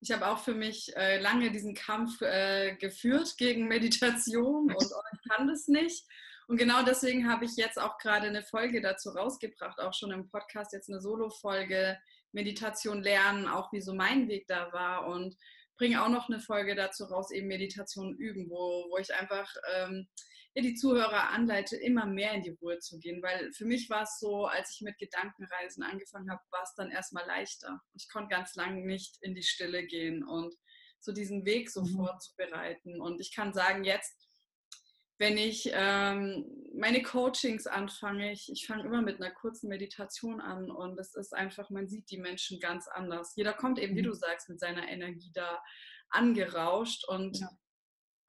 ich 0.00 0.10
habe 0.10 0.26
auch 0.26 0.38
für 0.38 0.54
mich 0.54 0.94
äh, 0.96 1.20
lange 1.20 1.52
diesen 1.52 1.74
Kampf 1.74 2.20
äh, 2.22 2.74
geführt 2.76 3.36
gegen 3.38 3.68
Meditation 3.68 4.72
und 4.72 4.76
oh, 4.76 5.00
ich 5.12 5.30
kann 5.30 5.46
das 5.46 5.68
nicht. 5.68 6.04
Und 6.48 6.56
genau 6.56 6.82
deswegen 6.82 7.30
habe 7.30 7.44
ich 7.44 7.56
jetzt 7.56 7.80
auch 7.80 7.98
gerade 7.98 8.26
eine 8.26 8.42
Folge 8.42 8.80
dazu 8.80 9.10
rausgebracht, 9.10 9.78
auch 9.78 9.94
schon 9.94 10.10
im 10.10 10.28
Podcast 10.28 10.72
jetzt 10.72 10.90
eine 10.90 11.00
Solo-Folge 11.00 11.96
Meditation 12.32 13.00
lernen, 13.00 13.46
auch 13.46 13.72
wie 13.72 13.80
so 13.80 13.94
mein 13.94 14.28
Weg 14.28 14.46
da 14.48 14.72
war 14.72 15.06
und 15.06 15.36
bringe 15.76 16.02
auch 16.02 16.08
noch 16.08 16.28
eine 16.28 16.40
Folge 16.40 16.74
dazu 16.74 17.04
raus, 17.04 17.30
eben 17.30 17.46
Meditation 17.46 18.16
üben, 18.16 18.50
wo, 18.50 18.86
wo 18.90 18.98
ich 18.98 19.14
einfach 19.14 19.48
ähm, 19.74 20.08
ja, 20.54 20.62
die 20.62 20.74
Zuhörer 20.74 21.30
anleite, 21.30 21.76
immer 21.76 22.06
mehr 22.06 22.32
in 22.34 22.42
die 22.42 22.56
Ruhe 22.60 22.78
zu 22.78 22.98
gehen. 22.98 23.22
Weil 23.22 23.52
für 23.52 23.64
mich 23.64 23.88
war 23.88 24.02
es 24.02 24.18
so, 24.18 24.46
als 24.46 24.74
ich 24.74 24.82
mit 24.82 24.98
Gedankenreisen 24.98 25.82
angefangen 25.82 26.30
habe, 26.30 26.42
war 26.50 26.62
es 26.62 26.74
dann 26.76 26.90
erstmal 26.90 27.26
leichter. 27.26 27.80
Ich 27.94 28.08
konnte 28.10 28.34
ganz 28.34 28.54
lange 28.54 28.84
nicht 28.86 29.16
in 29.22 29.34
die 29.34 29.42
Stille 29.42 29.86
gehen 29.86 30.24
und 30.24 30.54
so 31.00 31.12
diesen 31.12 31.44
Weg 31.46 31.70
so 31.70 31.82
mhm. 31.82 31.96
vorzubereiten. 31.96 33.00
Und 33.00 33.20
ich 33.20 33.34
kann 33.34 33.54
sagen, 33.54 33.84
jetzt, 33.84 34.28
wenn 35.18 35.38
ich 35.38 35.70
ähm, 35.72 36.44
meine 36.74 37.02
Coachings 37.02 37.66
anfange, 37.66 38.32
ich, 38.32 38.50
ich 38.52 38.66
fange 38.66 38.84
immer 38.84 39.00
mit 39.00 39.20
einer 39.20 39.32
kurzen 39.32 39.68
Meditation 39.68 40.40
an 40.40 40.70
und 40.70 40.98
es 40.98 41.14
ist 41.14 41.32
einfach, 41.32 41.70
man 41.70 41.88
sieht 41.88 42.10
die 42.10 42.18
Menschen 42.18 42.60
ganz 42.60 42.88
anders. 42.88 43.32
Jeder 43.36 43.54
kommt 43.54 43.78
eben, 43.78 43.96
wie 43.96 44.02
mhm. 44.02 44.06
du 44.06 44.12
sagst, 44.12 44.50
mit 44.50 44.60
seiner 44.60 44.86
Energie 44.88 45.30
da 45.32 45.62
angerauscht 46.10 47.08
und 47.08 47.40
ja 47.40 47.48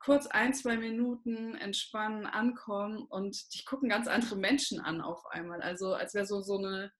kurz 0.04 0.28
ein, 0.28 0.54
zwei 0.54 0.78
Minuten 0.78 1.56
entspannen, 1.56 2.26
ankommen 2.26 3.06
und 3.10 3.38
dich 3.54 3.66
gucken 3.66 3.90
ganz 3.90 4.08
andere 4.08 4.36
Menschen 4.36 4.80
an 4.80 5.02
auf 5.02 5.26
einmal. 5.28 5.62
Also 5.62 5.94
als 5.94 6.14
wäre 6.14 6.26
so, 6.26 6.42
so 6.42 6.58
eine 6.58 6.92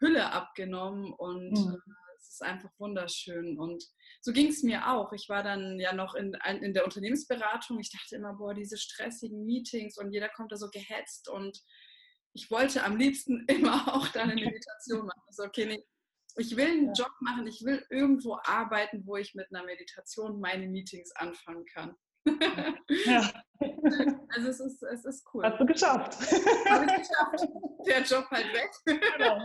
Hülle 0.00 0.32
abgenommen 0.32 1.12
und 1.14 1.52
mhm. 1.52 1.82
es 2.18 2.28
ist 2.32 2.42
einfach 2.42 2.70
wunderschön. 2.78 3.58
Und 3.58 3.82
so 4.20 4.32
ging 4.32 4.48
es 4.48 4.62
mir 4.62 4.90
auch. 4.90 5.12
Ich 5.12 5.28
war 5.28 5.42
dann 5.42 5.78
ja 5.78 5.94
noch 5.94 6.14
in, 6.14 6.36
in 6.60 6.74
der 6.74 6.84
Unternehmensberatung. 6.84 7.80
Ich 7.80 7.90
dachte 7.90 8.16
immer, 8.16 8.34
boah, 8.34 8.52
diese 8.52 8.76
stressigen 8.76 9.44
Meetings 9.46 9.96
und 9.96 10.12
jeder 10.12 10.28
kommt 10.28 10.52
da 10.52 10.56
so 10.56 10.68
gehetzt 10.68 11.30
und 11.30 11.58
ich 12.34 12.50
wollte 12.50 12.84
am 12.84 12.96
liebsten 12.96 13.44
immer 13.48 13.94
auch 13.94 14.08
dann 14.08 14.30
eine 14.30 14.44
Meditation 14.44 15.06
machen. 15.06 15.22
Also, 15.26 15.44
okay, 15.44 15.66
nee, 15.66 15.84
ich 16.36 16.56
will 16.56 16.66
einen 16.66 16.94
Job 16.94 17.12
machen, 17.20 17.46
ich 17.46 17.62
will 17.64 17.84
irgendwo 17.88 18.38
arbeiten, 18.44 19.06
wo 19.06 19.16
ich 19.16 19.34
mit 19.34 19.46
einer 19.50 19.64
Meditation 19.64 20.40
meine 20.40 20.66
Meetings 20.66 21.12
anfangen 21.16 21.64
kann. 21.66 21.96
Ja. 23.04 23.30
Also 24.34 24.48
es 24.48 24.58
ist, 24.58 24.82
es 24.82 25.04
ist 25.04 25.24
cool. 25.32 25.44
Hast 25.44 25.60
du 25.60 25.66
geschafft. 25.66 26.18
Habe 26.68 26.84
ich 26.84 27.08
geschafft. 27.08 27.48
Der 27.86 28.02
Job 28.02 28.26
halt 28.28 28.46
weg. 28.52 28.72
Genau. 28.86 29.38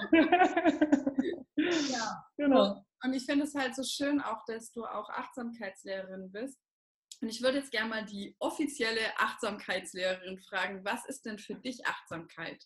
ja. 1.91 2.25
Genau. 2.35 2.83
Und 3.03 3.13
ich 3.13 3.25
finde 3.25 3.45
es 3.45 3.53
halt 3.53 3.75
so 3.75 3.83
schön 3.83 4.19
auch, 4.19 4.43
dass 4.47 4.71
du 4.71 4.85
auch 4.85 5.09
Achtsamkeitslehrerin 5.09 6.31
bist. 6.31 6.57
Und 7.21 7.29
ich 7.29 7.43
würde 7.43 7.59
jetzt 7.59 7.71
gerne 7.71 7.89
mal 7.89 8.05
die 8.05 8.35
offizielle 8.39 9.01
Achtsamkeitslehrerin 9.17 10.39
fragen, 10.39 10.83
was 10.83 11.05
ist 11.05 11.25
denn 11.25 11.37
für 11.37 11.55
dich 11.55 11.85
Achtsamkeit? 11.85 12.63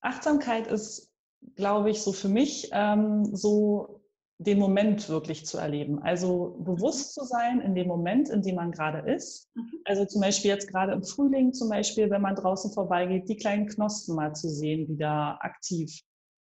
Achtsamkeit 0.00 0.66
ist, 0.66 1.12
glaube 1.56 1.90
ich, 1.90 2.02
so 2.02 2.12
für 2.12 2.28
mich 2.28 2.70
ähm, 2.72 3.36
so 3.36 4.02
den 4.38 4.58
Moment 4.58 5.08
wirklich 5.08 5.46
zu 5.46 5.56
erleben. 5.56 5.98
Also 6.02 6.58
bewusst 6.60 7.14
zu 7.14 7.24
sein 7.24 7.60
in 7.60 7.74
dem 7.74 7.88
Moment, 7.88 8.28
in 8.28 8.42
dem 8.42 8.56
man 8.56 8.70
gerade 8.70 9.10
ist. 9.10 9.48
Mhm. 9.54 9.80
Also 9.84 10.04
zum 10.04 10.20
Beispiel 10.20 10.50
jetzt 10.50 10.68
gerade 10.68 10.92
im 10.92 11.02
Frühling, 11.02 11.54
zum 11.54 11.70
Beispiel, 11.70 12.10
wenn 12.10 12.20
man 12.20 12.34
draußen 12.34 12.70
vorbeigeht, 12.72 13.28
die 13.28 13.36
kleinen 13.36 13.66
Knospen 13.66 14.14
mal 14.14 14.34
zu 14.34 14.50
sehen, 14.50 14.86
die 14.86 14.98
da 14.98 15.38
aktiv, 15.40 16.00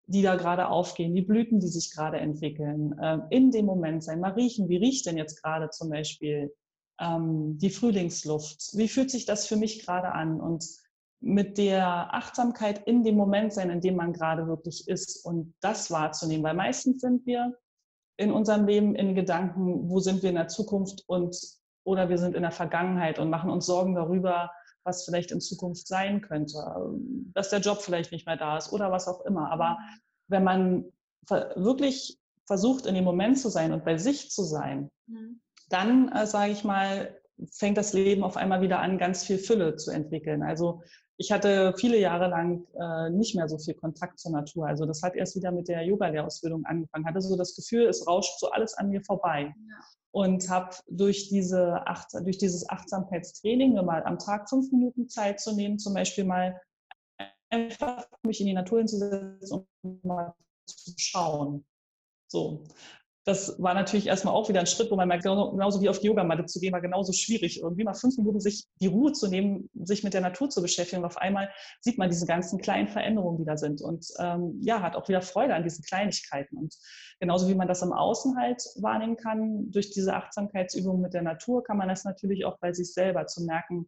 die 0.05 0.21
da 0.21 0.35
gerade 0.35 0.69
aufgehen, 0.69 1.13
die 1.13 1.21
Blüten, 1.21 1.59
die 1.59 1.67
sich 1.67 1.93
gerade 1.93 2.17
entwickeln. 2.17 2.95
Ähm, 3.01 3.23
in 3.29 3.51
dem 3.51 3.65
Moment 3.65 4.03
sein, 4.03 4.21
mal 4.21 4.31
riechen, 4.31 4.69
wie 4.69 4.77
riecht 4.77 5.05
denn 5.05 5.17
jetzt 5.17 5.43
gerade 5.43 5.69
zum 5.69 5.89
Beispiel 5.89 6.53
ähm, 6.99 7.57
die 7.57 7.69
Frühlingsluft? 7.69 8.69
Wie 8.73 8.87
fühlt 8.87 9.11
sich 9.11 9.25
das 9.25 9.47
für 9.47 9.57
mich 9.57 9.85
gerade 9.85 10.13
an? 10.13 10.39
Und 10.39 10.65
mit 11.19 11.57
der 11.57 12.13
Achtsamkeit 12.15 12.87
in 12.87 13.03
dem 13.03 13.15
Moment 13.15 13.53
sein, 13.53 13.69
in 13.69 13.79
dem 13.79 13.95
man 13.95 14.11
gerade 14.11 14.47
wirklich 14.47 14.87
ist 14.87 15.23
und 15.23 15.53
das 15.61 15.91
wahrzunehmen. 15.91 16.43
Weil 16.43 16.55
meistens 16.55 17.01
sind 17.01 17.25
wir 17.27 17.53
in 18.17 18.31
unserem 18.31 18.65
Leben 18.65 18.95
in 18.95 19.15
Gedanken, 19.15 19.89
wo 19.89 19.99
sind 19.99 20.21
wir 20.21 20.29
in 20.29 20.35
der 20.35 20.47
Zukunft 20.47 21.03
und 21.07 21.35
oder 21.83 22.09
wir 22.09 22.17
sind 22.17 22.35
in 22.35 22.43
der 22.43 22.51
Vergangenheit 22.51 23.17
und 23.17 23.29
machen 23.29 23.49
uns 23.49 23.65
Sorgen 23.65 23.95
darüber, 23.95 24.51
was 24.83 25.05
vielleicht 25.05 25.31
in 25.31 25.41
Zukunft 25.41 25.87
sein 25.87 26.21
könnte, 26.21 26.57
dass 27.33 27.49
der 27.49 27.59
Job 27.59 27.81
vielleicht 27.81 28.11
nicht 28.11 28.25
mehr 28.25 28.37
da 28.37 28.57
ist 28.57 28.71
oder 28.71 28.91
was 28.91 29.07
auch 29.07 29.25
immer. 29.25 29.51
Aber 29.51 29.77
wenn 30.27 30.43
man 30.43 30.85
wirklich 31.55 32.19
versucht, 32.45 32.85
in 32.85 32.95
dem 32.95 33.03
Moment 33.03 33.39
zu 33.39 33.49
sein 33.49 33.73
und 33.73 33.85
bei 33.85 33.97
sich 33.97 34.29
zu 34.29 34.43
sein, 34.43 34.89
mhm. 35.07 35.41
dann, 35.69 36.09
äh, 36.09 36.25
sage 36.25 36.51
ich 36.51 36.63
mal, 36.63 37.17
fängt 37.51 37.77
das 37.77 37.93
Leben 37.93 38.23
auf 38.23 38.37
einmal 38.37 38.61
wieder 38.61 38.79
an, 38.79 38.97
ganz 38.97 39.23
viel 39.23 39.37
Fülle 39.37 39.75
zu 39.75 39.91
entwickeln. 39.91 40.43
Also 40.43 40.83
ich 41.21 41.31
hatte 41.31 41.75
viele 41.77 41.99
Jahre 41.99 42.27
lang 42.29 42.65
äh, 42.73 43.11
nicht 43.11 43.35
mehr 43.35 43.47
so 43.47 43.59
viel 43.59 43.75
Kontakt 43.75 44.19
zur 44.19 44.31
Natur. 44.31 44.65
Also 44.65 44.87
das 44.87 45.03
hat 45.03 45.15
erst 45.15 45.35
wieder 45.35 45.51
mit 45.51 45.67
der 45.67 45.83
Yoga-Lehrausbildung 45.83 46.65
angefangen. 46.65 47.05
Hatte 47.05 47.21
so 47.21 47.37
das 47.37 47.55
Gefühl, 47.55 47.85
es 47.85 48.07
rauscht 48.07 48.39
so 48.39 48.49
alles 48.49 48.73
an 48.73 48.89
mir 48.89 49.03
vorbei. 49.03 49.53
Ja. 49.55 49.79
Und 50.13 50.49
habe 50.49 50.75
durch, 50.89 51.29
diese 51.29 51.79
durch 52.23 52.39
dieses 52.39 52.67
Achtsamkeitstraining 52.67 53.73
mir 53.73 53.83
mal 53.83 54.03
am 54.03 54.17
Tag 54.17 54.49
fünf 54.49 54.71
Minuten 54.71 55.09
Zeit 55.09 55.39
zu 55.39 55.55
nehmen, 55.55 55.77
zum 55.77 55.93
Beispiel 55.93 56.23
mal 56.23 56.59
einfach 57.51 58.07
mich 58.23 58.41
in 58.41 58.47
die 58.47 58.53
Natur 58.53 58.79
hinzusetzen 58.79 59.67
und 59.83 60.03
mal 60.03 60.33
zu 60.65 60.91
schauen. 60.97 61.65
So. 62.29 62.63
Das 63.23 63.61
war 63.61 63.75
natürlich 63.75 64.07
erstmal 64.07 64.33
auch 64.33 64.49
wieder 64.49 64.61
ein 64.61 64.65
Schritt, 64.65 64.89
wo 64.89 64.95
man 64.95 65.07
merkt, 65.07 65.23
genauso 65.23 65.79
wie 65.79 65.89
auf 65.89 65.99
die 65.99 66.07
Yogamatte 66.07 66.45
zu 66.45 66.59
gehen, 66.59 66.73
war 66.73 66.81
genauso 66.81 67.13
schwierig. 67.13 67.61
Irgendwie 67.61 67.83
mal 67.83 67.93
fünf 67.93 68.17
Minuten 68.17 68.39
sich 68.39 68.65
die 68.81 68.87
Ruhe 68.87 69.11
zu 69.11 69.27
nehmen, 69.27 69.69
sich 69.75 70.03
mit 70.03 70.15
der 70.15 70.21
Natur 70.21 70.49
zu 70.49 70.61
beschäftigen. 70.61 71.03
Und 71.03 71.07
auf 71.07 71.17
einmal 71.17 71.49
sieht 71.81 71.99
man 71.99 72.09
diese 72.09 72.25
ganzen 72.25 72.59
kleinen 72.59 72.87
Veränderungen, 72.87 73.37
die 73.37 73.45
da 73.45 73.57
sind. 73.57 73.81
Und 73.81 74.07
ähm, 74.17 74.57
ja, 74.61 74.81
hat 74.81 74.95
auch 74.95 75.07
wieder 75.07 75.21
Freude 75.21 75.53
an 75.53 75.63
diesen 75.63 75.83
Kleinigkeiten. 75.83 76.57
Und 76.57 76.75
genauso 77.19 77.47
wie 77.47 77.53
man 77.53 77.67
das 77.67 77.83
im 77.83 77.93
Außen 77.93 78.37
halt 78.37 78.63
wahrnehmen 78.77 79.17
kann, 79.17 79.69
durch 79.69 79.91
diese 79.91 80.15
Achtsamkeitsübung 80.15 80.99
mit 80.99 81.13
der 81.13 81.21
Natur, 81.21 81.63
kann 81.63 81.77
man 81.77 81.89
das 81.89 82.03
natürlich 82.03 82.45
auch 82.45 82.57
bei 82.59 82.73
sich 82.73 82.91
selber 82.91 83.27
zu 83.27 83.43
merken, 83.43 83.87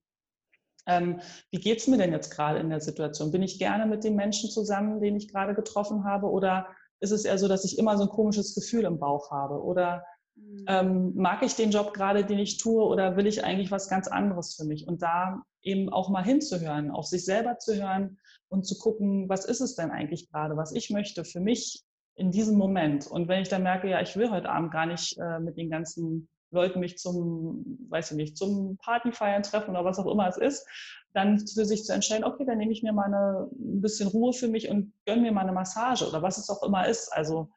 ähm, 0.86 1.22
wie 1.52 1.60
geht 1.60 1.80
es 1.80 1.88
mir 1.88 1.98
denn 1.98 2.12
jetzt 2.12 2.30
gerade 2.30 2.60
in 2.60 2.70
der 2.70 2.82
Situation? 2.82 3.32
Bin 3.32 3.42
ich 3.42 3.58
gerne 3.58 3.86
mit 3.86 4.04
den 4.04 4.16
Menschen 4.16 4.50
zusammen, 4.50 5.00
den 5.00 5.16
ich 5.16 5.32
gerade 5.32 5.56
getroffen 5.56 6.04
habe? 6.04 6.30
Oder 6.30 6.68
ist 7.00 7.12
es 7.12 7.26
eher 7.26 7.38
so, 7.38 7.48
dass 7.48 7.66
ich 7.66 7.78
immer 7.78 7.98
so 7.98 8.04
ein 8.04 8.10
komisches 8.10 8.56
Gefühl 8.56 8.86
im 8.86 9.00
Bauch 9.00 9.32
habe? 9.32 9.62
Oder 9.62 10.04
mhm. 10.36 10.66
ähm, 10.68 11.16
mag 11.16 11.44
ich 11.44 11.56
den 11.56 11.72
Job 11.72 11.94
gerade, 11.94 12.26
den 12.26 12.40
ich 12.40 12.58
tue? 12.58 12.84
Oder 12.84 13.18
will 13.18 13.28
ich 13.28 13.44
eigentlich 13.44 13.72
was 13.72 13.90
ganz 13.90 14.08
anderes 14.08 14.56
für 14.56 14.66
mich? 14.66 14.88
Und 14.88 15.02
da 15.02 15.44
eben 15.62 15.90
auch 15.90 16.10
mal 16.10 16.24
hinzuhören, 16.24 16.92
auf 16.92 17.06
sich 17.06 17.26
selber 17.26 17.58
zu 17.58 17.76
hören 17.76 18.20
und 18.50 18.66
zu 18.66 18.78
gucken, 18.78 19.30
was 19.30 19.46
ist 19.46 19.62
es 19.62 19.76
denn 19.76 19.92
eigentlich 19.92 20.30
gerade, 20.30 20.58
was 20.58 20.74
ich 20.74 20.90
möchte 20.90 21.26
für 21.26 21.40
mich 21.40 21.84
in 22.16 22.32
diesem 22.32 22.58
Moment. 22.58 23.08
Und 23.08 23.28
wenn 23.28 23.42
ich 23.42 23.50
dann 23.50 23.64
merke, 23.64 23.90
ja, 23.90 24.02
ich 24.02 24.16
will 24.16 24.30
heute 24.30 24.50
Abend 24.50 24.72
gar 24.72 24.86
nicht 24.86 25.18
äh, 25.18 25.40
mit 25.40 25.58
den 25.58 25.70
ganzen 25.70 26.28
Leuten 26.54 26.80
mich 26.80 26.98
zum, 26.98 27.88
weiß 27.90 28.12
ich 28.12 28.18
nicht, 28.18 28.38
zum 28.38 28.78
Partyfeiern 28.78 29.44
treffen 29.44 29.72
oder 29.72 29.86
was 29.86 30.00
auch 30.00 30.12
immer 30.12 30.28
es 30.28 30.38
ist, 30.38 30.66
dann 31.14 31.40
für 31.40 31.66
sich 31.66 31.84
zu 31.84 31.94
entscheiden, 31.94 32.24
okay, 32.24 32.46
dann 32.46 32.58
nehme 32.58 32.72
ich 32.72 32.84
mir 32.84 32.94
mal 32.94 33.06
eine, 33.06 33.50
ein 33.52 33.82
bisschen 33.82 34.08
Ruhe 34.08 34.34
für 34.34 34.48
mich 34.48 34.70
und 34.70 34.94
gönne 35.06 35.22
mir 35.22 35.32
mal 35.32 35.42
eine 35.42 35.52
Massage 35.52 36.08
oder 36.08 36.22
was 36.22 36.38
es 36.38 36.50
auch 36.50 36.64
immer 36.64 36.88
ist. 36.88 37.12
Also 37.14 37.52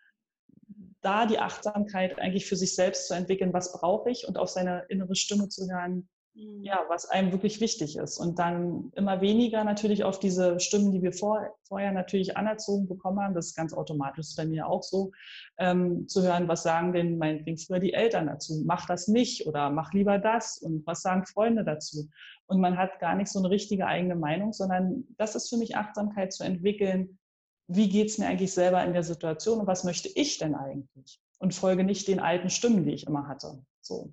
da 1.00 1.26
die 1.26 1.38
Achtsamkeit 1.38 2.18
eigentlich 2.18 2.46
für 2.46 2.56
sich 2.56 2.74
selbst 2.74 3.06
zu 3.06 3.14
entwickeln, 3.14 3.52
was 3.52 3.72
brauche 3.72 4.10
ich 4.10 4.26
und 4.26 4.38
auf 4.38 4.48
seine 4.48 4.84
innere 4.88 5.14
Stimme 5.14 5.48
zu 5.48 5.70
hören. 5.70 6.08
Ja, 6.38 6.84
was 6.88 7.08
einem 7.08 7.32
wirklich 7.32 7.60
wichtig 7.60 7.96
ist. 7.96 8.18
Und 8.18 8.38
dann 8.38 8.92
immer 8.94 9.20
weniger 9.22 9.64
natürlich 9.64 10.04
auf 10.04 10.18
diese 10.18 10.60
Stimmen, 10.60 10.92
die 10.92 11.02
wir 11.02 11.12
vor, 11.12 11.56
vorher 11.66 11.92
natürlich 11.92 12.36
anerzogen 12.36 12.86
bekommen 12.88 13.20
haben, 13.20 13.34
das 13.34 13.48
ist 13.48 13.56
ganz 13.56 13.72
automatisch 13.72 14.36
bei 14.36 14.44
mir 14.44 14.66
auch 14.66 14.82
so, 14.82 15.12
ähm, 15.58 16.06
zu 16.08 16.22
hören, 16.22 16.46
was 16.46 16.62
sagen 16.62 16.92
denn 16.92 17.16
meinetwegen 17.16 17.56
früher 17.56 17.78
die 17.78 17.94
Eltern 17.94 18.26
dazu? 18.26 18.62
Mach 18.66 18.86
das 18.86 19.08
nicht 19.08 19.46
oder 19.46 19.70
mach 19.70 19.94
lieber 19.94 20.18
das 20.18 20.58
und 20.58 20.86
was 20.86 21.00
sagen 21.00 21.24
Freunde 21.24 21.64
dazu? 21.64 22.08
Und 22.46 22.60
man 22.60 22.76
hat 22.76 23.00
gar 23.00 23.16
nicht 23.16 23.28
so 23.28 23.38
eine 23.38 23.50
richtige 23.50 23.86
eigene 23.86 24.16
Meinung, 24.16 24.52
sondern 24.52 25.04
das 25.16 25.36
ist 25.36 25.48
für 25.48 25.56
mich 25.56 25.76
Achtsamkeit 25.76 26.34
zu 26.34 26.44
entwickeln. 26.44 27.18
Wie 27.66 27.88
geht 27.88 28.08
es 28.08 28.18
mir 28.18 28.26
eigentlich 28.26 28.52
selber 28.52 28.84
in 28.84 28.92
der 28.92 29.02
Situation 29.02 29.60
und 29.60 29.66
was 29.66 29.84
möchte 29.84 30.08
ich 30.14 30.38
denn 30.38 30.54
eigentlich? 30.54 31.18
Und 31.38 31.54
folge 31.54 31.82
nicht 31.82 32.08
den 32.08 32.20
alten 32.20 32.50
Stimmen, 32.50 32.84
die 32.84 32.92
ich 32.92 33.06
immer 33.06 33.26
hatte. 33.26 33.62
So 33.80 34.12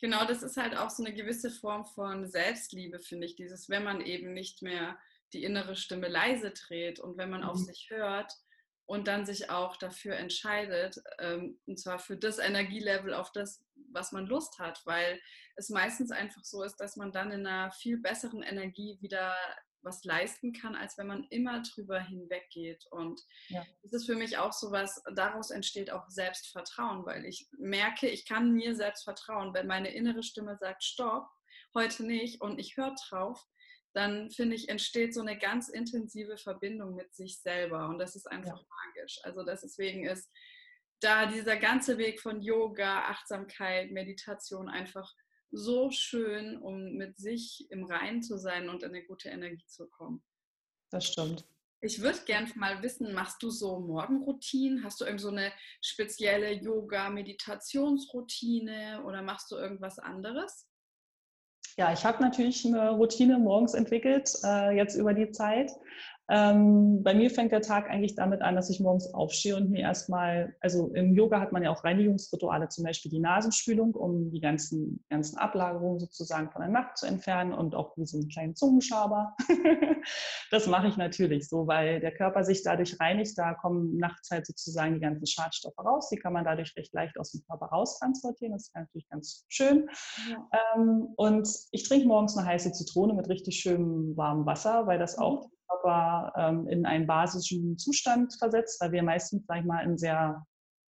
genau, 0.00 0.24
das 0.24 0.42
ist 0.42 0.56
halt 0.56 0.76
auch 0.76 0.90
so 0.90 1.04
eine 1.04 1.14
gewisse 1.14 1.50
Form 1.50 1.84
von 1.84 2.26
Selbstliebe, 2.26 3.00
finde 3.00 3.26
ich. 3.26 3.36
Dieses, 3.36 3.68
wenn 3.68 3.84
man 3.84 4.00
eben 4.00 4.32
nicht 4.32 4.62
mehr 4.62 4.98
die 5.32 5.44
innere 5.44 5.76
Stimme 5.76 6.08
leise 6.08 6.52
dreht 6.52 7.00
und 7.00 7.16
wenn 7.16 7.30
man 7.30 7.42
mhm. 7.42 7.48
auf 7.48 7.56
sich 7.56 7.88
hört 7.90 8.32
und 8.86 9.08
dann 9.08 9.26
sich 9.26 9.50
auch 9.50 9.76
dafür 9.76 10.16
entscheidet, 10.16 11.02
ähm, 11.18 11.58
und 11.66 11.78
zwar 11.78 11.98
für 11.98 12.16
das 12.16 12.38
Energielevel, 12.38 13.14
auf 13.14 13.32
das, 13.32 13.64
was 13.90 14.12
man 14.12 14.26
Lust 14.26 14.58
hat, 14.58 14.82
weil 14.84 15.20
es 15.56 15.70
meistens 15.70 16.10
einfach 16.10 16.44
so 16.44 16.62
ist, 16.62 16.76
dass 16.76 16.96
man 16.96 17.12
dann 17.12 17.32
in 17.32 17.46
einer 17.46 17.70
viel 17.72 17.98
besseren 17.98 18.42
Energie 18.42 18.98
wieder 19.00 19.34
was 19.84 20.04
leisten 20.04 20.52
kann, 20.52 20.74
als 20.74 20.98
wenn 20.98 21.06
man 21.06 21.24
immer 21.30 21.62
drüber 21.62 22.00
hinweggeht. 22.00 22.86
Und 22.90 23.20
ja. 23.48 23.64
das 23.82 23.92
ist 23.92 24.06
für 24.06 24.16
mich 24.16 24.38
auch 24.38 24.52
so 24.52 24.70
was, 24.70 25.02
daraus 25.14 25.50
entsteht 25.50 25.90
auch 25.90 26.08
Selbstvertrauen, 26.08 27.04
weil 27.06 27.24
ich 27.24 27.48
merke, 27.58 28.08
ich 28.08 28.26
kann 28.26 28.52
mir 28.52 28.74
selbst 28.74 29.04
vertrauen. 29.04 29.54
Wenn 29.54 29.66
meine 29.66 29.94
innere 29.94 30.22
Stimme 30.22 30.56
sagt, 30.56 30.82
stopp, 30.82 31.28
heute 31.74 32.04
nicht 32.04 32.40
und 32.40 32.58
ich 32.58 32.76
höre 32.76 32.94
drauf, 33.08 33.44
dann 33.92 34.30
finde 34.30 34.56
ich, 34.56 34.68
entsteht 34.68 35.14
so 35.14 35.20
eine 35.20 35.38
ganz 35.38 35.68
intensive 35.68 36.36
Verbindung 36.36 36.96
mit 36.96 37.14
sich 37.14 37.40
selber. 37.40 37.88
Und 37.88 37.98
das 37.98 38.16
ist 38.16 38.26
einfach 38.26 38.58
ja. 38.58 38.66
magisch. 38.86 39.20
Also 39.22 39.44
deswegen 39.44 40.04
ist 40.04 40.30
da 41.00 41.26
dieser 41.26 41.56
ganze 41.56 41.98
Weg 41.98 42.20
von 42.20 42.40
Yoga, 42.40 43.02
Achtsamkeit, 43.02 43.92
Meditation 43.92 44.68
einfach 44.68 45.12
so 45.54 45.90
schön, 45.90 46.58
um 46.58 46.94
mit 46.94 47.16
sich 47.16 47.66
im 47.70 47.84
Reinen 47.84 48.22
zu 48.22 48.36
sein 48.38 48.68
und 48.68 48.82
in 48.82 48.90
eine 48.90 49.04
gute 49.04 49.28
Energie 49.28 49.64
zu 49.66 49.88
kommen. 49.88 50.22
Das 50.90 51.06
stimmt. 51.06 51.46
Ich 51.80 52.00
würde 52.00 52.18
gerne 52.24 52.50
mal 52.54 52.82
wissen, 52.82 53.12
machst 53.12 53.42
du 53.42 53.50
so 53.50 53.78
Morgenroutinen? 53.78 54.84
Hast 54.84 55.00
du 55.00 55.04
irgend 55.04 55.20
so 55.20 55.28
eine 55.28 55.52
spezielle 55.82 56.52
Yoga-Meditationsroutine 56.52 59.02
oder 59.04 59.20
machst 59.20 59.50
du 59.50 59.56
irgendwas 59.56 59.98
anderes? 59.98 60.66
Ja, 61.76 61.92
ich 61.92 62.04
habe 62.04 62.22
natürlich 62.22 62.64
eine 62.64 62.92
Routine 62.92 63.38
morgens 63.38 63.74
entwickelt, 63.74 64.30
äh, 64.44 64.76
jetzt 64.76 64.94
über 64.94 65.12
die 65.12 65.32
Zeit. 65.32 65.72
Ähm, 66.28 67.02
bei 67.02 67.14
mir 67.14 67.30
fängt 67.30 67.52
der 67.52 67.60
Tag 67.60 67.90
eigentlich 67.90 68.14
damit 68.14 68.40
an, 68.40 68.56
dass 68.56 68.70
ich 68.70 68.80
morgens 68.80 69.12
aufstehe 69.12 69.56
und 69.56 69.70
mir 69.70 69.80
erstmal, 69.80 70.56
also 70.60 70.88
im 70.94 71.14
Yoga 71.14 71.38
hat 71.38 71.52
man 71.52 71.62
ja 71.62 71.70
auch 71.70 71.84
Reinigungsrituale, 71.84 72.68
zum 72.68 72.84
Beispiel 72.84 73.10
die 73.10 73.18
Nasenspülung, 73.18 73.94
um 73.94 74.30
die 74.30 74.40
ganzen, 74.40 75.04
ganzen 75.10 75.36
Ablagerungen 75.36 76.00
sozusagen 76.00 76.50
von 76.50 76.62
der 76.62 76.70
Nacht 76.70 76.96
zu 76.96 77.06
entfernen 77.06 77.52
und 77.52 77.74
auch 77.74 77.94
diesen 77.94 78.28
kleinen 78.28 78.56
Zungenschaber. 78.56 79.36
das 80.50 80.66
mache 80.66 80.88
ich 80.88 80.96
natürlich 80.96 81.48
so, 81.48 81.66
weil 81.66 82.00
der 82.00 82.14
Körper 82.14 82.42
sich 82.42 82.62
dadurch 82.62 82.98
reinigt. 82.98 83.36
Da 83.36 83.52
kommen 83.52 83.98
nachts 83.98 84.30
halt 84.30 84.46
sozusagen 84.46 84.94
die 84.94 85.00
ganzen 85.00 85.26
Schadstoffe 85.26 85.78
raus. 85.78 86.08
Die 86.08 86.16
kann 86.16 86.32
man 86.32 86.44
dadurch 86.44 86.74
recht 86.76 86.94
leicht 86.94 87.18
aus 87.18 87.32
dem 87.32 87.42
Körper 87.46 87.66
raustransportieren. 87.66 88.54
Das 88.54 88.68
ist 88.68 88.74
natürlich 88.74 89.08
ganz 89.10 89.44
schön. 89.48 89.90
Ja. 90.30 90.48
Ähm, 90.74 91.08
und 91.16 91.48
ich 91.70 91.86
trinke 91.86 92.06
morgens 92.06 92.36
eine 92.36 92.46
heiße 92.46 92.72
Zitrone 92.72 93.12
mit 93.12 93.28
richtig 93.28 93.60
schönem 93.60 94.16
warmem 94.16 94.46
Wasser, 94.46 94.86
weil 94.86 94.98
das 94.98 95.18
auch 95.18 95.48
mhm. 95.48 95.53
Körper 95.68 96.32
ähm, 96.36 96.68
in 96.68 96.86
einen 96.86 97.06
basischen 97.06 97.78
Zustand 97.78 98.34
versetzt, 98.38 98.80
weil 98.80 98.92
wir 98.92 99.02
meistens, 99.02 99.44
sag 99.46 99.60
ich 99.60 99.64
mal, 99.64 99.80
in, 99.84 99.98
sehr, 99.98 100.44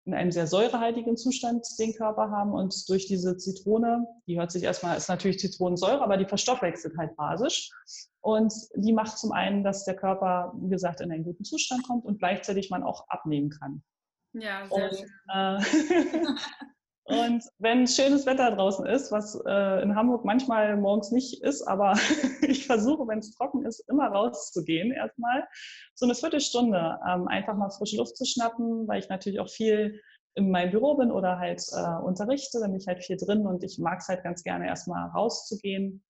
in 0.05 0.15
einem 0.15 0.31
sehr 0.31 0.47
säurehaltigen 0.47 1.17
Zustand 1.17 1.67
den 1.79 1.95
Körper 1.95 2.31
haben 2.31 2.53
und 2.53 2.89
durch 2.89 3.07
diese 3.07 3.37
Zitrone, 3.37 4.07
die 4.27 4.39
hört 4.39 4.53
sich 4.53 4.63
erstmal, 4.63 4.97
ist 4.97 5.09
natürlich 5.09 5.39
Zitronensäure, 5.39 6.03
aber 6.03 6.17
die 6.17 6.27
verstoffwechselt 6.27 6.97
halt 6.99 7.17
basisch 7.17 7.71
und 8.21 8.53
die 8.77 8.93
macht 8.93 9.19
zum 9.19 9.33
einen, 9.33 9.65
dass 9.65 9.85
der 9.85 9.97
Körper, 9.97 10.53
wie 10.57 10.71
gesagt, 10.71 11.01
in 11.01 11.13
einen 11.13 11.25
guten 11.25 11.45
Zustand 11.45 11.87
kommt 11.87 12.05
und 12.05 12.19
gleichzeitig 12.19 12.71
man 12.71 12.83
auch 12.83 13.07
abnehmen 13.09 13.51
kann. 13.51 13.83
Ja, 14.33 14.67
sehr 14.69 14.91
und, 14.91 14.97
schön. 14.97 15.09
Äh, 15.33 15.61
Und 17.07 17.45
wenn 17.59 17.87
schönes 17.87 18.25
Wetter 18.25 18.51
draußen 18.53 18.87
ist, 18.87 19.13
was 19.13 19.39
äh, 19.47 19.83
in 19.83 19.95
Hamburg 19.95 20.25
manchmal 20.25 20.75
morgens 20.79 21.11
nicht 21.11 21.43
ist, 21.43 21.63
aber 21.63 21.93
ich 22.43 22.67
versuche, 22.67 23.07
wenn 23.07 23.19
es 23.19 23.33
trocken 23.33 23.67
ist, 23.67 23.81
immer 23.91 24.09
rauszugehen 24.09 24.91
erstmal. 24.91 25.47
So 25.95 26.07
eine 26.07 26.15
Viertelstunde 26.15 26.99
ähm, 27.07 27.29
einfach 27.29 27.57
mal 27.57 27.69
frische 27.71 27.99
Luft 27.99 28.17
zu 28.17 28.25
schnappen, 28.25 28.89
weil 28.89 29.01
ich 29.01 29.11
natürlich 29.11 29.39
auch 29.39 29.51
viel 29.51 30.01
in 30.35 30.51
meinem 30.51 30.71
Büro 30.71 30.95
bin 30.97 31.11
oder 31.11 31.39
halt 31.39 31.63
äh, 31.73 32.03
unterrichte, 32.03 32.59
dann 32.59 32.73
bin 32.73 32.81
ich 32.81 32.87
halt 32.87 33.05
viel 33.05 33.19
drin 33.19 33.47
und 33.47 33.63
ich 33.63 33.79
mag 33.79 34.01
es 34.01 34.09
halt 34.09 34.25
ganz 34.25 34.43
gerne 34.43 34.67
erstmal 34.67 35.11
rauszugehen. 35.11 36.03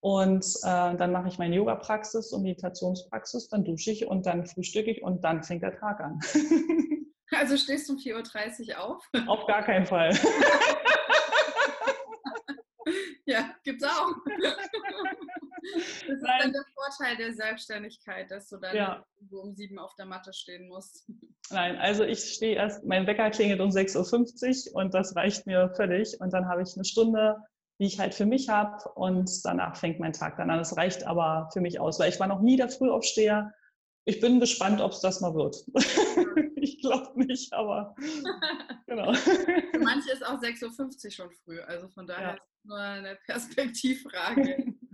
Und 0.00 0.46
äh, 0.62 0.96
dann 0.96 1.10
mache 1.10 1.28
ich 1.28 1.38
meine 1.38 1.56
Yoga-Praxis 1.56 2.32
und 2.32 2.42
Meditationspraxis, 2.42 3.48
dann 3.48 3.64
dusche 3.64 3.90
ich 3.90 4.06
und 4.06 4.26
dann 4.26 4.46
frühstücke 4.46 4.92
ich 4.92 5.02
und 5.02 5.24
dann 5.24 5.42
fängt 5.42 5.64
der 5.64 5.74
Tag 5.74 6.00
an. 6.00 6.20
Also 7.32 7.56
stehst 7.56 7.88
du 7.88 7.94
um 7.94 7.98
4.30 7.98 8.70
Uhr 8.70 8.80
auf? 8.80 9.02
Auf 9.26 9.46
gar 9.46 9.64
keinen 9.64 9.86
Fall. 9.86 10.10
ja, 13.26 13.54
gibt's 13.64 13.84
auch. 13.84 14.12
Das 15.74 15.82
ist 15.82 16.22
Nein. 16.22 16.38
dann 16.40 16.52
der 16.52 16.64
Vorteil 16.74 17.16
der 17.16 17.34
Selbstständigkeit, 17.34 18.30
dass 18.30 18.48
du 18.48 18.58
dann 18.58 18.76
ja. 18.76 19.04
so 19.28 19.40
um 19.40 19.54
sieben 19.54 19.78
auf 19.78 19.94
der 19.96 20.06
Matte 20.06 20.32
stehen 20.32 20.68
musst. 20.68 21.08
Nein, 21.50 21.76
also 21.76 22.04
ich 22.04 22.34
stehe 22.34 22.56
erst, 22.56 22.84
mein 22.84 23.06
Wecker 23.06 23.30
klingelt 23.30 23.60
um 23.60 23.70
6.50 23.70 24.70
Uhr 24.70 24.76
und 24.76 24.94
das 24.94 25.16
reicht 25.16 25.46
mir 25.46 25.72
völlig. 25.76 26.20
Und 26.20 26.32
dann 26.32 26.48
habe 26.48 26.62
ich 26.62 26.74
eine 26.74 26.84
Stunde, 26.84 27.36
die 27.78 27.86
ich 27.86 27.98
halt 27.98 28.14
für 28.14 28.26
mich 28.26 28.48
habe 28.48 28.88
und 28.94 29.30
danach 29.44 29.76
fängt 29.76 30.00
mein 30.00 30.12
Tag 30.12 30.36
dann 30.36 30.50
an. 30.50 30.58
Das 30.58 30.76
reicht 30.76 31.06
aber 31.06 31.48
für 31.52 31.60
mich 31.60 31.80
aus, 31.80 31.98
weil 31.98 32.10
ich 32.10 32.20
war 32.20 32.26
noch 32.26 32.40
nie 32.40 32.56
der 32.56 32.68
Frühaufsteher. 32.68 33.52
Ich 34.08 34.20
bin 34.20 34.38
gespannt, 34.38 34.80
ob 34.80 34.92
es 34.92 35.00
das 35.00 35.20
mal 35.20 35.34
wird. 35.34 35.64
ich 36.56 36.80
glaube 36.80 37.26
nicht, 37.26 37.52
aber 37.52 37.94
genau. 38.86 39.12
Für 39.12 39.78
manche 39.80 40.12
ist 40.12 40.24
auch 40.24 40.40
6.50 40.40 41.04
Uhr 41.04 41.10
schon 41.10 41.30
früh, 41.44 41.60
also 41.60 41.88
von 41.88 42.06
daher 42.06 42.28
ja. 42.28 42.34
ist 42.34 42.42
es 42.42 42.64
nur 42.64 42.78
eine 42.78 43.16
Perspektivfrage. 43.26 44.74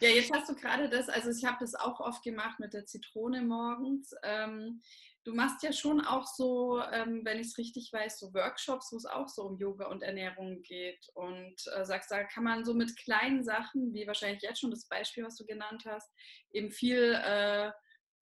Ja, 0.00 0.10
jetzt 0.10 0.32
hast 0.32 0.48
du 0.48 0.54
gerade 0.54 0.88
das, 0.88 1.08
also 1.08 1.30
ich 1.30 1.44
habe 1.44 1.56
das 1.58 1.74
auch 1.74 1.98
oft 1.98 2.22
gemacht 2.22 2.60
mit 2.60 2.72
der 2.72 2.86
Zitrone 2.86 3.42
morgens. 3.42 4.14
Ähm, 4.22 4.80
du 5.24 5.34
machst 5.34 5.64
ja 5.64 5.72
schon 5.72 6.00
auch 6.00 6.24
so, 6.24 6.80
ähm, 6.92 7.22
wenn 7.24 7.40
ich 7.40 7.48
es 7.48 7.58
richtig 7.58 7.92
weiß, 7.92 8.20
so 8.20 8.32
Workshops, 8.32 8.92
wo 8.92 8.96
es 8.96 9.06
auch 9.06 9.26
so 9.26 9.42
um 9.42 9.58
Yoga 9.58 9.88
und 9.88 10.04
Ernährung 10.04 10.62
geht. 10.62 11.04
Und 11.14 11.56
äh, 11.74 11.84
sagst, 11.84 12.12
da 12.12 12.22
kann 12.22 12.44
man 12.44 12.64
so 12.64 12.74
mit 12.74 12.96
kleinen 12.96 13.42
Sachen, 13.42 13.92
wie 13.92 14.06
wahrscheinlich 14.06 14.42
jetzt 14.42 14.60
schon 14.60 14.70
das 14.70 14.86
Beispiel, 14.86 15.24
was 15.24 15.34
du 15.34 15.44
genannt 15.44 15.82
hast, 15.84 16.08
eben 16.52 16.70
viel 16.70 17.20
äh, 17.20 17.72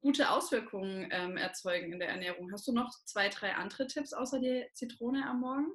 gute 0.01 0.31
Auswirkungen 0.31 1.09
ähm, 1.11 1.37
erzeugen 1.37 1.93
in 1.93 1.99
der 1.99 2.09
Ernährung. 2.09 2.53
Hast 2.53 2.67
du 2.69 2.73
noch 2.73 2.91
zwei, 3.05 3.29
drei 3.29 3.55
andere 3.55 3.87
Tipps 3.87 4.13
außer 4.13 4.41
die 4.41 4.65
Zitrone 4.75 5.27
am 5.29 5.41
Morgen? 5.41 5.67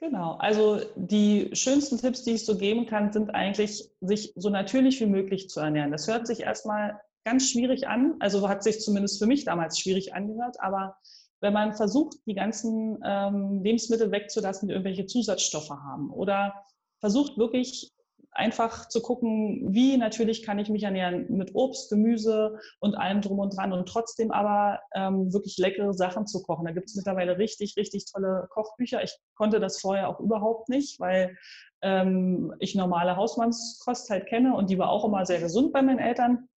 Genau, 0.00 0.32
also 0.34 0.80
die 0.96 1.50
schönsten 1.54 1.98
Tipps, 1.98 2.24
die 2.24 2.32
ich 2.32 2.44
so 2.44 2.58
geben 2.58 2.86
kann, 2.86 3.12
sind 3.12 3.34
eigentlich, 3.34 3.90
sich 4.00 4.32
so 4.36 4.50
natürlich 4.50 5.00
wie 5.00 5.06
möglich 5.06 5.48
zu 5.48 5.60
ernähren. 5.60 5.92
Das 5.92 6.06
hört 6.08 6.26
sich 6.26 6.40
erstmal 6.40 7.00
ganz 7.24 7.48
schwierig 7.48 7.88
an, 7.88 8.16
also 8.20 8.48
hat 8.48 8.62
sich 8.62 8.80
zumindest 8.80 9.18
für 9.18 9.26
mich 9.26 9.44
damals 9.44 9.78
schwierig 9.78 10.14
angehört, 10.14 10.56
aber 10.60 10.96
wenn 11.40 11.54
man 11.54 11.74
versucht, 11.74 12.16
die 12.26 12.34
ganzen 12.34 12.98
ähm, 13.04 13.62
Lebensmittel 13.62 14.10
wegzulassen, 14.10 14.68
die 14.68 14.74
irgendwelche 14.74 15.06
Zusatzstoffe 15.06 15.70
haben 15.70 16.10
oder 16.10 16.54
versucht 17.00 17.38
wirklich 17.38 17.93
einfach 18.34 18.88
zu 18.88 19.00
gucken, 19.00 19.72
wie 19.72 19.96
natürlich 19.96 20.42
kann 20.42 20.58
ich 20.58 20.68
mich 20.68 20.82
ernähren 20.82 21.26
mit 21.28 21.54
Obst, 21.54 21.88
Gemüse 21.88 22.58
und 22.80 22.96
allem 22.96 23.20
drum 23.20 23.38
und 23.38 23.56
dran 23.56 23.72
und 23.72 23.88
trotzdem 23.88 24.32
aber 24.32 24.80
ähm, 24.92 25.32
wirklich 25.32 25.56
leckere 25.56 25.94
Sachen 25.94 26.26
zu 26.26 26.42
kochen. 26.42 26.64
Da 26.64 26.72
gibt 26.72 26.88
es 26.88 26.96
mittlerweile 26.96 27.38
richtig, 27.38 27.76
richtig 27.76 28.06
tolle 28.10 28.48
Kochbücher. 28.50 29.02
Ich 29.02 29.16
konnte 29.36 29.60
das 29.60 29.80
vorher 29.80 30.08
auch 30.08 30.18
überhaupt 30.18 30.68
nicht, 30.68 30.98
weil 30.98 31.36
ähm, 31.82 32.54
ich 32.58 32.74
normale 32.74 33.16
Hausmannskost 33.16 34.10
halt 34.10 34.26
kenne 34.26 34.54
und 34.54 34.68
die 34.68 34.78
war 34.78 34.90
auch 34.90 35.04
immer 35.04 35.24
sehr 35.26 35.40
gesund 35.40 35.72
bei 35.72 35.82
meinen 35.82 36.00
Eltern, 36.00 36.48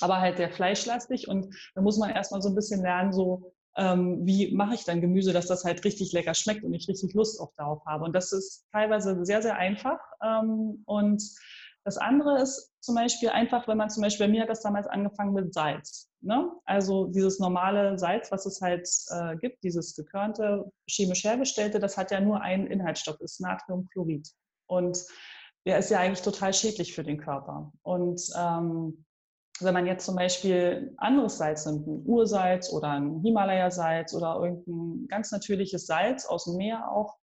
aber 0.00 0.20
halt 0.20 0.36
sehr 0.36 0.50
fleischlastig 0.50 1.28
und 1.28 1.54
da 1.74 1.82
muss 1.82 1.98
man 1.98 2.10
erstmal 2.10 2.42
so 2.42 2.50
ein 2.50 2.54
bisschen 2.54 2.82
lernen, 2.82 3.12
so 3.12 3.52
ähm, 3.76 4.26
wie 4.26 4.54
mache 4.54 4.74
ich 4.74 4.84
dann 4.84 5.00
Gemüse, 5.00 5.32
dass 5.32 5.46
das 5.46 5.64
halt 5.64 5.84
richtig 5.84 6.12
lecker 6.12 6.34
schmeckt 6.34 6.64
und 6.64 6.72
ich 6.72 6.88
richtig 6.88 7.14
Lust 7.14 7.40
auch 7.40 7.52
darauf 7.56 7.84
habe. 7.84 8.04
Und 8.04 8.14
das 8.14 8.32
ist 8.32 8.66
teilweise 8.72 9.24
sehr, 9.24 9.42
sehr 9.42 9.56
einfach. 9.56 9.98
Ähm, 10.22 10.82
und 10.86 11.22
das 11.84 11.98
andere 11.98 12.40
ist 12.40 12.72
zum 12.80 12.94
Beispiel 12.94 13.28
einfach, 13.28 13.68
wenn 13.68 13.76
man 13.76 13.90
zum 13.90 14.02
Beispiel, 14.02 14.26
bei 14.26 14.32
mir 14.32 14.42
hat 14.42 14.48
das 14.48 14.62
damals 14.62 14.86
angefangen 14.86 15.34
mit 15.34 15.52
Salz. 15.52 16.10
Ne? 16.20 16.50
Also 16.64 17.06
dieses 17.06 17.38
normale 17.38 17.98
Salz, 17.98 18.32
was 18.32 18.46
es 18.46 18.60
halt 18.60 18.88
äh, 19.10 19.36
gibt, 19.36 19.62
dieses 19.62 19.94
gekörnte, 19.94 20.64
chemisch 20.88 21.22
hergestellte, 21.22 21.78
das 21.78 21.96
hat 21.96 22.10
ja 22.10 22.20
nur 22.20 22.40
einen 22.40 22.66
Inhaltsstoff, 22.66 23.20
ist 23.20 23.40
Natriumchlorid. 23.40 24.28
Und 24.66 24.98
der 25.66 25.78
ist 25.78 25.90
ja 25.90 26.00
eigentlich 26.00 26.22
total 26.22 26.54
schädlich 26.54 26.94
für 26.94 27.04
den 27.04 27.18
Körper. 27.18 27.72
Und 27.82 28.22
ähm, 28.36 29.04
wenn 29.60 29.74
man 29.74 29.86
jetzt 29.86 30.04
zum 30.04 30.16
Beispiel 30.16 30.94
anderes 30.98 31.38
Salz 31.38 31.64
nimmt, 31.66 31.86
ein 31.86 32.02
Ursalz 32.04 32.72
oder 32.72 32.90
ein 32.90 33.20
Himalaya-Salz 33.22 34.14
oder 34.14 34.38
irgendein 34.40 35.08
ganz 35.08 35.32
natürliches 35.32 35.86
Salz 35.86 36.26
aus 36.26 36.44
dem 36.44 36.56
Meer 36.56 36.90
auch, 36.90 37.16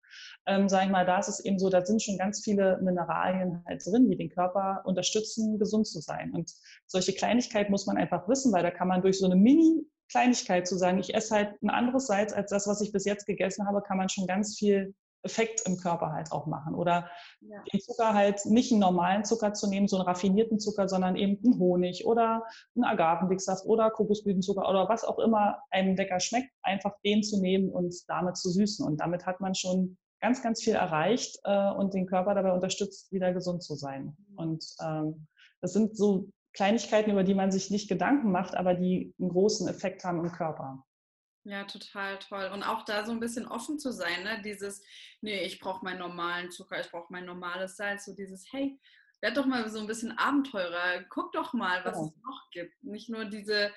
ähm, 0.46 0.68
sage 0.70 0.86
ich 0.86 0.92
mal, 0.92 1.06
da 1.06 1.20
ist 1.20 1.28
es 1.28 1.40
eben 1.40 1.60
so, 1.60 1.70
da 1.70 1.86
sind 1.86 2.02
schon 2.02 2.18
ganz 2.18 2.44
viele 2.44 2.80
Mineralien 2.82 3.64
halt 3.68 3.86
drin, 3.86 4.10
die 4.10 4.18
den 4.18 4.30
Körper 4.30 4.82
unterstützen, 4.86 5.60
gesund 5.60 5.88
zu 5.88 6.00
sein. 6.02 6.32
Und 6.32 6.52
solche 6.88 7.14
Kleinigkeiten 7.14 7.72
muss 7.72 7.86
man 7.86 7.98
einfach 7.98 8.28
wissen, 8.28 8.52
weil 8.52 8.64
da 8.64 8.72
kann 8.72 8.88
man 8.88 9.02
durch 9.02 9.20
so 9.20 9.26
eine 9.26 9.36
Mini-Kleinigkeit 9.36 10.68
zu 10.68 10.78
sagen, 10.78 11.00
ich 11.00 11.14
esse 11.14 11.36
halt 11.36 11.62
ein 11.62 11.70
anderes 11.70 12.08
Salz 12.08 12.34
als 12.34 12.50
das, 12.50 12.68
was 12.68 12.82
ich 12.82 12.92
bis 12.92 13.06
jetzt 13.06 13.26
gegessen 13.26 13.68
habe, 13.68 13.82
kann 13.82 13.98
man 13.98 14.10
schon 14.10 14.28
ganz 14.28 14.58
viel 14.58 14.94
Effekt 15.24 15.62
im 15.66 15.78
Körper 15.78 16.12
halt 16.12 16.32
auch 16.32 16.46
machen. 16.46 16.76
Oder 16.76 17.10
ja. 17.42 17.64
den 17.72 17.80
Zucker 17.80 18.14
halt 18.14 18.46
nicht 18.46 18.72
einen 18.72 18.82
normalen 18.82 19.24
Zucker 19.24 19.54
zu 19.54 19.68
nehmen, 19.70 19.88
so 19.88 19.98
einen 19.98 20.06
raffinierten 20.06 20.60
Zucker, 20.60 20.88
sondern 20.88 21.16
eben 21.16 21.44
einen 21.44 21.60
Honig 21.60 22.06
oder 22.06 22.44
einen 22.76 22.84
Agavendicksaft 22.84 23.66
oder 23.66 23.90
Kokosblütenzucker 23.90 24.68
oder 24.70 24.88
was 24.90 25.04
auch 25.04 25.20
immer 25.20 25.60
einem 25.72 25.96
lecker 25.96 26.20
schmeckt, 26.20 26.52
einfach 26.62 26.94
den 27.04 27.24
zu 27.24 27.40
nehmen 27.42 27.70
und 27.70 27.96
damit 28.08 28.38
zu 28.38 28.50
süßen. 28.50 28.86
Und 28.86 28.98
damit 28.98 29.26
hat 29.26 29.40
man 29.40 29.56
schon 29.56 29.98
ganz, 30.22 30.42
ganz 30.42 30.64
viel 30.64 30.76
erreicht 30.76 31.40
äh, 31.44 31.72
und 31.72 31.94
den 31.94 32.06
Körper 32.06 32.34
dabei 32.36 32.54
unterstützt, 32.54 33.12
wieder 33.12 33.34
gesund 33.34 33.64
zu 33.64 33.76
sein. 33.76 34.16
Mhm. 34.30 34.38
Und 34.38 34.66
ähm, 34.82 35.28
das 35.62 35.74
sind 35.74 35.98
so 35.98 36.30
Kleinigkeiten, 36.54 37.12
über 37.12 37.24
die 37.24 37.34
man 37.34 37.52
sich 37.52 37.72
nicht 37.72 37.90
Gedanken 37.90 38.32
macht, 38.32 38.56
aber 38.56 38.74
die 38.74 39.14
einen 39.20 39.30
großen 39.30 39.68
Effekt 39.68 40.04
haben 40.04 40.20
im 40.24 40.32
Körper. 40.32 40.84
Ja, 41.46 41.66
total 41.66 42.20
toll. 42.20 42.50
Und 42.54 42.64
auch 42.64 42.86
da 42.86 43.06
so 43.06 43.12
ein 43.12 43.20
bisschen 43.20 43.48
offen 43.48 43.78
zu 43.78 43.92
sein, 43.92 44.24
ne? 44.24 44.42
Dieses, 44.44 44.82
nee, 45.22 45.44
ich 45.44 45.60
brauche 45.60 45.84
meinen 45.84 46.00
normalen 46.00 46.52
Zucker, 46.52 46.80
ich 46.80 46.90
brauche 46.90 47.12
mein 47.12 47.26
normales 47.26 47.76
Salz. 47.76 48.06
So 48.06 48.16
dieses, 48.16 48.46
hey, 48.52 48.80
werd 49.22 49.38
doch 49.38 49.46
mal 49.46 49.68
so 49.70 49.80
ein 49.80 49.88
bisschen 49.88 50.18
Abenteurer, 50.18 51.04
guck 51.10 51.34
doch 51.34 51.54
mal, 51.54 51.84
was 51.84 51.98
ja. 51.98 52.04
es 52.04 52.12
noch 52.24 52.50
gibt. 52.52 52.84
Nicht 52.84 53.10
nur 53.10 53.26
diese 53.26 53.74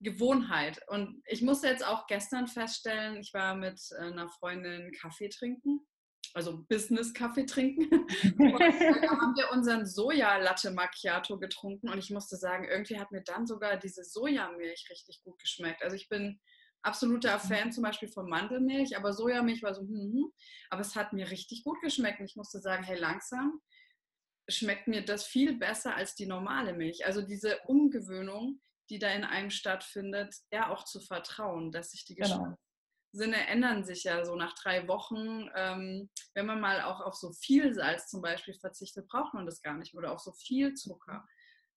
Gewohnheit. 0.00 0.80
Und 0.88 1.22
ich 1.26 1.40
musste 1.40 1.68
jetzt 1.68 1.86
auch 1.86 2.06
gestern 2.06 2.48
feststellen, 2.48 3.16
ich 3.16 3.32
war 3.32 3.54
mit 3.54 3.80
einer 3.98 4.28
Freundin 4.28 4.92
Kaffee 4.92 5.28
trinken, 5.30 5.86
also 6.34 6.64
Business-Kaffee 6.68 7.46
trinken. 7.46 7.88
und 8.38 8.60
da 8.60 9.10
haben 9.10 9.36
wir 9.36 9.50
unseren 9.52 9.86
Soja-Latte 9.86 10.70
Macchiato 10.72 11.38
getrunken 11.38 11.88
und 11.88 11.98
ich 11.98 12.10
musste 12.10 12.36
sagen, 12.36 12.68
irgendwie 12.68 13.00
hat 13.00 13.10
mir 13.10 13.22
dann 13.22 13.46
sogar 13.46 13.78
diese 13.78 14.04
Sojamilch 14.04 14.88
richtig 14.90 15.22
gut 15.22 15.38
geschmeckt. 15.38 15.82
Also 15.82 15.96
ich 15.96 16.10
bin 16.10 16.40
absoluter 16.86 17.36
mhm. 17.36 17.48
Fan 17.48 17.72
zum 17.72 17.82
Beispiel 17.82 18.08
von 18.08 18.28
Mandelmilch, 18.28 18.96
aber 18.96 19.12
Sojamilch 19.12 19.62
war 19.62 19.74
so, 19.74 19.82
hm, 19.82 20.12
hm, 20.12 20.32
aber 20.70 20.80
es 20.80 20.94
hat 20.94 21.12
mir 21.12 21.30
richtig 21.30 21.64
gut 21.64 21.80
geschmeckt. 21.82 22.20
Und 22.20 22.26
ich 22.26 22.36
musste 22.36 22.60
sagen, 22.60 22.84
hey, 22.84 22.98
langsam 22.98 23.60
schmeckt 24.48 24.86
mir 24.86 25.04
das 25.04 25.26
viel 25.26 25.58
besser 25.58 25.96
als 25.96 26.14
die 26.14 26.26
normale 26.26 26.72
Milch. 26.72 27.04
Also 27.04 27.22
diese 27.22 27.58
Umgewöhnung, 27.66 28.60
die 28.88 29.00
da 29.00 29.10
in 29.10 29.24
einem 29.24 29.50
stattfindet, 29.50 30.34
ja 30.52 30.70
auch 30.70 30.84
zu 30.84 31.00
vertrauen, 31.00 31.72
dass 31.72 31.90
sich 31.90 32.04
die 32.04 32.14
genau. 32.14 32.56
Geschmackssinne 33.12 33.48
ändern 33.48 33.84
sich 33.84 34.04
ja 34.04 34.24
so 34.24 34.36
nach 34.36 34.54
drei 34.54 34.86
Wochen. 34.86 35.50
Ähm, 35.56 36.08
wenn 36.34 36.46
man 36.46 36.60
mal 36.60 36.82
auch 36.82 37.00
auf 37.00 37.16
so 37.16 37.32
viel 37.32 37.74
Salz 37.74 38.06
zum 38.08 38.22
Beispiel 38.22 38.54
verzichtet, 38.54 39.08
braucht 39.08 39.34
man 39.34 39.46
das 39.46 39.60
gar 39.60 39.76
nicht 39.76 39.96
oder 39.96 40.12
auf 40.12 40.20
so 40.20 40.30
viel 40.32 40.74
Zucker. 40.74 41.26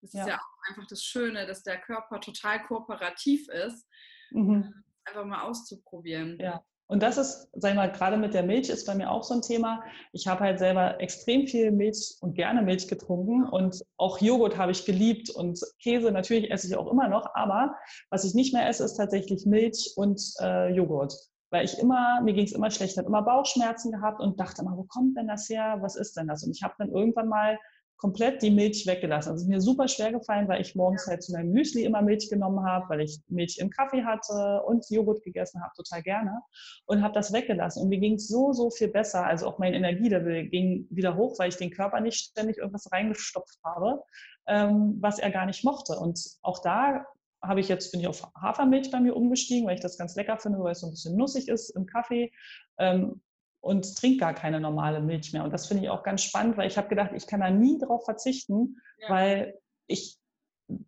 Das 0.01 0.13
ja. 0.13 0.21
ist 0.21 0.27
ja 0.29 0.35
auch 0.37 0.69
einfach 0.69 0.85
das 0.87 1.03
Schöne, 1.03 1.47
dass 1.47 1.63
der 1.63 1.81
Körper 1.81 2.21
total 2.21 2.63
kooperativ 2.67 3.49
ist. 3.49 3.87
Mhm 4.29 4.83
einfach 5.09 5.25
mal 5.25 5.43
auszuprobieren. 5.43 6.37
Ja. 6.39 6.63
Und 6.91 7.03
das 7.03 7.19
ist, 7.19 7.49
sag 7.53 7.71
ich 7.71 7.75
mal, 7.75 7.91
gerade 7.91 8.17
mit 8.17 8.33
der 8.33 8.41
Milch 8.41 8.67
ist 8.69 8.87
bei 8.87 8.95
mir 8.95 9.11
auch 9.11 9.23
so 9.23 9.35
ein 9.35 9.43
Thema. 9.43 9.83
Ich 10.11 10.27
habe 10.27 10.39
halt 10.43 10.57
selber 10.57 10.99
extrem 10.99 11.45
viel 11.45 11.71
Milch 11.71 12.17
und 12.21 12.33
gerne 12.33 12.63
Milch 12.63 12.87
getrunken 12.87 13.47
und 13.47 13.83
auch 13.97 14.19
Joghurt 14.19 14.57
habe 14.57 14.71
ich 14.71 14.85
geliebt 14.85 15.29
und 15.29 15.59
Käse 15.83 16.11
natürlich 16.11 16.49
esse 16.49 16.65
ich 16.65 16.75
auch 16.75 16.91
immer 16.91 17.07
noch, 17.07 17.27
aber 17.35 17.75
was 18.09 18.25
ich 18.25 18.33
nicht 18.33 18.55
mehr 18.55 18.67
esse, 18.67 18.83
ist 18.83 18.95
tatsächlich 18.95 19.45
Milch 19.45 19.93
und 19.97 20.19
äh, 20.41 20.73
Joghurt. 20.73 21.13
Weil 21.51 21.65
ich 21.65 21.77
immer, 21.77 22.21
mir 22.21 22.33
ging 22.33 22.45
es 22.45 22.53
immer 22.53 22.71
schlecht, 22.71 22.97
habe 22.97 23.07
immer 23.07 23.21
Bauchschmerzen 23.21 23.91
gehabt 23.91 24.19
und 24.19 24.39
dachte 24.39 24.63
immer, 24.63 24.75
wo 24.75 24.83
kommt 24.83 25.15
denn 25.15 25.27
das 25.27 25.47
her? 25.47 25.77
Was 25.81 25.95
ist 25.95 26.17
denn 26.17 26.27
das? 26.27 26.43
Und 26.43 26.55
ich 26.55 26.63
habe 26.63 26.73
dann 26.79 26.89
irgendwann 26.89 27.27
mal 27.27 27.59
komplett 27.99 28.41
die 28.41 28.49
Milch 28.49 28.87
weggelassen. 28.87 29.31
Also 29.31 29.43
ist 29.43 29.49
mir 29.49 29.59
super 29.59 29.87
schwer 29.89 30.13
gefallen, 30.13 30.47
weil 30.47 30.61
ich 30.61 30.73
morgens 30.73 31.05
halt 31.05 31.21
zu 31.21 31.33
meinem 31.33 31.51
Müsli 31.51 31.83
immer 31.83 32.01
Milch 32.01 32.29
genommen 32.29 32.65
habe, 32.65 32.87
weil 32.89 33.01
ich 33.01 33.19
Milch 33.27 33.57
im 33.59 33.69
Kaffee 33.69 34.05
hatte 34.05 34.63
und 34.65 34.89
Joghurt 34.89 35.21
gegessen 35.21 35.61
habe, 35.61 35.73
total 35.75 36.01
gerne. 36.01 36.39
Und 36.85 37.03
habe 37.03 37.13
das 37.13 37.33
weggelassen. 37.33 37.83
Und 37.83 37.89
mir 37.89 37.99
ging 37.99 38.15
es 38.15 38.29
so, 38.29 38.53
so 38.53 38.69
viel 38.69 38.87
besser. 38.87 39.25
Also 39.25 39.47
auch 39.47 39.59
mein 39.59 39.73
Energielevel 39.73 40.47
ging 40.47 40.87
wieder 40.89 41.17
hoch, 41.17 41.37
weil 41.39 41.49
ich 41.49 41.57
den 41.57 41.71
Körper 41.71 41.99
nicht 41.99 42.17
ständig 42.17 42.57
irgendwas 42.57 42.89
reingestopft 42.89 43.59
habe, 43.65 44.01
ähm, 44.47 44.97
was 45.01 45.19
er 45.19 45.29
gar 45.29 45.45
nicht 45.45 45.65
mochte. 45.65 45.99
Und 45.99 46.21
auch 46.41 46.59
da 46.59 47.05
habe 47.41 47.59
ich 47.59 47.67
jetzt, 47.67 47.91
bin 47.91 47.99
ich 47.99 48.07
auf 48.07 48.31
Hafermilch 48.41 48.91
bei 48.91 49.01
mir 49.01 49.15
umgestiegen, 49.15 49.67
weil 49.67 49.75
ich 49.75 49.81
das 49.81 49.97
ganz 49.97 50.15
lecker 50.15 50.37
finde, 50.37 50.59
weil 50.59 50.71
es 50.71 50.79
so 50.79 50.87
ein 50.87 50.91
bisschen 50.91 51.17
nussig 51.17 51.49
ist 51.49 51.69
im 51.71 51.85
Kaffee. 51.85 52.31
Ähm, 52.77 53.21
und 53.61 53.97
trinke 53.97 54.17
gar 54.17 54.33
keine 54.33 54.59
normale 54.59 55.01
Milch 55.01 55.33
mehr. 55.33 55.43
Und 55.43 55.51
das 55.51 55.67
finde 55.67 55.83
ich 55.83 55.89
auch 55.89 56.03
ganz 56.03 56.23
spannend, 56.23 56.57
weil 56.57 56.67
ich 56.67 56.77
habe 56.77 56.87
gedacht, 56.87 57.11
ich 57.13 57.27
kann 57.27 57.41
da 57.41 57.49
nie 57.49 57.77
drauf 57.77 58.05
verzichten, 58.05 58.77
ja. 58.99 59.09
weil 59.09 59.59
ich 59.87 60.17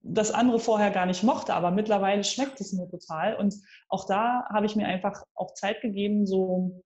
das 0.04 0.32
andere 0.32 0.60
vorher 0.60 0.92
gar 0.92 1.06
nicht 1.06 1.24
mochte, 1.24 1.54
aber 1.54 1.72
mittlerweile 1.72 2.24
schmeckt 2.24 2.62
es 2.62 2.72
mir 2.74 2.88
total. 2.90 3.36
Und 3.36 3.56
auch 3.90 4.06
da 4.06 4.46
habe 4.50 4.66
ich 4.66 4.76
mir 4.76 4.88
einfach 4.88 5.24
auch 5.34 5.54
Zeit 5.56 5.82
gegeben, 5.82 6.28
so 6.28 6.84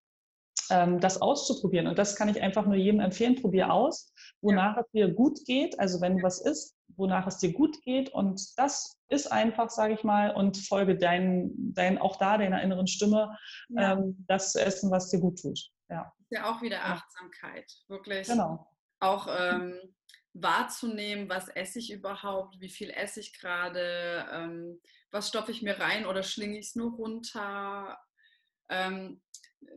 ähm, 0.70 1.00
das 1.00 1.22
auszuprobieren. 1.22 1.88
Und 1.88 1.98
das 1.98 2.16
kann 2.16 2.30
ich 2.30 2.42
einfach 2.42 2.66
nur 2.66 2.76
jedem 2.76 3.00
empfehlen. 3.00 3.36
Probier 3.36 3.72
aus, 3.72 4.14
wonach 4.42 4.76
ja. 4.76 4.82
es 4.82 4.92
dir 4.92 5.14
gut 5.14 5.46
geht. 5.46 5.80
Also 5.80 6.02
wenn 6.02 6.18
du 6.18 6.24
was 6.24 6.40
isst, 6.40 6.76
wonach 6.96 7.28
es 7.28 7.38
dir 7.38 7.54
gut 7.54 7.82
geht. 7.84 8.10
Und 8.14 8.42
das 8.58 8.98
ist 9.10 9.32
einfach, 9.32 9.70
sage 9.70 9.94
ich 9.94 10.04
mal, 10.04 10.34
und 10.34 10.58
folge 10.58 10.98
dein, 10.98 11.52
dein, 11.58 11.98
auch 11.98 12.16
da 12.16 12.38
deiner 12.38 12.62
inneren 12.62 12.88
Stimme, 12.88 13.38
ja. 13.70 13.94
ähm, 13.94 14.24
das 14.28 14.54
zu 14.54 14.62
essen, 14.62 14.92
was 14.92 15.10
dir 15.10 15.20
gut 15.20 15.42
tut. 15.42 15.70
Ja. 15.90 16.14
Ist 16.20 16.32
ja 16.32 16.50
auch 16.50 16.62
wieder 16.62 16.84
Achtsamkeit, 16.84 17.72
wirklich. 17.88 18.28
Genau. 18.28 18.68
Auch 19.00 19.28
ähm, 19.30 19.80
wahrzunehmen, 20.34 21.30
was 21.30 21.48
esse 21.50 21.80
ich 21.80 21.92
überhaupt, 21.92 22.60
wie 22.60 22.70
viel 22.70 22.90
esse 22.90 23.20
ich 23.20 23.38
gerade, 23.40 24.28
ähm, 24.32 24.82
was 25.12 25.30
stopfe 25.30 25.52
ich 25.52 25.62
mir 25.62 25.80
rein 25.80 26.06
oder 26.06 26.24
schlinge 26.24 26.58
ich 26.58 26.68
es 26.68 26.76
nur 26.76 26.92
runter. 26.92 27.98
Ähm, 28.70 29.22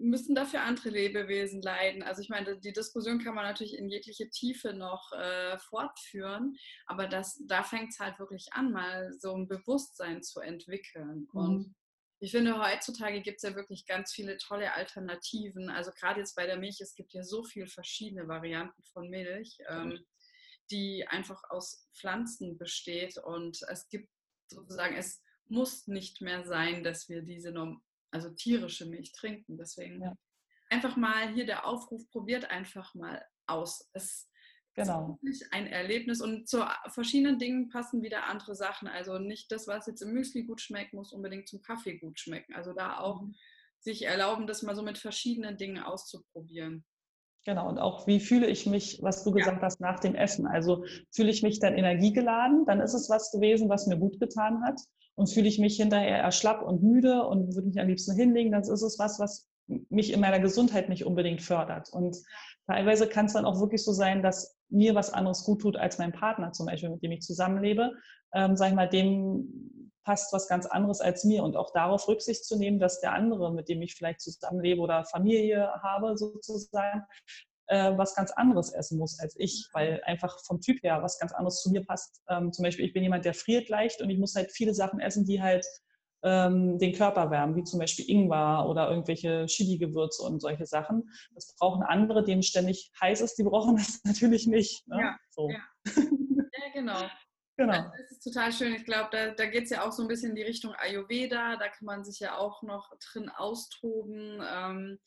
müssen 0.00 0.34
dafür 0.34 0.62
andere 0.62 0.90
Lebewesen 0.90 1.62
leiden? 1.62 2.02
Also 2.02 2.22
ich 2.22 2.28
meine, 2.28 2.58
die 2.58 2.72
Diskussion 2.72 3.22
kann 3.22 3.34
man 3.34 3.44
natürlich 3.44 3.76
in 3.76 3.88
jegliche 3.88 4.28
Tiefe 4.30 4.72
noch 4.72 5.12
äh, 5.12 5.58
fortführen, 5.58 6.56
aber 6.86 7.06
das, 7.06 7.40
da 7.46 7.62
fängt 7.62 7.90
es 7.90 7.98
halt 7.98 8.18
wirklich 8.18 8.48
an, 8.52 8.72
mal 8.72 9.12
so 9.18 9.34
ein 9.34 9.48
Bewusstsein 9.48 10.22
zu 10.22 10.40
entwickeln. 10.40 11.28
Mhm. 11.32 11.40
Und 11.40 11.74
ich 12.20 12.32
finde, 12.32 12.58
heutzutage 12.58 13.22
gibt 13.22 13.36
es 13.36 13.48
ja 13.48 13.54
wirklich 13.54 13.86
ganz 13.86 14.12
viele 14.12 14.38
tolle 14.38 14.74
Alternativen. 14.74 15.70
Also 15.70 15.92
gerade 15.92 16.20
jetzt 16.20 16.34
bei 16.34 16.46
der 16.46 16.56
Milch, 16.56 16.80
es 16.80 16.94
gibt 16.94 17.12
ja 17.12 17.22
so 17.22 17.44
viele 17.44 17.68
verschiedene 17.68 18.26
Varianten 18.26 18.82
von 18.92 19.08
Milch, 19.08 19.58
ähm, 19.68 20.04
die 20.70 21.06
einfach 21.06 21.42
aus 21.50 21.88
Pflanzen 21.94 22.58
besteht. 22.58 23.18
Und 23.18 23.62
es 23.68 23.88
gibt 23.88 24.10
sozusagen, 24.48 24.96
es 24.96 25.22
muss 25.46 25.86
nicht 25.86 26.20
mehr 26.20 26.44
sein, 26.44 26.82
dass 26.82 27.08
wir 27.08 27.22
diese 27.22 27.54
also 28.10 28.30
tierische 28.30 28.86
Milch 28.86 29.12
trinken. 29.12 29.56
Deswegen 29.56 30.02
ja. 30.02 30.16
einfach 30.70 30.96
mal 30.96 31.32
hier 31.34 31.46
der 31.46 31.66
Aufruf, 31.66 32.08
probiert 32.10 32.46
einfach 32.46 32.94
mal 32.94 33.24
aus. 33.46 33.88
Es 33.92 34.28
genau. 34.86 35.18
ist 35.22 35.52
ein 35.52 35.66
Erlebnis 35.66 36.20
und 36.20 36.48
zu 36.48 36.64
verschiedenen 36.88 37.38
Dingen 37.38 37.68
passen 37.68 38.02
wieder 38.02 38.24
andere 38.24 38.54
Sachen. 38.54 38.88
Also 38.88 39.18
nicht 39.18 39.50
das, 39.52 39.66
was 39.66 39.86
jetzt 39.86 40.02
im 40.02 40.12
Müsli 40.12 40.44
gut 40.44 40.60
schmeckt, 40.60 40.94
muss 40.94 41.12
unbedingt 41.12 41.48
zum 41.48 41.62
Kaffee 41.62 41.98
gut 41.98 42.18
schmecken. 42.18 42.54
Also 42.54 42.72
da 42.72 42.98
auch 42.98 43.22
mhm. 43.22 43.34
sich 43.80 44.04
erlauben, 44.04 44.46
das 44.46 44.62
mal 44.62 44.76
so 44.76 44.82
mit 44.82 44.98
verschiedenen 44.98 45.56
Dingen 45.56 45.82
auszuprobieren. 45.82 46.84
Genau, 47.44 47.68
und 47.68 47.78
auch 47.78 48.06
wie 48.06 48.20
fühle 48.20 48.46
ich 48.46 48.66
mich, 48.66 48.98
was 49.00 49.24
du 49.24 49.32
gesagt 49.32 49.58
ja. 49.58 49.62
hast, 49.62 49.80
nach 49.80 50.00
dem 50.00 50.14
Essen. 50.14 50.46
Also 50.46 50.84
fühle 51.10 51.30
ich 51.30 51.42
mich 51.42 51.60
dann 51.60 51.74
energiegeladen, 51.78 52.66
dann 52.66 52.80
ist 52.80 52.94
es 52.94 53.08
was 53.08 53.30
gewesen, 53.30 53.68
was 53.68 53.86
mir 53.86 53.96
gut 53.96 54.20
getan 54.20 54.62
hat 54.64 54.78
und 55.14 55.28
fühle 55.28 55.48
ich 55.48 55.58
mich 55.58 55.76
hinterher 55.76 56.18
eher 56.18 56.30
schlapp 56.30 56.62
und 56.62 56.82
müde 56.82 57.26
und 57.26 57.54
würde 57.54 57.68
mich 57.68 57.80
am 57.80 57.88
liebsten 57.88 58.14
hinlegen, 58.14 58.52
dann 58.52 58.62
ist 58.62 58.68
es 58.68 58.98
was, 58.98 59.18
was 59.18 59.47
mich 59.88 60.12
in 60.12 60.20
meiner 60.20 60.40
Gesundheit 60.40 60.88
nicht 60.88 61.04
unbedingt 61.04 61.42
fördert. 61.42 61.90
Und 61.90 62.16
teilweise 62.66 63.08
kann 63.08 63.26
es 63.26 63.34
dann 63.34 63.44
auch 63.44 63.60
wirklich 63.60 63.84
so 63.84 63.92
sein, 63.92 64.22
dass 64.22 64.56
mir 64.68 64.94
was 64.94 65.12
anderes 65.12 65.44
gut 65.44 65.60
tut 65.60 65.76
als 65.76 65.98
mein 65.98 66.12
Partner 66.12 66.52
zum 66.52 66.66
Beispiel, 66.66 66.90
mit 66.90 67.02
dem 67.02 67.12
ich 67.12 67.20
zusammenlebe. 67.20 67.92
Ähm, 68.34 68.56
sag 68.56 68.68
ich 68.68 68.74
mal, 68.74 68.88
dem 68.88 69.92
passt 70.04 70.32
was 70.32 70.48
ganz 70.48 70.64
anderes 70.64 71.00
als 71.02 71.24
mir 71.24 71.42
und 71.42 71.56
auch 71.56 71.70
darauf 71.72 72.08
Rücksicht 72.08 72.44
zu 72.44 72.56
nehmen, 72.56 72.78
dass 72.78 73.00
der 73.00 73.12
andere, 73.12 73.52
mit 73.52 73.68
dem 73.68 73.82
ich 73.82 73.94
vielleicht 73.94 74.20
zusammenlebe 74.20 74.80
oder 74.80 75.04
Familie 75.04 75.70
habe 75.82 76.16
sozusagen, 76.16 77.04
äh, 77.66 77.92
was 77.96 78.14
ganz 78.14 78.30
anderes 78.30 78.72
essen 78.72 78.98
muss 78.98 79.20
als 79.20 79.34
ich, 79.38 79.68
weil 79.74 80.00
einfach 80.04 80.38
vom 80.46 80.62
Typ 80.62 80.82
her 80.82 81.02
was 81.02 81.18
ganz 81.18 81.32
anderes 81.32 81.60
zu 81.60 81.70
mir 81.70 81.84
passt. 81.84 82.22
Ähm, 82.28 82.52
zum 82.52 82.62
Beispiel, 82.62 82.86
ich 82.86 82.94
bin 82.94 83.02
jemand, 83.02 83.26
der 83.26 83.34
friert 83.34 83.68
leicht 83.68 84.00
und 84.00 84.08
ich 84.08 84.18
muss 84.18 84.34
halt 84.34 84.50
viele 84.50 84.72
Sachen 84.72 85.00
essen, 85.00 85.26
die 85.26 85.42
halt 85.42 85.66
ähm, 86.22 86.78
den 86.78 86.92
Körper 86.92 87.30
wärmen, 87.30 87.56
wie 87.56 87.64
zum 87.64 87.78
Beispiel 87.78 88.08
Ingwer 88.08 88.66
oder 88.68 88.90
irgendwelche 88.90 89.46
Chili-Gewürze 89.46 90.22
und 90.22 90.40
solche 90.40 90.66
Sachen. 90.66 91.10
Das 91.34 91.54
brauchen 91.56 91.82
andere, 91.82 92.24
denen 92.24 92.42
ständig 92.42 92.90
heiß 93.00 93.20
ist, 93.20 93.36
die 93.36 93.44
brauchen 93.44 93.76
das 93.76 94.00
natürlich 94.04 94.46
nicht. 94.46 94.86
Ne? 94.88 95.00
Ja, 95.00 95.18
so. 95.30 95.48
ja. 95.50 95.58
ja, 95.96 96.72
genau. 96.74 97.00
Genau. 97.56 97.72
Also 97.72 97.90
das 97.98 98.12
ist 98.12 98.22
total 98.22 98.52
schön. 98.52 98.74
Ich 98.74 98.84
glaube, 98.84 99.08
da, 99.10 99.30
da 99.30 99.46
geht 99.46 99.64
es 99.64 99.70
ja 99.70 99.84
auch 99.84 99.90
so 99.90 100.02
ein 100.02 100.08
bisschen 100.08 100.30
in 100.30 100.36
die 100.36 100.42
Richtung 100.42 100.74
Ayurveda. 100.74 101.56
Da 101.56 101.68
kann 101.68 101.86
man 101.86 102.04
sich 102.04 102.20
ja 102.20 102.36
auch 102.36 102.62
noch 102.62 102.92
drin 103.12 103.28
austoben. 103.28 104.40
Ähm, 104.48 104.98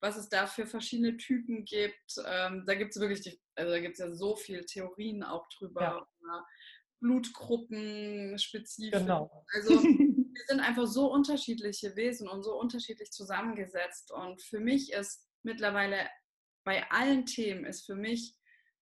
was 0.00 0.16
es 0.16 0.28
da 0.28 0.46
für 0.46 0.66
verschiedene 0.66 1.16
Typen 1.16 1.64
gibt. 1.64 2.14
Ähm, 2.26 2.64
da 2.66 2.74
gibt 2.74 2.94
es 2.94 3.00
wirklich, 3.00 3.22
die, 3.22 3.40
also 3.54 3.72
da 3.72 3.80
gibt 3.80 3.94
es 3.94 3.98
ja 3.98 4.14
so 4.14 4.36
viele 4.36 4.64
Theorien 4.64 5.22
auch 5.22 5.48
drüber. 5.58 6.06
Ja. 6.22 6.46
Blutgruppen 7.00 8.38
spezifisch. 8.38 8.98
Genau. 8.98 9.44
Also 9.52 9.82
wir 10.36 10.44
sind 10.46 10.60
einfach 10.60 10.86
so 10.86 11.10
unterschiedliche 11.10 11.96
Wesen 11.96 12.28
und 12.28 12.42
so 12.42 12.58
unterschiedlich 12.58 13.10
zusammengesetzt. 13.10 14.12
Und 14.12 14.42
für 14.42 14.60
mich 14.60 14.92
ist 14.92 15.26
mittlerweile 15.42 16.08
bei 16.64 16.88
allen 16.90 17.24
Themen 17.24 17.64
ist 17.64 17.86
für 17.86 17.94
mich 17.94 18.36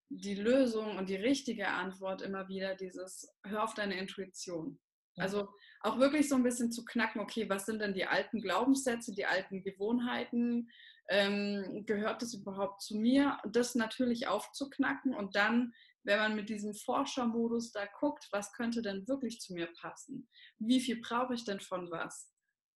die 0.09 0.35
Lösung 0.35 0.97
und 0.97 1.09
die 1.09 1.15
richtige 1.15 1.67
Antwort 1.67 2.21
immer 2.21 2.47
wieder 2.47 2.75
dieses, 2.75 3.27
hör 3.45 3.63
auf 3.63 3.73
deine 3.73 3.97
Intuition. 3.97 4.79
Also 5.17 5.47
auch 5.81 5.97
wirklich 5.97 6.27
so 6.27 6.35
ein 6.35 6.43
bisschen 6.43 6.71
zu 6.71 6.83
knacken, 6.83 7.21
okay, 7.21 7.49
was 7.49 7.65
sind 7.65 7.79
denn 7.79 7.93
die 7.93 8.05
alten 8.05 8.41
Glaubenssätze, 8.41 9.13
die 9.13 9.25
alten 9.25 9.63
Gewohnheiten, 9.63 10.69
ähm, 11.07 11.83
gehört 11.85 12.21
das 12.21 12.33
überhaupt 12.33 12.81
zu 12.81 12.97
mir? 12.97 13.37
Das 13.49 13.75
natürlich 13.75 14.27
aufzuknacken 14.27 15.15
und 15.15 15.35
dann, 15.35 15.73
wenn 16.05 16.19
man 16.19 16.35
mit 16.35 16.49
diesem 16.49 16.73
Forschermodus 16.73 17.71
da 17.71 17.85
guckt, 17.99 18.27
was 18.31 18.53
könnte 18.53 18.81
denn 18.81 19.07
wirklich 19.07 19.39
zu 19.39 19.53
mir 19.53 19.67
passen? 19.81 20.29
Wie 20.59 20.79
viel 20.79 21.01
brauche 21.01 21.33
ich 21.33 21.43
denn 21.43 21.59
von 21.59 21.91
was? 21.91 22.31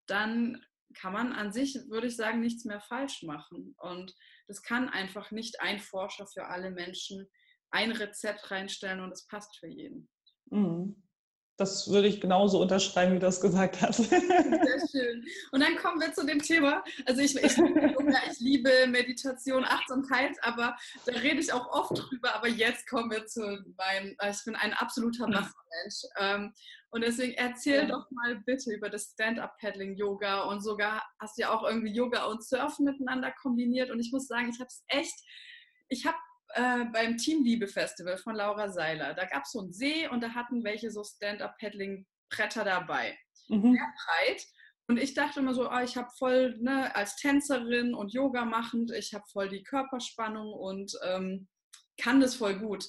Dann 0.07 0.63
kann 0.95 1.13
man 1.13 1.33
an 1.33 1.53
sich, 1.53 1.75
würde 1.89 2.07
ich 2.07 2.15
sagen, 2.15 2.39
nichts 2.39 2.65
mehr 2.65 2.81
falsch 2.81 3.21
machen. 3.23 3.75
Und 3.77 4.15
das 4.47 4.63
kann 4.63 4.89
einfach 4.89 5.29
nicht 5.31 5.61
ein 5.61 5.79
Forscher 5.79 6.25
für 6.25 6.47
alle 6.47 6.71
Menschen 6.71 7.29
ein 7.71 7.91
Rezept 7.91 8.49
reinstellen 8.49 9.01
und 9.01 9.11
es 9.11 9.27
passt 9.27 9.57
für 9.59 9.67
jeden. 9.67 10.09
Mhm. 10.45 11.03
Das 11.59 11.89
würde 11.89 12.07
ich 12.07 12.21
genauso 12.21 12.61
unterschreiben, 12.61 13.11
wie 13.11 13.19
du 13.19 13.25
das 13.25 13.41
gesagt 13.41 13.81
hast. 13.81 13.97
Sehr 14.09 14.87
schön. 14.89 15.25
Und 15.51 15.59
dann 15.59 15.75
kommen 15.75 15.99
wir 15.99 16.13
zu 16.13 16.25
dem 16.25 16.41
Thema. 16.41 16.81
Also 17.05 17.21
ich, 17.21 17.35
ich, 17.35 17.57
ich, 17.57 18.39
liebe 18.39 18.87
Meditation, 18.87 19.65
Achtsamkeit, 19.65 20.37
aber 20.41 20.77
da 21.05 21.11
rede 21.11 21.41
ich 21.41 21.51
auch 21.51 21.67
oft 21.69 21.91
drüber. 21.97 22.33
Aber 22.33 22.47
jetzt 22.47 22.87
kommen 22.87 23.11
wir 23.11 23.25
zu 23.25 23.41
meinem, 23.75 24.15
äh, 24.19 24.31
ich 24.31 24.41
bin 24.45 24.55
ein 24.55 24.71
absoluter 24.71 25.25
Wassermensch. 25.25 26.05
Ähm, 26.17 26.53
und 26.91 27.01
deswegen 27.01 27.33
erzähl 27.33 27.81
ja. 27.81 27.87
doch 27.87 28.09
mal 28.09 28.37
bitte 28.45 28.71
über 28.71 28.89
das 28.89 29.11
Stand-Up-Paddling-Yoga. 29.11 30.43
Und 30.43 30.63
sogar 30.63 31.03
hast 31.19 31.37
du 31.37 31.41
ja 31.41 31.51
auch 31.51 31.63
irgendwie 31.63 31.91
Yoga 31.91 32.23
und 32.27 32.41
Surfen 32.41 32.85
miteinander 32.85 33.33
kombiniert. 33.33 33.91
Und 33.91 33.99
ich 33.99 34.13
muss 34.13 34.27
sagen, 34.27 34.49
ich 34.49 34.61
habe 34.61 34.69
es 34.69 34.85
echt, 34.87 35.25
ich 35.89 36.05
habe 36.05 36.15
äh, 36.53 36.85
beim 36.85 37.17
Teamliebe 37.17 37.67
Festival 37.67 38.17
von 38.17 38.35
Laura 38.35 38.69
Seiler. 38.69 39.13
Da 39.13 39.25
gab 39.25 39.43
es 39.43 39.51
so 39.51 39.59
einen 39.59 39.73
See 39.73 40.07
und 40.07 40.21
da 40.21 40.29
hatten 40.29 40.63
welche 40.63 40.91
so 40.91 41.03
Stand-up-Paddling-Bretter 41.03 42.63
dabei. 42.63 43.17
Mhm. 43.47 43.73
Sehr 43.73 43.93
breit. 44.05 44.45
Und 44.88 44.97
ich 44.97 45.13
dachte 45.13 45.39
immer 45.39 45.53
so, 45.53 45.69
oh, 45.69 45.79
ich 45.83 45.97
habe 45.97 46.09
voll, 46.17 46.57
ne, 46.59 46.95
als 46.95 47.15
Tänzerin 47.17 47.93
und 47.93 48.12
Yoga 48.12 48.45
machend, 48.45 48.91
ich 48.91 49.13
habe 49.13 49.23
voll 49.31 49.47
die 49.47 49.62
Körperspannung 49.62 50.51
und 50.51 50.93
ähm, 51.05 51.47
kann 52.01 52.19
das 52.19 52.35
voll 52.35 52.57
gut. 52.57 52.85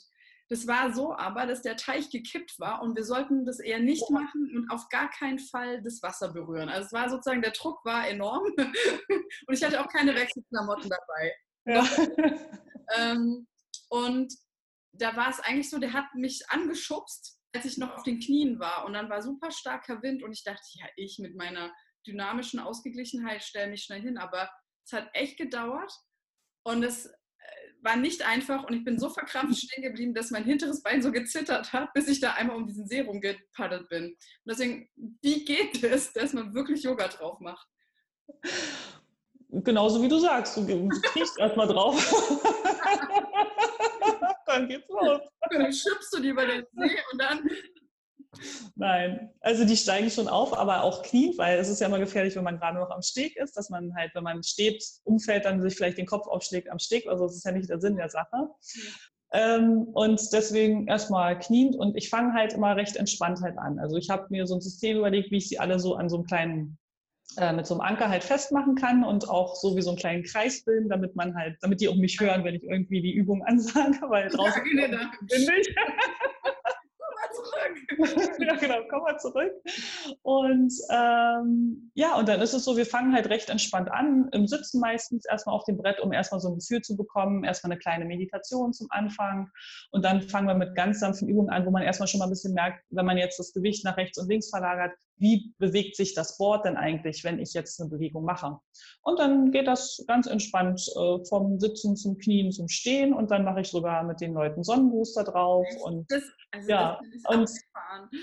Das 0.49 0.67
war 0.67 0.93
so 0.93 1.15
aber, 1.15 1.47
dass 1.47 1.63
der 1.63 1.77
Teich 1.77 2.11
gekippt 2.11 2.59
war 2.59 2.83
und 2.83 2.97
wir 2.97 3.05
sollten 3.05 3.45
das 3.45 3.61
eher 3.61 3.79
nicht 3.79 4.11
machen 4.11 4.51
und 4.57 4.71
auf 4.71 4.89
gar 4.89 5.11
keinen 5.11 5.39
Fall 5.39 5.83
das 5.83 6.03
Wasser 6.03 6.33
berühren. 6.33 6.69
Also 6.69 6.87
es 6.87 6.93
war 6.93 7.09
sozusagen, 7.09 7.43
der 7.43 7.53
Druck 7.53 7.85
war 7.85 8.09
enorm 8.09 8.45
und 8.57 9.55
ich 9.55 9.63
hatte 9.63 9.81
auch 9.81 9.89
keine 9.89 10.15
Wechselklamotten 10.15 10.91
dabei. 10.91 11.35
Ja. 11.67 11.85
ähm, 12.97 13.47
und 13.89 14.33
da 14.93 15.17
war 15.17 15.31
es 15.31 15.41
eigentlich 15.41 15.71
so, 15.71 15.79
der 15.79 15.93
hat 15.93 16.15
mich 16.15 16.43
angeschubst, 16.49 17.39
als 17.53 17.65
ich 17.65 17.79
noch 17.79 17.95
auf 17.95 18.03
den 18.03 18.21
Knien 18.21 18.59
war. 18.59 18.85
Und 18.85 18.95
dann 18.95 19.09
war 19.09 19.23
super 19.23 19.51
starker 19.51 20.03
Wind 20.03 20.23
und 20.23 20.33
ich 20.33 20.45
dachte, 20.45 20.67
ja, 20.75 20.87
ich 20.97 21.19
mit 21.19 21.37
meiner 21.37 21.73
dynamischen 22.07 22.61
Ausgeglichenheit 22.61 23.43
stelle 23.43 23.71
mich 23.71 23.85
schnell 23.85 24.01
hin. 24.01 24.19
Aber 24.19 24.51
es 24.85 24.93
hat 24.93 25.09
echt 25.13 25.37
gedauert 25.37 25.93
und 26.65 26.83
es 26.83 27.07
äh, 27.07 27.11
war 27.83 27.97
nicht 27.97 28.27
einfach 28.27 28.65
und 28.65 28.75
ich 28.75 28.85
bin 28.85 28.99
so 28.99 29.09
verkrampft 29.11 29.61
stehen 29.61 29.83
geblieben, 29.83 30.15
dass 30.15 30.31
mein 30.31 30.45
hinteres 30.45 30.83
Bein 30.83 31.03
so 31.03 31.13
gezittert 31.13 31.73
hat, 31.73 31.93
bis 31.93 32.09
ich 32.09 32.21
da 32.21 32.35
einmal 32.35 32.57
um 32.57 32.67
diesen 32.67 32.87
See 32.87 33.01
rumgepaddelt 33.01 33.89
bin. 33.89 34.07
Und 34.07 34.19
deswegen, 34.47 34.89
wie 35.23 35.45
geht 35.45 35.83
es, 35.83 36.13
dass 36.13 36.33
man 36.33 36.55
wirklich 36.55 36.83
Yoga 36.83 37.09
drauf 37.09 37.41
macht? 37.41 37.69
Genauso 39.49 40.01
wie 40.03 40.09
du 40.09 40.19
sagst, 40.19 40.57
du 40.57 40.89
kriegst 41.03 41.39
erstmal 41.39 41.67
drauf. 41.67 41.97
dann 44.61 44.69
geht's 44.69 44.89
los. 44.89 45.21
Dann 45.51 45.73
schippst 45.73 46.15
du 46.15 46.21
die 46.21 46.29
über 46.29 46.47
den 46.47 46.65
See 46.73 46.97
und 47.13 47.21
dann. 47.21 47.49
Nein, 48.77 49.31
also 49.41 49.65
die 49.65 49.77
steigen 49.77 50.11
schon 50.11 50.29
auf, 50.29 50.57
aber 50.57 50.85
auch 50.85 51.03
kniend, 51.03 51.37
weil 51.39 51.59
es 51.59 51.69
ist 51.69 51.81
ja 51.81 51.89
immer 51.89 51.99
gefährlich, 51.99 52.37
wenn 52.37 52.45
man 52.45 52.59
gerade 52.59 52.79
noch 52.79 52.91
am 52.91 53.03
Steg 53.03 53.37
ist, 53.37 53.57
dass 53.57 53.71
man 53.71 53.95
halt, 53.97 54.15
wenn 54.15 54.23
man 54.23 54.43
steht, 54.45 54.85
umfällt, 55.03 55.45
dann 55.45 55.61
sich 55.61 55.75
vielleicht 55.75 55.99
den 55.99 56.07
Kopf 56.07 56.29
aufschlägt 56.29 56.71
am 56.71 56.79
Steg. 56.79 57.09
Also 57.09 57.25
das 57.27 57.37
ist 57.37 57.45
ja 57.45 57.53
nicht 57.53 57.69
der 57.69 57.81
Sinn 57.81 57.97
der 57.97 58.09
Sache. 58.09 58.51
Ähm, 59.33 59.89
und 59.93 60.33
deswegen 60.33 60.87
erstmal 60.87 61.39
kniend 61.39 61.77
und 61.77 61.97
ich 61.97 62.09
fange 62.09 62.33
halt 62.35 62.53
immer 62.53 62.77
recht 62.77 62.97
entspannt 62.97 63.41
halt 63.43 63.59
an. 63.59 63.79
Also 63.79 63.97
ich 63.97 64.11
habe 64.11 64.27
mir 64.31 64.47
so 64.47 64.55
ein 64.55 64.61
System 64.61 64.99
überlegt, 64.99 65.31
wie 65.31 65.39
ich 65.39 65.49
sie 65.49 65.59
alle 65.59 65.79
so 65.79 65.97
an 65.97 66.09
so 66.09 66.17
einem 66.17 66.27
kleinen 66.27 66.79
äh, 67.37 67.53
mit 67.53 67.67
so 67.67 67.75
einem 67.75 67.81
Anker 67.83 68.09
halt 68.09 68.25
festmachen 68.25 68.75
kann 68.75 69.05
und 69.05 69.29
auch 69.29 69.55
so 69.55 69.77
wie 69.77 69.83
so 69.83 69.91
einen 69.91 69.99
kleinen 69.99 70.25
Kreis 70.25 70.65
bilden, 70.65 70.89
damit 70.89 71.15
man 71.17 71.35
halt, 71.35 71.57
damit 71.61 71.81
die 71.81 71.89
auch 71.89 71.97
mich 71.97 72.19
hören, 72.21 72.45
wenn 72.45 72.55
ich 72.55 72.65
irgendwie 72.65 73.01
die 73.01 73.13
Übung 73.13 73.43
ansage, 73.45 73.99
weil 74.09 74.29
draußen 74.29 74.63
ja, 74.77 74.87
genau. 74.87 75.03
bin 75.29 75.49
ich. 75.61 75.75
zurück. 77.33 78.37
ja, 78.41 78.57
genau, 78.57 78.77
komm 78.89 79.03
mal 79.03 79.19
zurück. 79.19 79.53
Und 80.23 80.73
ähm, 80.91 81.91
ja, 81.95 82.17
und 82.17 82.29
dann 82.29 82.41
ist 82.41 82.55
es 82.55 82.65
so, 82.65 82.77
wir 82.77 82.87
fangen 82.87 83.15
halt 83.15 83.29
recht 83.29 83.51
entspannt 83.51 83.91
an, 83.91 84.29
im 84.33 84.47
Sitzen 84.47 84.81
meistens 84.81 85.25
erstmal 85.27 85.55
auf 85.55 85.65
dem 85.65 85.77
Brett, 85.77 86.01
um 86.01 86.13
erstmal 86.13 86.41
so 86.41 86.49
ein 86.49 86.57
Gefühl 86.57 86.83
zu 86.83 86.97
bekommen, 86.97 87.45
erstmal 87.45 87.73
eine 87.73 87.79
kleine 87.79 88.05
Meditation 88.05 88.73
zum 88.73 88.89
Anfang. 88.91 89.51
Und 89.91 90.05
dann 90.05 90.23
fangen 90.23 90.49
wir 90.49 90.55
mit 90.55 90.75
ganz 90.75 91.01
sanften 91.01 91.29
Übungen 91.29 91.51
an, 91.51 91.67
wo 91.67 91.71
man 91.71 91.83
erstmal 91.83 92.09
schon 92.09 92.19
mal 92.19 92.27
ein 92.27 92.31
bisschen 92.31 92.55
merkt, 92.55 92.85
wenn 92.91 93.07
man 93.07 93.19
jetzt 93.19 93.39
das 93.39 93.53
Gewicht 93.53 93.85
nach 93.85 93.97
rechts 93.97 94.19
und 94.19 94.29
links 94.29 94.51
verlagert, 94.51 94.93
wie 95.21 95.55
bewegt 95.59 95.97
sich 95.97 96.15
das 96.15 96.39
Board 96.39 96.65
denn 96.65 96.77
eigentlich, 96.77 97.23
wenn 97.25 97.39
ich 97.39 97.53
jetzt 97.53 97.81
eine 97.81 97.91
Bewegung 97.91 98.25
mache. 98.25 98.59
Und 99.03 99.19
dann 99.19 99.53
geht 99.53 99.67
das 99.67 100.03
ganz 100.09 100.27
entspannt 100.27 100.83
äh, 100.97 101.25
vom 101.29 101.61
Sitzen 101.61 101.95
zum 101.95 102.19
Knien 102.19 102.51
zum 102.51 102.69
Stehen 102.69 103.13
und 103.13 103.31
dann 103.31 103.45
mache 103.45 103.61
ich 103.61 103.69
sogar 103.69 104.03
mit 104.03 104.21
den 104.21 104.33
Leuten 104.33 104.65
Sonnenbooster 104.65 105.25
drauf. 105.25 105.67
Und 105.85 106.11
das, 106.11 106.23
also 106.53 106.69
ja, 106.69 107.01
und 107.29 107.51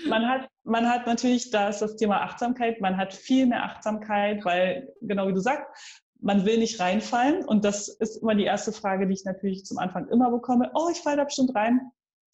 man 0.08 0.28
hat, 0.28 0.48
man 0.64 0.88
hat 0.88 1.06
natürlich, 1.06 1.50
da 1.50 1.68
ist 1.68 1.80
das 1.80 1.96
Thema 1.96 2.22
Achtsamkeit, 2.22 2.80
man 2.80 2.96
hat 2.96 3.14
viel 3.14 3.46
mehr 3.46 3.64
Achtsamkeit, 3.64 4.44
weil, 4.44 4.92
genau 5.00 5.28
wie 5.28 5.34
du 5.34 5.40
sagst, 5.40 5.66
man 6.20 6.44
will 6.44 6.58
nicht 6.58 6.80
reinfallen. 6.80 7.44
Und 7.44 7.64
das 7.64 7.88
ist 7.88 8.22
immer 8.22 8.34
die 8.34 8.44
erste 8.44 8.72
Frage, 8.72 9.06
die 9.06 9.14
ich 9.14 9.24
natürlich 9.24 9.64
zum 9.64 9.78
Anfang 9.78 10.08
immer 10.08 10.30
bekomme. 10.30 10.70
Oh, 10.74 10.88
ich 10.90 10.98
falle 10.98 11.18
da 11.18 11.24
bestimmt 11.24 11.54
rein. 11.54 11.80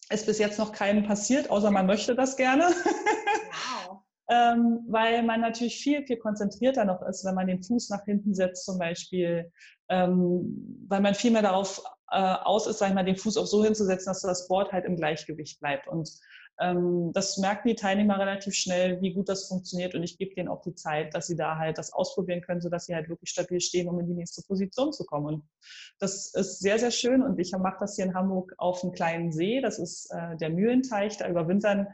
Ist 0.09 0.25
bis 0.25 0.37
jetzt 0.37 0.59
noch 0.59 0.71
keinem 0.71 1.03
passiert, 1.03 1.49
außer 1.49 1.71
man 1.71 1.87
möchte 1.87 2.15
das 2.15 2.35
gerne. 2.35 2.65
Wow. 2.65 3.84
ähm, 4.29 4.85
weil 4.87 5.23
man 5.23 5.41
natürlich 5.41 5.77
viel, 5.77 6.05
viel 6.05 6.17
konzentrierter 6.17 6.85
noch 6.85 7.01
ist, 7.03 7.25
wenn 7.25 7.35
man 7.35 7.47
den 7.47 7.61
Fuß 7.61 7.89
nach 7.89 8.05
hinten 8.05 8.33
setzt 8.33 8.65
zum 8.65 8.79
Beispiel, 8.79 9.51
ähm, 9.89 10.85
weil 10.87 11.01
man 11.01 11.13
viel 11.13 11.31
mehr 11.31 11.43
darauf 11.43 11.83
äh, 12.11 12.17
aus 12.17 12.67
ist, 12.67 12.79
sag 12.79 12.89
ich 12.89 12.95
mal, 12.95 13.05
den 13.05 13.17
Fuß 13.17 13.37
auch 13.37 13.45
so 13.45 13.63
hinzusetzen, 13.63 14.09
dass 14.09 14.21
das 14.21 14.47
Board 14.47 14.71
halt 14.71 14.85
im 14.85 14.95
Gleichgewicht 14.95 15.59
bleibt. 15.59 15.87
Und 15.87 16.09
ähm, 16.59 17.11
das 17.13 17.37
merken 17.37 17.67
die 17.67 17.75
Teilnehmer 17.75 18.17
relativ 18.17 18.53
schnell, 18.53 19.01
wie 19.01 19.13
gut 19.13 19.27
das 19.29 19.47
funktioniert. 19.47 19.93
Und 19.93 20.03
ich 20.03 20.17
gebe 20.17 20.33
denen 20.33 20.47
auch 20.47 20.61
die 20.61 20.75
Zeit, 20.75 21.13
dass 21.13 21.27
sie 21.27 21.35
da 21.35 21.57
halt 21.57 21.77
das 21.77 21.91
ausprobieren 21.91 22.41
können, 22.41 22.61
sodass 22.61 22.85
sie 22.85 22.95
halt 22.95 23.09
wirklich 23.09 23.29
stabil 23.29 23.59
stehen, 23.59 23.89
um 23.89 23.99
in 23.99 24.07
die 24.07 24.13
nächste 24.13 24.41
Position 24.47 24.93
zu 24.93 25.05
kommen. 25.05 25.25
Und 25.27 25.43
das 25.99 26.33
ist 26.33 26.59
sehr, 26.59 26.79
sehr 26.79 26.91
schön. 26.91 27.21
Und 27.21 27.39
ich 27.39 27.51
mache 27.51 27.77
das 27.79 27.95
hier 27.95 28.05
in 28.05 28.13
Hamburg 28.13 28.53
auf 28.57 28.83
einem 28.83 28.93
kleinen 28.93 29.31
See, 29.31 29.61
das 29.61 29.79
ist 29.79 30.11
äh, 30.11 30.37
der 30.37 30.49
Mühlenteich, 30.49 31.17
da 31.17 31.27
überwintern 31.27 31.87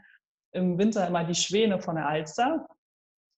im 0.52 0.78
Winter 0.78 1.06
immer 1.06 1.24
die 1.24 1.34
Schwäne 1.34 1.80
von 1.80 1.96
der 1.96 2.08
Alster. 2.08 2.66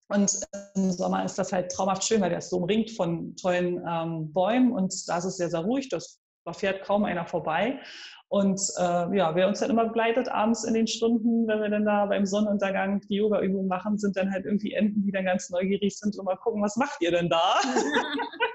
Und 0.10 0.32
im 0.76 0.92
Sommer 0.92 1.26
ist 1.26 1.40
das 1.40 1.54
halt 1.54 1.72
traumhaft 1.72 2.04
schön, 2.04 2.22
weil 2.22 2.30
der 2.30 2.40
ist 2.40 2.50
so 2.50 2.58
umringt 2.58 2.92
von 2.92 3.36
tollen 3.36 3.84
ähm, 3.88 4.32
Bäumen 4.34 4.72
und 4.72 4.94
da 5.08 5.18
ist 5.18 5.26
es 5.26 5.38
sehr, 5.38 5.50
sehr 5.50 5.62
ruhig. 5.62 5.90
Das, 5.90 6.20
da 6.46 6.54
fährt 6.54 6.84
kaum 6.84 7.06
einer 7.06 7.26
vorbei. 7.26 7.80
Und 8.28 8.60
äh, 8.78 9.16
ja, 9.16 9.36
wer 9.36 9.48
uns 9.48 9.60
dann 9.60 9.70
immer 9.70 9.86
begleitet 9.86 10.28
abends 10.28 10.64
in 10.64 10.74
den 10.74 10.88
Stunden, 10.88 11.48
wenn 11.48 11.62
wir 11.62 11.70
dann 11.70 11.86
da 11.86 12.08
beim 12.08 12.26
Sonnenuntergang 12.26 13.00
die 13.02 13.18
Yoga-Übung 13.18 13.68
machen, 13.68 13.98
sind 13.98 14.18
dann 14.18 14.32
halt 14.32 14.46
irgendwie 14.46 14.74
Enten, 14.74 15.04
die 15.04 15.12
dann 15.12 15.26
ganz 15.26 15.52
neugierig 15.52 15.98
sind 15.98 16.18
und 16.18 16.26
mal 16.26 16.36
gucken, 16.38 16.62
was 16.64 16.76
macht 16.76 17.00
ihr 17.02 17.12
denn 17.12 17.30
da? 17.30 17.56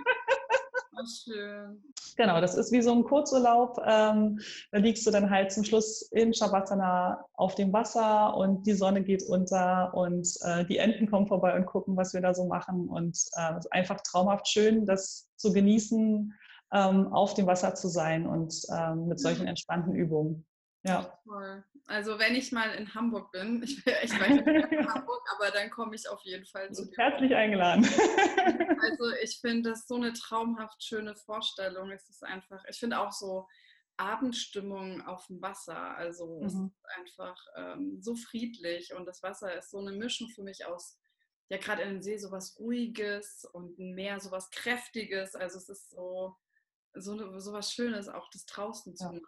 schön. 1.07 1.83
Genau, 2.17 2.41
das 2.41 2.55
ist 2.55 2.73
wie 2.73 2.83
so 2.83 2.93
ein 2.93 3.05
Kurzurlaub. 3.05 3.79
Ähm, 3.87 4.41
da 4.73 4.79
liegst 4.79 5.07
du 5.07 5.11
dann 5.11 5.31
halt 5.31 5.53
zum 5.53 5.65
Schluss 5.65 6.03
in 6.13 6.35
Shavasana 6.35 7.25
auf 7.35 7.55
dem 7.55 7.73
Wasser 7.73 8.37
und 8.37 8.67
die 8.67 8.75
Sonne 8.75 9.03
geht 9.03 9.23
unter 9.23 9.93
und 9.95 10.29
äh, 10.43 10.65
die 10.65 10.79
Enten 10.79 11.09
kommen 11.09 11.27
vorbei 11.27 11.57
und 11.57 11.67
gucken, 11.67 11.97
was 11.97 12.15
wir 12.15 12.21
da 12.21 12.35
so 12.35 12.47
machen. 12.47 12.89
Und 12.89 13.17
äh, 13.37 13.53
es 13.53 13.67
ist 13.67 13.73
einfach 13.73 14.01
traumhaft 14.01 14.49
schön, 14.49 14.87
das 14.87 15.29
zu 15.37 15.53
genießen, 15.53 16.35
ähm, 16.73 17.13
auf 17.13 17.35
dem 17.35 17.47
Wasser 17.47 17.75
zu 17.75 17.89
sein 17.89 18.27
und 18.27 18.55
ähm, 18.77 19.09
mit 19.09 19.21
solchen 19.21 19.47
entspannten 19.47 19.95
Übungen. 19.95 20.45
Ja. 20.89 21.19
Toll. 21.25 21.65
Also 21.87 22.19
wenn 22.19 22.35
ich 22.35 22.53
mal 22.53 22.71
in 22.75 22.95
Hamburg 22.95 23.33
bin, 23.33 23.63
ich, 23.63 23.79
ich 23.79 23.85
weiß 24.21 24.45
nicht 24.45 24.73
in 24.73 24.89
Hamburg, 24.89 25.23
aber 25.37 25.51
dann 25.51 25.71
komme 25.71 25.95
ich 25.95 26.09
auf 26.09 26.23
jeden 26.23 26.45
Fall 26.47 26.71
zu 26.73 26.87
dir. 26.87 26.97
Herzlich 26.97 27.35
eingeladen. 27.35 27.89
Also 28.81 29.11
ich 29.23 29.41
finde 29.41 29.71
das 29.71 29.89
so 29.89 29.97
eine 29.97 30.13
traumhaft 30.13 30.83
schöne 30.83 31.17
Vorstellung. 31.17 31.91
Es 31.91 32.09
ist 32.09 32.25
einfach, 32.25 32.65
ich 32.69 32.79
finde 32.79 33.01
auch 33.01 33.13
so 33.13 33.47
Abendstimmung 33.97 35.03
auf 35.03 35.27
dem 35.27 35.43
Wasser. 35.43 35.97
Also 35.97 36.39
mhm. 36.39 36.47
es 36.47 36.55
ist 36.55 36.87
einfach 36.97 37.37
ähm, 37.57 38.01
so 38.01 38.15
friedlich 38.15 38.95
und 38.95 39.05
das 39.07 39.23
Wasser 39.23 39.55
ist 39.57 39.71
so 39.71 39.79
eine 39.79 39.93
Mischung 39.93 40.29
für 40.29 40.43
mich 40.43 40.65
aus, 40.65 40.97
ja 41.49 41.59
gerade 41.59 41.83
in 41.83 41.91
dem 41.91 42.03
See 42.03 42.19
sowas 42.19 42.57
Ruhiges 42.59 43.45
und 43.53 43.79
ein 43.79 43.95
Meer 43.95 44.21
sowas 44.21 44.51
Kräftiges. 44.51 45.35
Also 45.35 45.59
es 45.59 45.69
ist 45.69 45.91
so 45.91 46.37
so, 46.95 47.39
so 47.39 47.53
was 47.53 47.73
Schönes, 47.73 48.09
auch 48.09 48.29
das 48.31 48.47
draußen 48.47 48.97
zu 48.97 49.05
ja. 49.05 49.13
machen. 49.13 49.27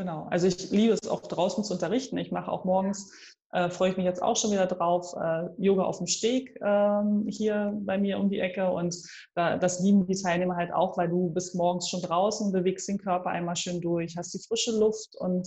Genau, 0.00 0.26
also 0.30 0.46
ich 0.46 0.70
liebe 0.70 0.94
es 0.94 1.06
auch 1.06 1.20
draußen 1.20 1.62
zu 1.62 1.74
unterrichten. 1.74 2.16
Ich 2.16 2.32
mache 2.32 2.50
auch 2.50 2.64
morgens, 2.64 3.12
äh, 3.52 3.68
freue 3.68 3.90
ich 3.90 3.98
mich 3.98 4.06
jetzt 4.06 4.22
auch 4.22 4.34
schon 4.34 4.50
wieder 4.50 4.64
drauf, 4.64 5.12
äh, 5.14 5.50
Yoga 5.58 5.82
auf 5.82 5.98
dem 5.98 6.06
Steg 6.06 6.56
äh, 6.62 7.02
hier 7.28 7.78
bei 7.82 7.98
mir 7.98 8.18
um 8.18 8.30
die 8.30 8.40
Ecke. 8.40 8.70
Und 8.70 8.96
da, 9.34 9.58
das 9.58 9.80
lieben 9.80 10.06
die 10.06 10.14
Teilnehmer 10.14 10.56
halt 10.56 10.72
auch, 10.72 10.96
weil 10.96 11.10
du 11.10 11.28
bist 11.34 11.54
morgens 11.54 11.90
schon 11.90 12.00
draußen, 12.00 12.50
bewegst 12.50 12.88
den 12.88 12.96
Körper 12.96 13.28
einmal 13.28 13.56
schön 13.56 13.82
durch, 13.82 14.16
hast 14.16 14.32
die 14.32 14.42
frische 14.42 14.70
Luft 14.70 15.16
und 15.16 15.46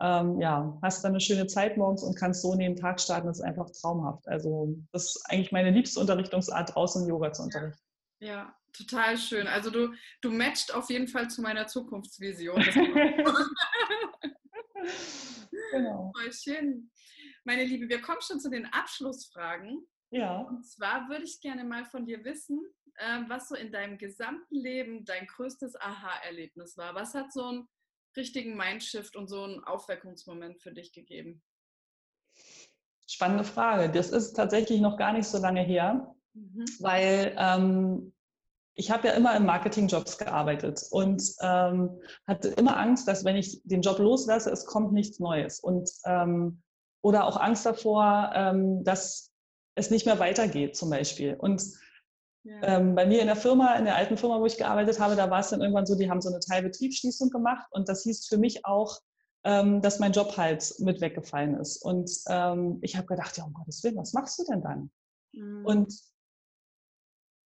ähm, 0.00 0.40
ja, 0.40 0.76
hast 0.82 1.04
dann 1.04 1.12
eine 1.12 1.20
schöne 1.20 1.46
Zeit 1.46 1.76
morgens 1.76 2.02
und 2.02 2.18
kannst 2.18 2.42
so 2.42 2.52
in 2.52 2.58
den 2.58 2.74
Tag 2.74 3.00
starten. 3.00 3.28
Das 3.28 3.38
ist 3.38 3.44
einfach 3.44 3.70
traumhaft. 3.80 4.26
Also 4.26 4.74
das 4.90 5.04
ist 5.04 5.22
eigentlich 5.28 5.52
meine 5.52 5.70
liebste 5.70 6.00
Unterrichtungsart, 6.00 6.74
draußen 6.74 7.06
Yoga 7.06 7.32
zu 7.32 7.44
unterrichten. 7.44 7.78
Ja, 8.18 8.56
total 8.72 9.16
schön. 9.18 9.46
Also 9.46 9.70
du, 9.70 9.92
du 10.20 10.32
matcht 10.32 10.74
auf 10.74 10.90
jeden 10.90 11.06
Fall 11.06 11.30
zu 11.30 11.42
meiner 11.42 11.68
Zukunftsvision. 11.68 12.60
genau. 15.72 16.12
Voll 16.16 16.32
schön. 16.32 16.90
Meine 17.44 17.64
Liebe, 17.64 17.88
wir 17.88 18.00
kommen 18.00 18.20
schon 18.20 18.40
zu 18.40 18.50
den 18.50 18.66
Abschlussfragen. 18.66 19.86
Ja. 20.10 20.38
Und 20.42 20.64
zwar 20.66 21.08
würde 21.08 21.24
ich 21.24 21.40
gerne 21.40 21.64
mal 21.64 21.84
von 21.84 22.06
dir 22.06 22.24
wissen, 22.24 22.60
ähm, 23.00 23.26
was 23.28 23.48
so 23.48 23.56
in 23.56 23.72
deinem 23.72 23.98
gesamten 23.98 24.54
Leben 24.54 25.04
dein 25.04 25.26
größtes 25.26 25.74
Aha-Erlebnis 25.80 26.76
war. 26.76 26.94
Was 26.94 27.14
hat 27.14 27.32
so 27.32 27.44
einen 27.44 27.68
richtigen 28.16 28.56
Mindshift 28.56 29.16
und 29.16 29.28
so 29.28 29.42
einen 29.42 29.64
Aufweckungsmoment 29.64 30.62
für 30.62 30.72
dich 30.72 30.92
gegeben? 30.92 31.42
Spannende 33.06 33.44
Frage. 33.44 33.90
Das 33.90 34.10
ist 34.10 34.34
tatsächlich 34.34 34.80
noch 34.80 34.96
gar 34.96 35.12
nicht 35.12 35.26
so 35.26 35.38
lange 35.38 35.62
her, 35.62 36.14
mhm. 36.32 36.64
weil 36.78 37.34
ähm, 37.38 38.13
ich 38.76 38.90
habe 38.90 39.08
ja 39.08 39.14
immer 39.14 39.36
in 39.36 39.46
Marketingjobs 39.46 40.18
gearbeitet 40.18 40.84
und 40.90 41.22
ähm, 41.40 42.00
hatte 42.26 42.48
immer 42.48 42.76
Angst, 42.76 43.06
dass 43.06 43.24
wenn 43.24 43.36
ich 43.36 43.60
den 43.64 43.82
Job 43.82 43.98
loslasse, 43.98 44.50
es 44.50 44.66
kommt 44.66 44.92
nichts 44.92 45.20
Neues. 45.20 45.60
Und 45.60 45.90
ähm, 46.04 46.60
oder 47.02 47.26
auch 47.26 47.36
Angst 47.36 47.66
davor, 47.66 48.32
ähm, 48.34 48.82
dass 48.82 49.30
es 49.74 49.90
nicht 49.90 50.06
mehr 50.06 50.18
weitergeht, 50.18 50.76
zum 50.76 50.90
Beispiel. 50.90 51.34
Und 51.34 51.62
ja. 52.44 52.62
ähm, 52.62 52.94
bei 52.94 53.06
mir 53.06 53.20
in 53.20 53.26
der 53.26 53.36
Firma, 53.36 53.74
in 53.74 53.84
der 53.84 53.96
alten 53.96 54.16
Firma, 54.16 54.40
wo 54.40 54.46
ich 54.46 54.56
gearbeitet 54.56 54.98
habe, 54.98 55.14
da 55.14 55.30
war 55.30 55.40
es 55.40 55.50
dann 55.50 55.60
irgendwann 55.60 55.86
so, 55.86 55.96
die 55.96 56.10
haben 56.10 56.20
so 56.20 56.30
eine 56.30 56.40
Teilbetriebsschließung 56.40 57.30
gemacht 57.30 57.66
und 57.72 57.88
das 57.88 58.02
hieß 58.02 58.26
für 58.26 58.38
mich 58.38 58.64
auch, 58.64 58.98
ähm, 59.44 59.82
dass 59.82 59.98
mein 59.98 60.12
Job 60.12 60.36
halt 60.36 60.74
mit 60.78 61.00
weggefallen 61.00 61.58
ist. 61.58 61.76
Und 61.76 62.10
ähm, 62.28 62.78
ich 62.80 62.96
habe 62.96 63.06
gedacht, 63.06 63.36
ja, 63.36 63.44
um 63.44 63.52
Gottes 63.52 63.84
Willen, 63.84 63.96
was 63.98 64.14
machst 64.14 64.38
du 64.38 64.44
denn 64.44 64.62
dann? 64.62 64.90
Mhm. 65.32 65.66
Und 65.66 65.94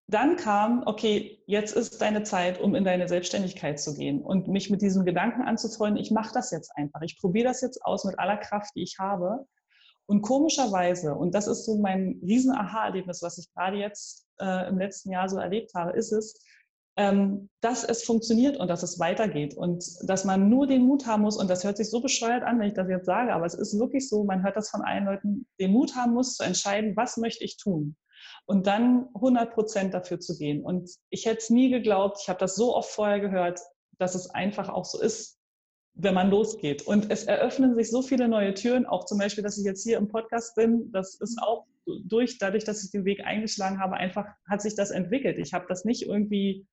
dann 0.09 0.37
kam, 0.37 0.81
okay, 0.87 1.39
jetzt 1.45 1.75
ist 1.75 2.01
deine 2.01 2.23
Zeit, 2.23 2.59
um 2.59 2.73
in 2.73 2.83
deine 2.83 3.07
Selbstständigkeit 3.07 3.79
zu 3.79 3.93
gehen 3.93 4.23
und 4.23 4.47
mich 4.47 4.71
mit 4.71 4.81
diesem 4.81 5.05
Gedanken 5.05 5.43
anzufreunden, 5.43 6.01
ich 6.01 6.09
mache 6.09 6.33
das 6.33 6.49
jetzt 6.49 6.71
einfach, 6.75 7.01
ich 7.03 7.19
probiere 7.19 7.47
das 7.47 7.61
jetzt 7.61 7.85
aus 7.85 8.05
mit 8.05 8.17
aller 8.17 8.37
Kraft, 8.37 8.71
die 8.75 8.81
ich 8.81 8.97
habe. 8.99 9.45
Und 10.07 10.23
komischerweise, 10.23 11.13
und 11.13 11.35
das 11.35 11.45
ist 11.45 11.63
so 11.63 11.77
mein 11.77 12.19
riesen 12.23 12.55
Aha-Erlebnis, 12.55 13.21
was 13.21 13.37
ich 13.37 13.53
gerade 13.53 13.77
jetzt 13.77 14.25
äh, 14.41 14.67
im 14.67 14.79
letzten 14.79 15.11
Jahr 15.11 15.29
so 15.29 15.37
erlebt 15.37 15.73
habe, 15.75 15.91
ist 15.91 16.11
es, 16.11 16.43
ähm, 16.97 17.47
dass 17.61 17.83
es 17.83 18.03
funktioniert 18.03 18.57
und 18.57 18.67
dass 18.67 18.81
es 18.81 18.97
weitergeht 18.97 19.55
und 19.55 19.85
dass 20.09 20.25
man 20.25 20.49
nur 20.49 20.65
den 20.65 20.87
Mut 20.87 21.05
haben 21.05 21.21
muss, 21.21 21.37
und 21.37 21.51
das 21.51 21.63
hört 21.63 21.77
sich 21.77 21.91
so 21.91 22.01
bescheuert 22.01 22.41
an, 22.41 22.59
wenn 22.59 22.69
ich 22.69 22.73
das 22.73 22.89
jetzt 22.89 23.05
sage, 23.05 23.31
aber 23.31 23.45
es 23.45 23.53
ist 23.53 23.77
wirklich 23.77 24.09
so, 24.09 24.23
man 24.23 24.43
hört 24.43 24.57
das 24.57 24.71
von 24.71 24.81
allen 24.81 25.05
Leuten, 25.05 25.45
den 25.59 25.71
Mut 25.71 25.95
haben 25.95 26.13
muss 26.13 26.35
zu 26.35 26.43
entscheiden, 26.43 26.95
was 26.95 27.17
möchte 27.17 27.43
ich 27.43 27.57
tun 27.57 27.95
und 28.45 28.67
dann 28.67 29.09
100 29.15 29.53
Prozent 29.53 29.93
dafür 29.93 30.19
zu 30.19 30.37
gehen. 30.37 30.63
Und 30.63 30.89
ich 31.09 31.25
hätte 31.25 31.39
es 31.39 31.49
nie 31.49 31.69
geglaubt, 31.69 32.19
ich 32.21 32.29
habe 32.29 32.39
das 32.39 32.55
so 32.55 32.75
oft 32.75 32.89
vorher 32.89 33.19
gehört, 33.19 33.59
dass 33.97 34.15
es 34.15 34.29
einfach 34.29 34.69
auch 34.69 34.85
so 34.85 35.01
ist, 35.01 35.37
wenn 35.93 36.13
man 36.13 36.29
losgeht. 36.29 36.83
Und 36.83 37.11
es 37.11 37.25
eröffnen 37.25 37.75
sich 37.75 37.91
so 37.91 38.01
viele 38.01 38.27
neue 38.27 38.53
Türen, 38.53 38.85
auch 38.85 39.05
zum 39.05 39.17
Beispiel, 39.17 39.43
dass 39.43 39.57
ich 39.57 39.65
jetzt 39.65 39.83
hier 39.83 39.97
im 39.97 40.07
Podcast 40.07 40.55
bin, 40.55 40.91
das 40.91 41.15
ist 41.15 41.41
auch 41.41 41.65
durch, 42.05 42.37
dadurch, 42.37 42.63
dass 42.63 42.83
ich 42.83 42.91
den 42.91 43.05
Weg 43.05 43.25
eingeschlagen 43.25 43.79
habe, 43.79 43.95
einfach 43.95 44.25
hat 44.47 44.61
sich 44.61 44.75
das 44.75 44.91
entwickelt. 44.91 45.37
Ich 45.39 45.53
habe 45.53 45.65
das 45.67 45.85
nicht 45.85 46.03
irgendwie 46.03 46.67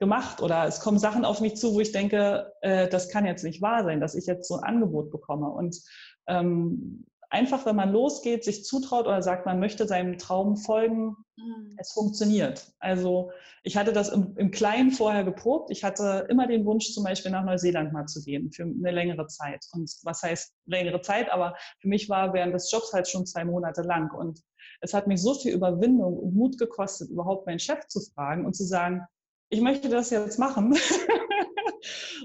gemacht 0.00 0.42
oder 0.42 0.64
es 0.66 0.80
kommen 0.80 0.98
Sachen 0.98 1.24
auf 1.24 1.40
mich 1.40 1.56
zu, 1.56 1.74
wo 1.74 1.80
ich 1.80 1.92
denke, 1.92 2.52
äh, 2.62 2.88
das 2.88 3.10
kann 3.10 3.26
jetzt 3.26 3.42
nicht 3.42 3.60
wahr 3.60 3.84
sein, 3.84 4.00
dass 4.00 4.14
ich 4.14 4.26
jetzt 4.26 4.48
so 4.48 4.56
ein 4.56 4.64
Angebot 4.64 5.10
bekomme. 5.10 5.50
Und 5.50 5.80
ähm, 6.28 7.04
einfach, 7.30 7.66
wenn 7.66 7.76
man 7.76 7.92
losgeht, 7.92 8.44
sich 8.44 8.64
zutraut 8.64 9.06
oder 9.06 9.22
sagt, 9.22 9.44
man 9.46 9.60
möchte 9.60 9.86
seinem 9.86 10.18
Traum 10.18 10.56
folgen, 10.56 11.16
mhm. 11.36 11.74
es 11.76 11.92
funktioniert. 11.92 12.72
Also 12.78 13.30
ich 13.62 13.76
hatte 13.76 13.92
das 13.92 14.08
im, 14.08 14.34
im, 14.36 14.50
Kleinen 14.50 14.90
vorher 14.90 15.24
geprobt. 15.24 15.70
Ich 15.70 15.84
hatte 15.84 16.26
immer 16.30 16.46
den 16.46 16.64
Wunsch, 16.64 16.92
zum 16.92 17.04
Beispiel 17.04 17.30
nach 17.30 17.44
Neuseeland 17.44 17.92
mal 17.92 18.06
zu 18.06 18.22
gehen 18.22 18.50
für 18.50 18.62
eine 18.62 18.90
längere 18.90 19.26
Zeit. 19.26 19.64
Und 19.72 19.90
was 20.04 20.22
heißt 20.22 20.52
längere 20.66 21.00
Zeit? 21.02 21.30
Aber 21.30 21.54
für 21.80 21.88
mich 21.88 22.08
war 22.08 22.32
während 22.32 22.54
des 22.54 22.70
Jobs 22.70 22.92
halt 22.92 23.08
schon 23.08 23.26
zwei 23.26 23.44
Monate 23.44 23.82
lang. 23.82 24.10
Und 24.10 24.40
es 24.80 24.94
hat 24.94 25.06
mich 25.06 25.20
so 25.20 25.34
viel 25.34 25.52
Überwindung 25.52 26.16
und 26.16 26.34
Mut 26.34 26.58
gekostet, 26.58 27.10
überhaupt 27.10 27.46
meinen 27.46 27.58
Chef 27.58 27.86
zu 27.88 28.00
fragen 28.14 28.46
und 28.46 28.54
zu 28.54 28.64
sagen, 28.64 29.02
ich 29.50 29.60
möchte 29.60 29.88
das 29.88 30.10
jetzt 30.10 30.38
machen. 30.38 30.74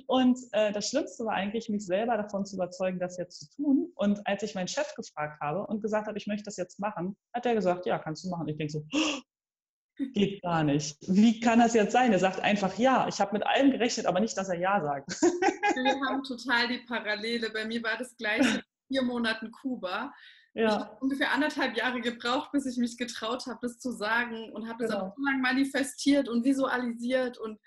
und 0.07 0.39
äh, 0.51 0.71
das 0.71 0.89
Schlimmste 0.89 1.25
war 1.25 1.33
eigentlich, 1.33 1.69
mich 1.69 1.85
selber 1.85 2.17
davon 2.17 2.45
zu 2.45 2.55
überzeugen, 2.55 2.99
das 2.99 3.17
jetzt 3.17 3.39
zu 3.39 3.55
tun. 3.55 3.91
Und 3.95 4.25
als 4.25 4.43
ich 4.43 4.55
meinen 4.55 4.67
Chef 4.67 4.93
gefragt 4.95 5.39
habe 5.41 5.65
und 5.67 5.81
gesagt 5.81 6.07
habe, 6.07 6.17
ich 6.17 6.27
möchte 6.27 6.45
das 6.45 6.57
jetzt 6.57 6.79
machen, 6.79 7.15
hat 7.33 7.45
er 7.45 7.55
gesagt, 7.55 7.85
ja, 7.85 7.99
kannst 7.99 8.23
du 8.23 8.29
machen. 8.29 8.47
Ich 8.47 8.57
denke 8.57 8.73
so, 8.73 8.85
geht 10.13 10.41
gar 10.41 10.63
nicht. 10.63 10.97
Wie 11.07 11.39
kann 11.39 11.59
das 11.59 11.73
jetzt 11.73 11.91
sein? 11.91 12.11
Er 12.11 12.19
sagt 12.19 12.39
einfach 12.39 12.77
ja. 12.77 13.07
Ich 13.07 13.19
habe 13.19 13.33
mit 13.33 13.45
allem 13.45 13.71
gerechnet, 13.71 14.05
aber 14.05 14.19
nicht, 14.19 14.37
dass 14.37 14.49
er 14.49 14.59
ja 14.59 14.81
sagt. 14.81 15.21
Wir 15.21 15.99
haben 16.07 16.23
total 16.23 16.67
die 16.67 16.79
Parallele. 16.87 17.49
Bei 17.51 17.65
mir 17.65 17.81
war 17.83 17.97
das 17.97 18.15
gleiche 18.17 18.61
vier 18.87 19.03
Monaten 19.03 19.51
Kuba. 19.51 20.11
Ja. 20.53 20.65
Ich 20.65 20.71
habe 20.73 20.97
ungefähr 21.01 21.31
anderthalb 21.31 21.75
Jahre 21.75 21.99
gebraucht, 22.01 22.51
bis 22.51 22.65
ich 22.65 22.77
mich 22.77 22.97
getraut 22.97 23.47
habe, 23.47 23.59
das 23.61 23.79
zu 23.79 23.91
sagen 23.91 24.51
und 24.53 24.67
habe 24.67 24.85
genau. 24.85 24.93
das 24.93 25.03
auch 25.03 25.15
so 25.15 25.23
lange 25.23 25.41
manifestiert 25.41 26.29
und 26.29 26.45
visualisiert 26.45 27.39
und 27.39 27.59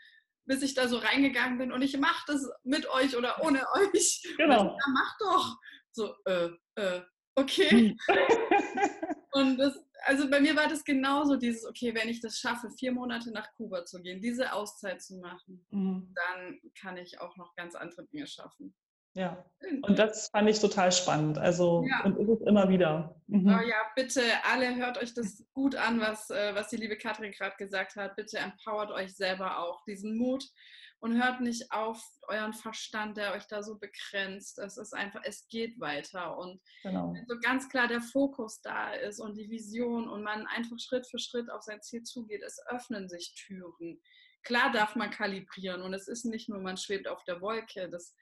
bis 0.46 0.62
ich 0.62 0.74
da 0.74 0.88
so 0.88 0.98
reingegangen 0.98 1.58
bin 1.58 1.72
und 1.72 1.82
ich 1.82 1.96
mache 1.98 2.24
das 2.26 2.48
mit 2.64 2.88
euch 2.88 3.16
oder 3.16 3.42
ohne 3.42 3.60
euch. 3.74 4.22
Genau. 4.36 4.62
Und 4.62 4.68
ja, 4.68 4.86
mach 4.92 5.18
doch. 5.18 5.56
So, 5.92 6.14
äh, 6.24 6.50
äh, 6.76 7.02
okay. 7.34 7.70
Hm. 7.70 7.96
und 9.32 9.58
das, 9.58 9.78
also 10.04 10.30
bei 10.30 10.40
mir 10.40 10.54
war 10.54 10.68
das 10.68 10.84
genauso, 10.84 11.36
dieses, 11.36 11.64
okay, 11.66 11.94
wenn 11.94 12.08
ich 12.08 12.20
das 12.20 12.38
schaffe, 12.38 12.70
vier 12.70 12.92
Monate 12.92 13.32
nach 13.32 13.52
Kuba 13.56 13.84
zu 13.84 14.00
gehen, 14.00 14.20
diese 14.20 14.52
Auszeit 14.52 15.02
zu 15.02 15.16
machen, 15.18 15.66
mhm. 15.70 16.14
dann 16.14 16.60
kann 16.80 16.96
ich 16.96 17.20
auch 17.20 17.36
noch 17.36 17.54
ganz 17.56 17.74
andere 17.74 18.06
Dinge 18.06 18.26
schaffen. 18.26 18.74
Ja, 19.16 19.42
und 19.82 19.98
das 19.98 20.28
fand 20.28 20.48
ich 20.48 20.60
total 20.60 20.92
spannend. 20.92 21.38
Also, 21.38 21.84
ja. 21.88 22.04
und 22.04 22.18
ist 22.18 22.28
es 22.28 22.46
immer 22.46 22.68
wieder. 22.68 23.18
Mhm. 23.28 23.48
Oh 23.48 23.66
ja, 23.66 23.78
bitte, 23.94 24.20
alle 24.44 24.76
hört 24.76 24.98
euch 24.98 25.14
das 25.14 25.42
gut 25.54 25.74
an, 25.74 26.00
was, 26.00 26.28
äh, 26.28 26.54
was 26.54 26.68
die 26.68 26.76
liebe 26.76 26.98
Katrin 26.98 27.32
gerade 27.32 27.56
gesagt 27.56 27.96
hat. 27.96 28.14
Bitte 28.14 28.38
empowert 28.38 28.90
euch 28.90 29.16
selber 29.16 29.58
auch 29.58 29.82
diesen 29.84 30.18
Mut 30.18 30.44
und 31.00 31.22
hört 31.22 31.40
nicht 31.40 31.72
auf 31.72 32.02
euren 32.28 32.52
Verstand, 32.52 33.16
der 33.16 33.32
euch 33.32 33.46
da 33.46 33.62
so 33.62 33.78
begrenzt. 33.78 34.58
Es 34.58 34.76
ist 34.76 34.92
einfach, 34.92 35.22
es 35.24 35.48
geht 35.48 35.80
weiter. 35.80 36.36
Und 36.36 36.60
genau. 36.82 37.14
wenn 37.14 37.26
so 37.26 37.36
ganz 37.40 37.70
klar 37.70 37.88
der 37.88 38.02
Fokus 38.02 38.60
da 38.60 38.92
ist 38.92 39.18
und 39.18 39.38
die 39.38 39.48
Vision 39.48 40.08
und 40.08 40.22
man 40.22 40.46
einfach 40.46 40.78
Schritt 40.78 41.06
für 41.06 41.18
Schritt 41.18 41.50
auf 41.50 41.62
sein 41.62 41.80
Ziel 41.80 42.02
zugeht, 42.02 42.42
es 42.42 42.60
öffnen 42.66 43.08
sich 43.08 43.34
Türen. 43.34 43.98
Klar 44.42 44.70
darf 44.72 44.94
man 44.94 45.10
kalibrieren 45.10 45.80
und 45.80 45.94
es 45.94 46.06
ist 46.06 46.26
nicht 46.26 46.50
nur, 46.50 46.60
man 46.60 46.76
schwebt 46.76 47.08
auf 47.08 47.24
der 47.24 47.40
Wolke. 47.40 47.88
Das 47.88 48.14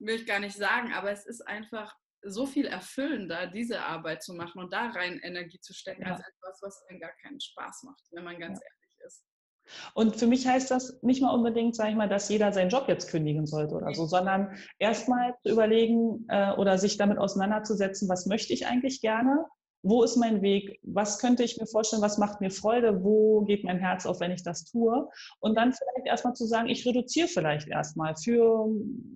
will 0.00 0.16
ich 0.16 0.26
gar 0.26 0.40
nicht 0.40 0.56
sagen, 0.56 0.92
aber 0.92 1.10
es 1.12 1.26
ist 1.26 1.46
einfach 1.46 1.94
so 2.22 2.46
viel 2.46 2.66
erfüllender, 2.66 3.46
diese 3.46 3.80
Arbeit 3.80 4.22
zu 4.22 4.34
machen 4.34 4.60
und 4.60 4.72
da 4.72 4.90
rein 4.90 5.20
Energie 5.22 5.60
zu 5.60 5.72
stecken, 5.72 6.02
ja. 6.02 6.12
als 6.12 6.20
etwas, 6.20 6.58
was 6.62 6.86
einem 6.88 7.00
gar 7.00 7.12
keinen 7.22 7.40
Spaß 7.40 7.84
macht, 7.84 8.02
wenn 8.10 8.24
man 8.24 8.38
ganz 8.38 8.58
ja. 8.58 8.66
ehrlich 8.66 9.06
ist. 9.06 9.24
Und 9.94 10.16
für 10.16 10.26
mich 10.26 10.46
heißt 10.46 10.70
das 10.70 11.00
nicht 11.02 11.22
mal 11.22 11.32
unbedingt, 11.32 11.76
sage 11.76 11.90
ich 11.90 11.96
mal, 11.96 12.08
dass 12.08 12.28
jeder 12.28 12.52
seinen 12.52 12.70
Job 12.70 12.88
jetzt 12.88 13.10
kündigen 13.10 13.46
sollte 13.46 13.74
oder 13.74 13.94
so, 13.94 14.06
sondern 14.06 14.56
erstmal 14.78 15.34
zu 15.42 15.52
überlegen 15.52 16.26
äh, 16.28 16.52
oder 16.52 16.76
sich 16.76 16.96
damit 16.96 17.18
auseinanderzusetzen, 17.18 18.08
was 18.08 18.26
möchte 18.26 18.52
ich 18.52 18.66
eigentlich 18.66 19.00
gerne 19.00 19.46
wo 19.82 20.02
ist 20.02 20.16
mein 20.16 20.42
Weg, 20.42 20.78
was 20.82 21.18
könnte 21.18 21.42
ich 21.42 21.58
mir 21.58 21.66
vorstellen, 21.66 22.02
was 22.02 22.18
macht 22.18 22.40
mir 22.40 22.50
Freude, 22.50 23.02
wo 23.02 23.42
geht 23.42 23.64
mein 23.64 23.78
Herz 23.78 24.06
auf, 24.06 24.20
wenn 24.20 24.30
ich 24.30 24.42
das 24.42 24.64
tue. 24.64 25.08
Und 25.40 25.56
dann 25.56 25.72
vielleicht 25.72 26.06
erstmal 26.06 26.34
zu 26.34 26.46
sagen, 26.46 26.68
ich 26.68 26.86
reduziere 26.86 27.28
vielleicht 27.28 27.68
erstmal 27.68 28.14
für, 28.16 28.66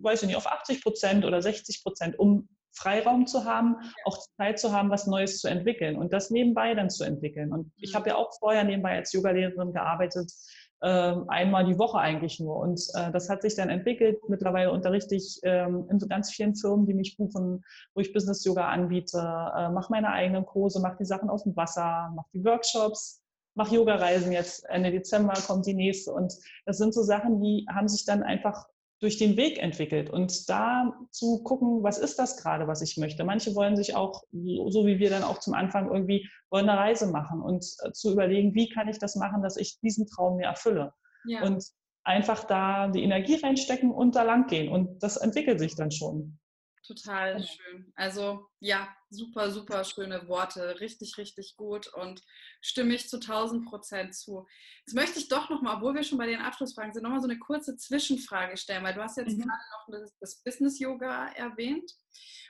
weiß 0.03 0.23
ich 0.23 0.29
nicht, 0.29 0.37
auf 0.37 0.47
80 0.47 0.83
Prozent 0.83 1.25
oder 1.25 1.43
60 1.43 1.83
Prozent, 1.83 2.19
um 2.19 2.49
Freiraum 2.77 3.27
zu 3.27 3.45
haben, 3.45 3.77
auch 4.05 4.19
Zeit 4.37 4.59
zu 4.59 4.73
haben, 4.73 4.91
was 4.91 5.07
Neues 5.07 5.39
zu 5.39 5.49
entwickeln 5.49 5.97
und 5.97 6.13
das 6.13 6.31
nebenbei 6.31 6.75
dann 6.75 6.91
zu 6.91 7.05
entwickeln. 7.05 7.53
Und 7.53 7.71
ich 7.77 7.93
mhm. 7.93 7.97
habe 7.97 8.09
ja 8.11 8.17
auch 8.17 8.33
vorher 8.39 8.65
nebenbei 8.65 8.97
als 8.97 9.13
Yogalehrerin 9.13 9.73
gearbeitet, 9.73 10.33
einmal 10.81 11.65
die 11.65 11.79
Woche 11.79 11.99
eigentlich 11.99 12.41
nur. 12.41 12.57
Und 12.57 12.81
äh, 12.95 13.11
das 13.11 13.29
hat 13.31 13.43
sich 13.43 13.55
dann 13.55 13.71
entwickelt. 13.71 14.19
Mittlerweile 14.29 14.71
unterrichte 14.71 15.15
ich 15.15 15.41
ähm, 15.43 15.87
in 15.91 15.99
so 15.99 16.07
ganz 16.07 16.31
vielen 16.31 16.55
Firmen, 16.55 16.87
die 16.87 16.95
mich 16.95 17.17
buchen, 17.17 17.65
wo 17.95 18.01
ich 18.01 18.13
Business 18.13 18.45
Yoga 18.45 18.69
anbiete, 18.69 19.19
äh, 19.19 19.71
mache 19.71 19.91
meine 19.91 20.11
eigenen 20.11 20.45
Kurse, 20.45 20.81
mache 20.81 20.99
die 20.99 21.07
Sachen 21.07 21.31
aus 21.31 21.45
dem 21.45 21.57
Wasser, 21.57 22.13
mache 22.15 22.29
die 22.35 22.45
Workshops, 22.45 23.23
mache 23.55 23.75
Yoga-Reisen 23.75 24.33
jetzt. 24.33 24.69
Ende 24.69 24.91
Dezember 24.91 25.35
kommt 25.47 25.67
die 25.67 25.75
nächste. 25.75 26.13
Und 26.13 26.35
das 26.67 26.79
sind 26.79 26.93
so 26.93 27.03
Sachen, 27.03 27.41
die 27.41 27.67
haben 27.73 27.89
sich 27.89 28.05
dann 28.05 28.23
einfach 28.23 28.67
durch 29.01 29.19
den 29.19 29.37
Weg 29.37 29.59
entwickelt 29.59 30.09
und 30.09 30.49
da 30.49 30.93
zu 31.11 31.43
gucken, 31.43 31.83
was 31.83 31.99
ist 31.99 32.19
das 32.19 32.37
gerade, 32.37 32.67
was 32.67 32.81
ich 32.81 32.97
möchte. 32.97 33.25
Manche 33.25 33.55
wollen 33.55 33.77
sich 33.77 33.95
auch, 33.95 34.23
so 34.33 34.87
wie 34.87 34.99
wir 34.99 35.11
dann 35.11 35.23
auch 35.23 35.39
zum 35.39 35.55
Anfang 35.55 35.91
irgendwie, 35.91 36.29
wollen 36.51 36.69
eine 36.69 36.79
Reise 36.79 37.09
machen 37.09 37.43
und 37.43 37.65
äh, 37.83 37.93
zu 37.93 38.13
überlegen, 38.13 38.55
wie 38.55 38.69
kann 38.69 38.89
ich 38.89 38.99
das 38.99 39.17
machen, 39.17 39.43
dass 39.43 39.57
ich 39.57 39.79
diesen 39.81 40.07
Traum 40.07 40.37
mir 40.37 40.47
erfülle. 40.47 40.93
Ja. 41.27 41.43
Und 41.43 41.65
einfach 42.05 42.45
da 42.45 42.89
die 42.89 43.03
Energie 43.03 43.37
reinstecken 43.37 43.91
und 43.91 44.15
da 44.15 44.23
lang 44.23 44.47
gehen 44.47 44.71
und 44.71 45.03
das 45.03 45.17
entwickelt 45.17 45.59
sich 45.59 45.75
dann 45.75 45.91
schon. 45.91 46.39
Total 46.87 47.43
schön. 47.43 47.93
Also 47.95 48.47
ja, 48.61 48.95
super, 49.09 49.51
super 49.51 49.85
schöne 49.85 50.29
Worte. 50.29 50.81
Richtig, 50.81 51.17
richtig 51.17 51.57
gut 51.57 51.87
und 51.95 52.23
stimme 52.61 52.95
ich 52.95 53.09
zu 53.09 53.17
1000 53.17 53.67
Prozent 53.67 54.15
zu. 54.15 54.47
Jetzt 54.87 54.95
möchte 54.95 55.19
ich 55.19 55.29
doch 55.29 55.49
nochmal, 55.49 55.77
obwohl 55.77 55.95
wir 55.95 56.03
schon 56.03 56.19
bei 56.19 56.27
den 56.27 56.41
Abschlussfragen 56.41 56.93
sind, 56.93 57.03
nochmal 57.03 57.23
so 57.23 57.29
eine 57.29 57.39
kurze 57.39 57.77
Zwischenfrage 57.77 58.59
stellen, 58.59 58.85
weil 58.85 58.93
du 58.93 59.03
hast 59.03 59.17
jetzt 59.17 59.37
mhm. 59.37 59.43
gerade 59.43 59.63
noch 59.73 60.01
das, 60.01 60.19
das 60.21 60.43
Business-Yoga 60.43 61.29
erwähnt. 61.29 61.91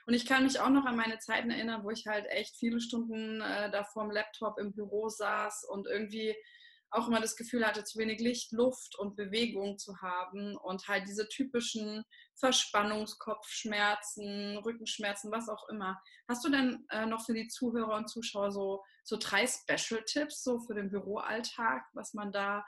Und 0.06 0.14
ich 0.14 0.26
kann 0.26 0.42
mich 0.42 0.58
auch 0.58 0.70
noch 0.70 0.84
an 0.84 0.96
meine 0.96 1.18
Zeiten 1.18 1.50
erinnern, 1.50 1.84
wo 1.84 1.90
ich 1.90 2.06
halt 2.06 2.26
echt 2.26 2.56
viele 2.56 2.80
Stunden 2.80 3.40
äh, 3.40 3.70
da 3.70 3.84
vorm 3.84 4.10
Laptop 4.10 4.58
im 4.58 4.72
Büro 4.72 5.08
saß 5.08 5.64
und 5.70 5.86
irgendwie 5.86 6.34
auch 6.94 7.08
immer 7.08 7.20
das 7.20 7.36
Gefühl 7.36 7.66
hatte, 7.66 7.84
zu 7.84 7.98
wenig 7.98 8.20
Licht, 8.20 8.52
Luft 8.52 8.98
und 8.98 9.16
Bewegung 9.16 9.76
zu 9.78 10.00
haben 10.00 10.56
und 10.56 10.88
halt 10.88 11.06
diese 11.08 11.28
typischen 11.28 12.04
Verspannungskopfschmerzen, 12.36 14.56
Rückenschmerzen, 14.58 15.32
was 15.32 15.48
auch 15.48 15.68
immer. 15.68 16.00
Hast 16.28 16.44
du 16.44 16.50
denn 16.50 16.86
äh, 16.90 17.06
noch 17.06 17.24
für 17.24 17.34
die 17.34 17.48
Zuhörer 17.48 17.96
und 17.96 18.08
Zuschauer 18.08 18.52
so, 18.52 18.84
so 19.02 19.16
drei 19.18 19.44
Special-Tipps 19.46 20.44
so 20.44 20.60
für 20.60 20.74
den 20.74 20.90
Büroalltag, 20.90 21.82
was 21.94 22.12
man 22.14 22.30
da 22.32 22.64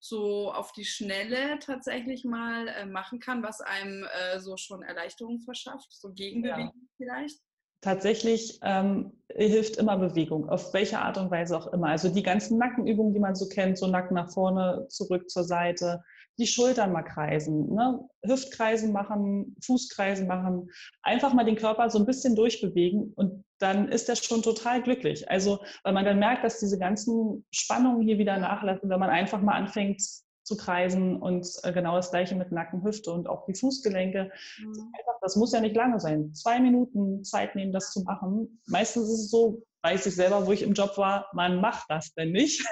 so 0.00 0.52
auf 0.52 0.72
die 0.72 0.84
Schnelle 0.84 1.58
tatsächlich 1.58 2.24
mal 2.24 2.68
äh, 2.68 2.86
machen 2.86 3.18
kann, 3.20 3.42
was 3.42 3.60
einem 3.60 4.04
äh, 4.04 4.38
so 4.40 4.56
schon 4.56 4.82
Erleichterung 4.82 5.40
verschafft, 5.40 5.92
so 5.92 6.12
Gegenbewegung 6.12 6.72
ja. 6.74 6.88
vielleicht? 6.96 7.40
Tatsächlich 7.80 8.58
ähm, 8.62 9.12
hilft 9.34 9.76
immer 9.76 9.96
Bewegung, 9.96 10.48
auf 10.48 10.72
welche 10.74 10.98
Art 10.98 11.18
und 11.18 11.30
Weise 11.30 11.56
auch 11.56 11.72
immer. 11.72 11.88
Also 11.88 12.08
die 12.08 12.22
ganzen 12.22 12.58
Nackenübungen, 12.58 13.12
die 13.12 13.20
man 13.20 13.34
so 13.34 13.48
kennt, 13.48 13.78
so 13.78 13.86
Nacken 13.86 14.14
nach 14.14 14.32
vorne, 14.32 14.86
zurück 14.88 15.30
zur 15.30 15.44
Seite, 15.44 16.02
die 16.38 16.46
Schultern 16.46 16.92
mal 16.92 17.02
kreisen, 17.02 17.74
ne? 17.74 18.08
Hüftkreisen 18.24 18.92
machen, 18.92 19.56
Fußkreisen 19.64 20.26
machen, 20.26 20.70
einfach 21.02 21.34
mal 21.34 21.44
den 21.44 21.56
Körper 21.56 21.90
so 21.90 21.98
ein 21.98 22.06
bisschen 22.06 22.36
durchbewegen 22.36 23.12
und 23.14 23.44
dann 23.58 23.88
ist 23.88 24.08
er 24.08 24.16
schon 24.16 24.42
total 24.42 24.82
glücklich. 24.82 25.28
Also, 25.28 25.58
weil 25.82 25.92
man 25.92 26.04
dann 26.04 26.20
merkt, 26.20 26.44
dass 26.44 26.60
diese 26.60 26.78
ganzen 26.78 27.44
Spannungen 27.50 28.02
hier 28.02 28.18
wieder 28.18 28.38
nachlassen, 28.38 28.88
wenn 28.88 29.00
man 29.00 29.10
einfach 29.10 29.40
mal 29.40 29.54
anfängt, 29.54 30.00
zu 30.48 30.56
kreisen 30.56 31.20
und 31.22 31.46
äh, 31.62 31.72
genau 31.72 31.94
das 31.94 32.10
gleiche 32.10 32.34
mit 32.34 32.50
Nacken, 32.50 32.82
Hüfte 32.82 33.12
und 33.12 33.28
auch 33.28 33.44
die 33.46 33.54
Fußgelenke. 33.54 34.32
Mhm. 34.58 34.92
Das 35.20 35.36
muss 35.36 35.52
ja 35.52 35.60
nicht 35.60 35.76
lange 35.76 36.00
sein. 36.00 36.34
Zwei 36.34 36.58
Minuten 36.58 37.22
Zeit 37.22 37.54
nehmen, 37.54 37.72
das 37.72 37.92
zu 37.92 38.02
machen. 38.02 38.60
Meistens 38.66 39.04
ist 39.04 39.20
es 39.24 39.30
so, 39.30 39.62
weiß 39.82 40.06
ich 40.06 40.14
selber, 40.14 40.46
wo 40.46 40.52
ich 40.52 40.62
im 40.62 40.72
Job 40.72 40.96
war, 40.96 41.28
man 41.34 41.60
macht 41.60 41.84
das 41.88 42.12
denn 42.14 42.32
nicht. 42.32 42.64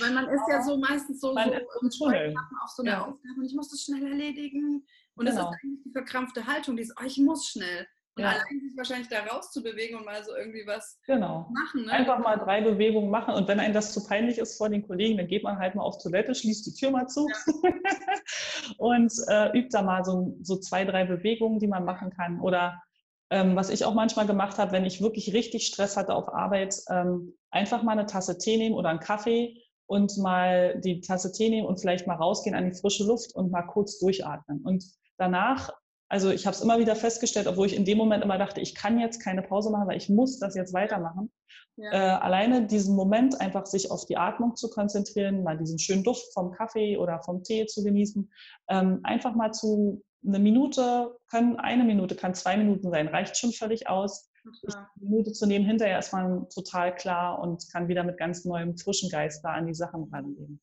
Weil 0.00 0.12
man 0.12 0.28
ist 0.28 0.42
ja 0.48 0.62
so 0.66 0.78
meistens 0.78 1.20
so, 1.20 1.34
man 1.34 1.48
so 1.48 1.54
im 1.54 1.58
auf 2.62 2.70
so 2.70 2.82
eine 2.82 2.90
ja. 2.92 3.00
Aufgabe 3.00 3.38
und 3.38 3.44
ich 3.44 3.54
muss 3.54 3.68
das 3.68 3.82
schnell 3.82 4.06
erledigen. 4.06 4.86
Und 5.16 5.26
genau. 5.26 5.36
das 5.36 5.50
ist 5.50 5.58
eigentlich 5.62 5.82
die 5.84 5.92
verkrampfte 5.92 6.46
Haltung, 6.46 6.76
dieses, 6.76 6.94
oh, 6.98 7.04
ich 7.04 7.18
muss 7.18 7.48
schnell. 7.48 7.86
Und 8.16 8.22
ja. 8.22 8.30
allein 8.30 8.60
sich 8.60 8.76
wahrscheinlich 8.76 9.08
da 9.08 9.24
rauszubewegen 9.24 9.98
und 9.98 10.04
mal 10.04 10.22
so 10.22 10.36
irgendwie 10.36 10.64
was 10.66 11.00
genau. 11.04 11.50
machen. 11.52 11.86
Ne? 11.86 11.92
Einfach 11.92 12.18
mal 12.20 12.36
drei 12.36 12.60
Bewegungen 12.60 13.10
machen. 13.10 13.34
Und 13.34 13.48
wenn 13.48 13.58
einem 13.58 13.74
das 13.74 13.92
zu 13.92 14.06
peinlich 14.06 14.38
ist 14.38 14.56
vor 14.56 14.68
den 14.68 14.86
Kollegen, 14.86 15.18
dann 15.18 15.26
geht 15.26 15.42
man 15.42 15.58
halt 15.58 15.74
mal 15.74 15.82
auf 15.82 16.00
Toilette, 16.00 16.34
schließt 16.34 16.64
die 16.66 16.74
Tür 16.74 16.92
mal 16.92 17.08
zu 17.08 17.26
ja. 17.28 17.72
und 18.78 19.12
äh, 19.28 19.58
übt 19.58 19.70
da 19.72 19.82
mal 19.82 20.04
so, 20.04 20.36
so 20.42 20.58
zwei, 20.58 20.84
drei 20.84 21.04
Bewegungen, 21.04 21.58
die 21.58 21.66
man 21.66 21.84
machen 21.84 22.10
kann. 22.10 22.40
Oder 22.40 22.80
ähm, 23.30 23.56
was 23.56 23.68
ich 23.68 23.84
auch 23.84 23.94
manchmal 23.94 24.28
gemacht 24.28 24.58
habe, 24.58 24.70
wenn 24.70 24.84
ich 24.84 25.02
wirklich 25.02 25.32
richtig 25.32 25.66
Stress 25.66 25.96
hatte 25.96 26.14
auf 26.14 26.32
Arbeit, 26.32 26.76
ähm, 26.90 27.34
einfach 27.50 27.82
mal 27.82 27.92
eine 27.92 28.06
Tasse 28.06 28.38
Tee 28.38 28.58
nehmen 28.58 28.76
oder 28.76 28.90
einen 28.90 29.00
Kaffee 29.00 29.60
und 29.86 30.16
mal 30.18 30.80
die 30.80 31.00
Tasse 31.00 31.32
Tee 31.32 31.48
nehmen 31.48 31.66
und 31.66 31.80
vielleicht 31.80 32.06
mal 32.06 32.14
rausgehen 32.14 32.54
an 32.54 32.70
die 32.70 32.78
frische 32.78 33.04
Luft 33.04 33.34
und 33.34 33.50
mal 33.50 33.62
kurz 33.62 33.98
durchatmen. 33.98 34.62
Und 34.62 34.84
danach 35.16 35.70
also 36.08 36.30
ich 36.30 36.46
habe 36.46 36.54
es 36.54 36.62
immer 36.62 36.78
wieder 36.78 36.96
festgestellt, 36.96 37.46
obwohl 37.46 37.66
ich 37.66 37.76
in 37.76 37.84
dem 37.84 37.98
Moment 37.98 38.22
immer 38.22 38.38
dachte, 38.38 38.60
ich 38.60 38.74
kann 38.74 38.98
jetzt 38.98 39.20
keine 39.20 39.42
Pause 39.42 39.70
machen, 39.70 39.88
weil 39.88 39.96
ich 39.96 40.08
muss 40.08 40.38
das 40.38 40.54
jetzt 40.54 40.74
weitermachen. 40.74 41.32
Ja. 41.76 41.92
Äh, 41.92 42.20
alleine 42.20 42.66
diesen 42.66 42.94
Moment 42.94 43.40
einfach 43.40 43.66
sich 43.66 43.90
auf 43.90 44.06
die 44.06 44.16
Atmung 44.16 44.54
zu 44.54 44.70
konzentrieren, 44.70 45.42
mal 45.42 45.58
diesen 45.58 45.78
schönen 45.78 46.04
Duft 46.04 46.32
vom 46.32 46.52
Kaffee 46.52 46.96
oder 46.98 47.20
vom 47.24 47.42
Tee 47.42 47.66
zu 47.66 47.82
genießen, 47.82 48.30
ähm, 48.68 49.00
einfach 49.02 49.34
mal 49.34 49.52
zu 49.52 50.02
eine 50.26 50.38
Minute, 50.38 51.16
können 51.28 51.58
eine 51.58 51.84
Minute, 51.84 52.14
kann 52.14 52.34
zwei 52.34 52.56
Minuten 52.56 52.90
sein, 52.90 53.08
reicht 53.08 53.36
schon 53.36 53.52
völlig 53.52 53.88
aus. 53.88 54.30
Eine 54.66 54.86
Minute 54.96 55.32
zu 55.32 55.46
nehmen, 55.46 55.64
hinterher 55.64 55.98
ist 55.98 56.12
man 56.12 56.48
total 56.48 56.94
klar 56.94 57.40
und 57.40 57.64
kann 57.72 57.88
wieder 57.88 58.04
mit 58.04 58.18
ganz 58.18 58.44
neuem 58.44 58.76
frischen 58.76 59.10
Geist 59.10 59.44
da 59.44 59.50
an 59.50 59.66
die 59.66 59.74
Sachen 59.74 60.04
rangehen. 60.12 60.60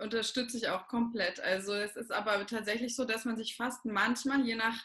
Unterstütze 0.00 0.56
ich 0.56 0.68
auch 0.68 0.86
komplett. 0.88 1.40
Also 1.40 1.74
es 1.74 1.96
ist 1.96 2.12
aber 2.12 2.46
tatsächlich 2.46 2.94
so, 2.96 3.04
dass 3.04 3.24
man 3.24 3.36
sich 3.36 3.56
fast 3.56 3.84
manchmal, 3.84 4.44
je 4.44 4.56
nach 4.56 4.76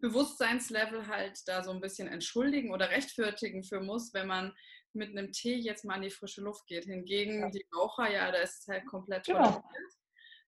Bewusstseinslevel 0.00 1.06
halt 1.08 1.40
da 1.46 1.64
so 1.64 1.70
ein 1.70 1.80
bisschen 1.80 2.08
entschuldigen 2.08 2.72
oder 2.72 2.90
rechtfertigen 2.90 3.64
für 3.64 3.80
muss, 3.80 4.14
wenn 4.14 4.28
man 4.28 4.54
mit 4.92 5.10
einem 5.10 5.32
Tee 5.32 5.56
jetzt 5.56 5.84
mal 5.84 5.96
in 5.96 6.02
die 6.02 6.10
frische 6.10 6.40
Luft 6.40 6.66
geht. 6.66 6.84
Hingegen 6.84 7.40
ja. 7.40 7.50
die 7.50 7.66
Raucher, 7.74 8.10
ja, 8.10 8.30
da 8.30 8.38
ist 8.38 8.60
es 8.60 8.68
halt 8.68 8.86
komplett 8.86 9.26
genau. 9.26 9.62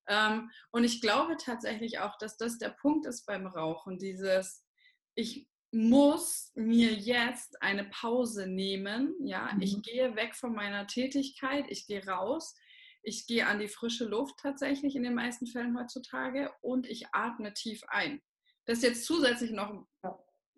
Ähm, 0.08 0.50
und 0.72 0.84
ich 0.84 1.00
glaube 1.00 1.36
tatsächlich 1.36 1.98
auch, 1.98 2.16
dass 2.18 2.36
das 2.36 2.58
der 2.58 2.70
Punkt 2.70 3.06
ist 3.06 3.26
beim 3.26 3.46
Rauchen, 3.46 3.98
dieses, 3.98 4.64
ich 5.14 5.46
muss 5.72 6.50
mir 6.54 6.92
jetzt 6.92 7.62
eine 7.62 7.84
Pause 7.84 8.48
nehmen, 8.48 9.14
ja, 9.24 9.52
mhm. 9.54 9.62
ich 9.62 9.82
gehe 9.82 10.16
weg 10.16 10.34
von 10.34 10.52
meiner 10.52 10.86
Tätigkeit, 10.86 11.66
ich 11.68 11.86
gehe 11.86 12.04
raus, 12.06 12.56
ich 13.02 13.26
gehe 13.26 13.46
an 13.46 13.58
die 13.58 13.68
frische 13.68 14.04
Luft 14.04 14.38
tatsächlich 14.40 14.96
in 14.96 15.02
den 15.02 15.14
meisten 15.14 15.46
Fällen 15.46 15.78
heutzutage 15.78 16.52
und 16.60 16.86
ich 16.86 17.06
atme 17.12 17.54
tief 17.54 17.82
ein. 17.88 18.20
Das 18.66 18.82
jetzt 18.82 19.04
zusätzlich 19.04 19.52
noch, 19.52 19.86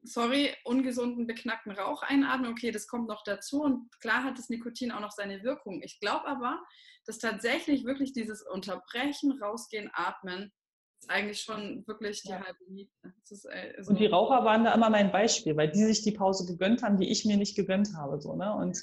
sorry, 0.02 0.54
ungesunden, 0.64 1.26
beknackten 1.26 1.72
Rauch 1.72 2.02
einatmen, 2.02 2.50
okay, 2.50 2.70
das 2.70 2.86
kommt 2.86 3.08
noch 3.08 3.22
dazu 3.24 3.62
und 3.62 3.88
klar 4.00 4.24
hat 4.24 4.38
das 4.38 4.48
Nikotin 4.48 4.92
auch 4.92 5.00
noch 5.00 5.12
seine 5.12 5.42
Wirkung. 5.42 5.82
Ich 5.82 6.00
glaube 6.00 6.26
aber, 6.26 6.62
dass 7.06 7.18
tatsächlich 7.18 7.84
wirklich 7.84 8.12
dieses 8.12 8.42
Unterbrechen, 8.42 9.40
Rausgehen, 9.40 9.90
Atmen 9.92 10.52
ist 11.02 11.10
eigentlich 11.10 11.40
schon 11.40 11.84
wirklich 11.86 12.22
die 12.22 12.30
ja. 12.30 12.44
halbe 12.44 12.64
Miete. 12.68 12.92
Äh, 13.50 13.82
und 13.86 13.98
die 13.98 14.06
Raucher 14.06 14.44
waren 14.44 14.64
da 14.64 14.74
immer 14.74 14.90
mein 14.90 15.10
Beispiel, 15.10 15.56
weil 15.56 15.70
die 15.70 15.84
sich 15.84 16.02
die 16.02 16.12
Pause 16.12 16.46
gegönnt 16.46 16.82
haben, 16.82 16.96
die 16.96 17.10
ich 17.10 17.24
mir 17.24 17.36
nicht 17.36 17.56
gegönnt 17.56 17.94
habe. 17.96 18.20
So, 18.20 18.36
ne? 18.36 18.54
Und 18.54 18.78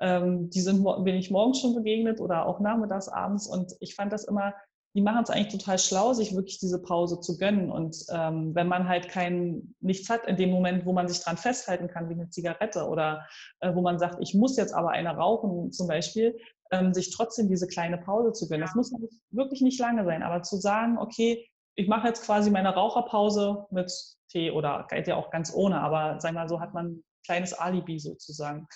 ähm, 0.00 0.50
die 0.50 0.60
sind 0.60 0.84
bin 1.04 1.14
ich 1.14 1.30
morgens 1.30 1.60
schon 1.60 1.74
begegnet 1.74 2.20
oder 2.20 2.46
auch 2.46 2.60
nachmittags, 2.60 3.08
abends. 3.08 3.46
Und 3.46 3.74
ich 3.80 3.94
fand 3.94 4.12
das 4.12 4.24
immer, 4.24 4.54
die 4.94 5.02
machen 5.02 5.24
es 5.24 5.30
eigentlich 5.30 5.52
total 5.52 5.78
schlau, 5.78 6.12
sich 6.12 6.34
wirklich 6.34 6.58
diese 6.58 6.80
Pause 6.80 7.20
zu 7.20 7.36
gönnen. 7.36 7.70
Und 7.70 7.96
ähm, 8.10 8.54
wenn 8.54 8.68
man 8.68 8.88
halt 8.88 9.08
kein 9.08 9.74
nichts 9.80 10.08
hat 10.08 10.26
in 10.26 10.36
dem 10.36 10.50
Moment, 10.50 10.86
wo 10.86 10.92
man 10.92 11.08
sich 11.08 11.20
dran 11.20 11.36
festhalten 11.36 11.88
kann, 11.88 12.08
wie 12.08 12.14
eine 12.14 12.30
Zigarette 12.30 12.86
oder 12.86 13.26
äh, 13.60 13.74
wo 13.74 13.82
man 13.82 13.98
sagt, 13.98 14.18
ich 14.20 14.34
muss 14.34 14.56
jetzt 14.56 14.72
aber 14.72 14.90
eine 14.90 15.16
rauchen 15.16 15.72
zum 15.72 15.88
Beispiel, 15.88 16.38
ähm, 16.70 16.94
sich 16.94 17.10
trotzdem 17.10 17.48
diese 17.48 17.66
kleine 17.66 17.98
Pause 17.98 18.32
zu 18.32 18.48
gönnen. 18.48 18.64
Das 18.64 18.76
muss 18.76 18.92
wirklich 19.30 19.62
nicht 19.62 19.80
lange 19.80 20.04
sein, 20.04 20.22
aber 20.22 20.42
zu 20.42 20.56
sagen, 20.56 20.96
okay, 20.98 21.44
ich 21.76 21.88
mache 21.88 22.06
jetzt 22.06 22.24
quasi 22.24 22.50
meine 22.50 22.72
Raucherpause 22.72 23.66
mit 23.70 23.92
Tee 24.28 24.52
oder 24.52 24.86
geht 24.88 25.08
ja 25.08 25.16
auch 25.16 25.30
ganz 25.30 25.52
ohne, 25.52 25.80
aber 25.80 26.20
sag 26.20 26.34
mal 26.34 26.48
so 26.48 26.60
hat 26.60 26.72
man 26.72 26.86
ein 26.86 27.04
kleines 27.24 27.52
Alibi 27.52 27.98
sozusagen. 27.98 28.68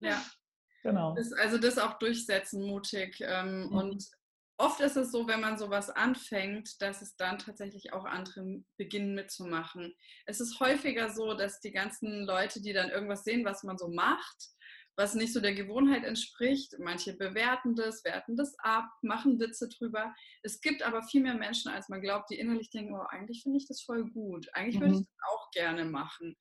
Ja. 0.00 0.22
Genau. 0.82 1.14
Das, 1.14 1.32
also 1.32 1.58
das 1.58 1.78
auch 1.78 1.98
durchsetzen, 1.98 2.64
mutig. 2.64 3.18
Ähm, 3.20 3.66
mhm. 3.66 3.72
Und 3.72 4.04
oft 4.58 4.80
ist 4.80 4.96
es 4.96 5.10
so, 5.10 5.26
wenn 5.26 5.40
man 5.40 5.58
sowas 5.58 5.90
anfängt, 5.90 6.80
dass 6.80 7.02
es 7.02 7.16
dann 7.16 7.38
tatsächlich 7.38 7.92
auch 7.92 8.04
andere 8.04 8.62
beginnen 8.76 9.14
mitzumachen. 9.14 9.94
Es 10.26 10.40
ist 10.40 10.60
häufiger 10.60 11.10
so, 11.10 11.34
dass 11.34 11.60
die 11.60 11.72
ganzen 11.72 12.24
Leute, 12.24 12.62
die 12.62 12.72
dann 12.72 12.90
irgendwas 12.90 13.24
sehen, 13.24 13.44
was 13.44 13.64
man 13.64 13.78
so 13.78 13.88
macht, 13.88 14.48
was 14.96 15.14
nicht 15.14 15.32
so 15.32 15.40
der 15.40 15.54
Gewohnheit 15.54 16.04
entspricht. 16.04 16.74
Manche 16.78 17.14
bewerten 17.14 17.74
das, 17.74 18.04
werten 18.04 18.36
das 18.36 18.54
ab, 18.60 18.86
machen 19.02 19.38
Witze 19.38 19.68
drüber. 19.68 20.14
Es 20.42 20.60
gibt 20.60 20.82
aber 20.82 21.02
viel 21.02 21.22
mehr 21.22 21.34
Menschen, 21.34 21.70
als 21.70 21.88
man 21.88 22.00
glaubt, 22.00 22.30
die 22.30 22.38
innerlich 22.38 22.70
denken, 22.70 22.94
oh, 22.94 23.04
eigentlich 23.10 23.42
finde 23.42 23.58
ich 23.58 23.68
das 23.68 23.82
voll 23.82 24.08
gut. 24.10 24.48
Eigentlich 24.54 24.80
würde 24.80 24.94
ich 24.94 25.00
mhm. 25.00 25.08
das 25.18 25.32
auch 25.32 25.50
gerne 25.50 25.84
machen. 25.84 26.36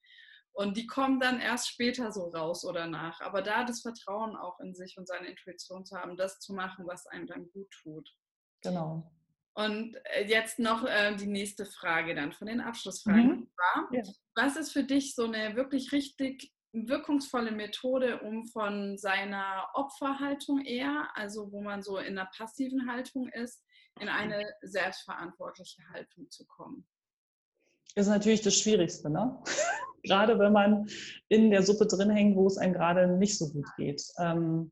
Und 0.56 0.78
die 0.78 0.88
kommen 0.88 1.20
dann 1.20 1.42
erst 1.42 1.68
später 1.68 2.14
so 2.14 2.30
raus 2.30 2.64
oder 2.64 2.88
nach. 2.88 3.20
Aber 3.20 3.42
da 3.42 3.66
das 3.66 3.82
Vertrauen 3.82 4.38
auch 4.38 4.58
in 4.62 4.74
sich 4.74 4.98
und 4.98 5.06
seine 5.06 5.28
Intuition 5.28 5.86
zu 5.86 5.98
haben, 5.98 6.16
das 6.16 6.40
zu 6.40 6.54
machen, 6.54 6.88
was 6.88 7.06
einem 7.08 7.28
dann 7.28 7.52
gut 7.52 7.70
tut. 7.84 8.10
Genau. 8.62 9.12
Und 9.54 9.98
äh, 10.06 10.26
jetzt 10.26 10.58
noch 10.58 10.86
äh, 10.86 11.14
die 11.18 11.28
nächste 11.28 11.66
Frage 11.66 12.16
dann 12.16 12.32
von 12.32 12.48
den 12.48 12.62
Abschlussfragen. 12.62 13.42
Mhm. 13.42 13.50
War, 13.58 13.90
ja. 13.92 14.04
Was 14.36 14.56
ist 14.56 14.72
für 14.72 14.86
dich 14.86 15.14
so 15.14 15.26
eine 15.26 15.58
wirklich 15.58 15.92
richtig 15.92 16.54
wirkungsvolle 16.72 17.52
Methode, 17.52 18.22
um 18.22 18.48
von 18.48 18.98
seiner 18.98 19.70
Opferhaltung 19.74 20.62
eher, 20.62 21.10
also 21.16 21.52
wo 21.52 21.62
man 21.62 21.84
so 21.84 21.98
in 21.98 22.18
einer 22.18 22.30
passiven 22.36 22.90
Haltung 22.90 23.28
ist, 23.28 23.62
in 24.00 24.08
eine 24.08 24.46
selbstverantwortliche 24.62 25.82
Haltung 25.90 26.32
zu 26.32 26.46
kommen? 26.46 26.88
Ist 27.96 28.08
natürlich 28.08 28.42
das 28.42 28.56
Schwierigste, 28.56 29.10
ne? 29.10 29.38
gerade 30.04 30.38
wenn 30.38 30.54
man 30.54 30.88
in 31.30 31.50
der 31.50 31.64
Suppe 31.64 31.88
drin 31.88 32.12
hängt, 32.12 32.36
wo 32.36 32.46
es 32.48 32.58
einem 32.58 32.74
gerade 32.74 33.08
nicht 33.18 33.38
so 33.38 33.50
gut 33.50 33.66
geht. 33.76 34.04
Ähm, 34.20 34.72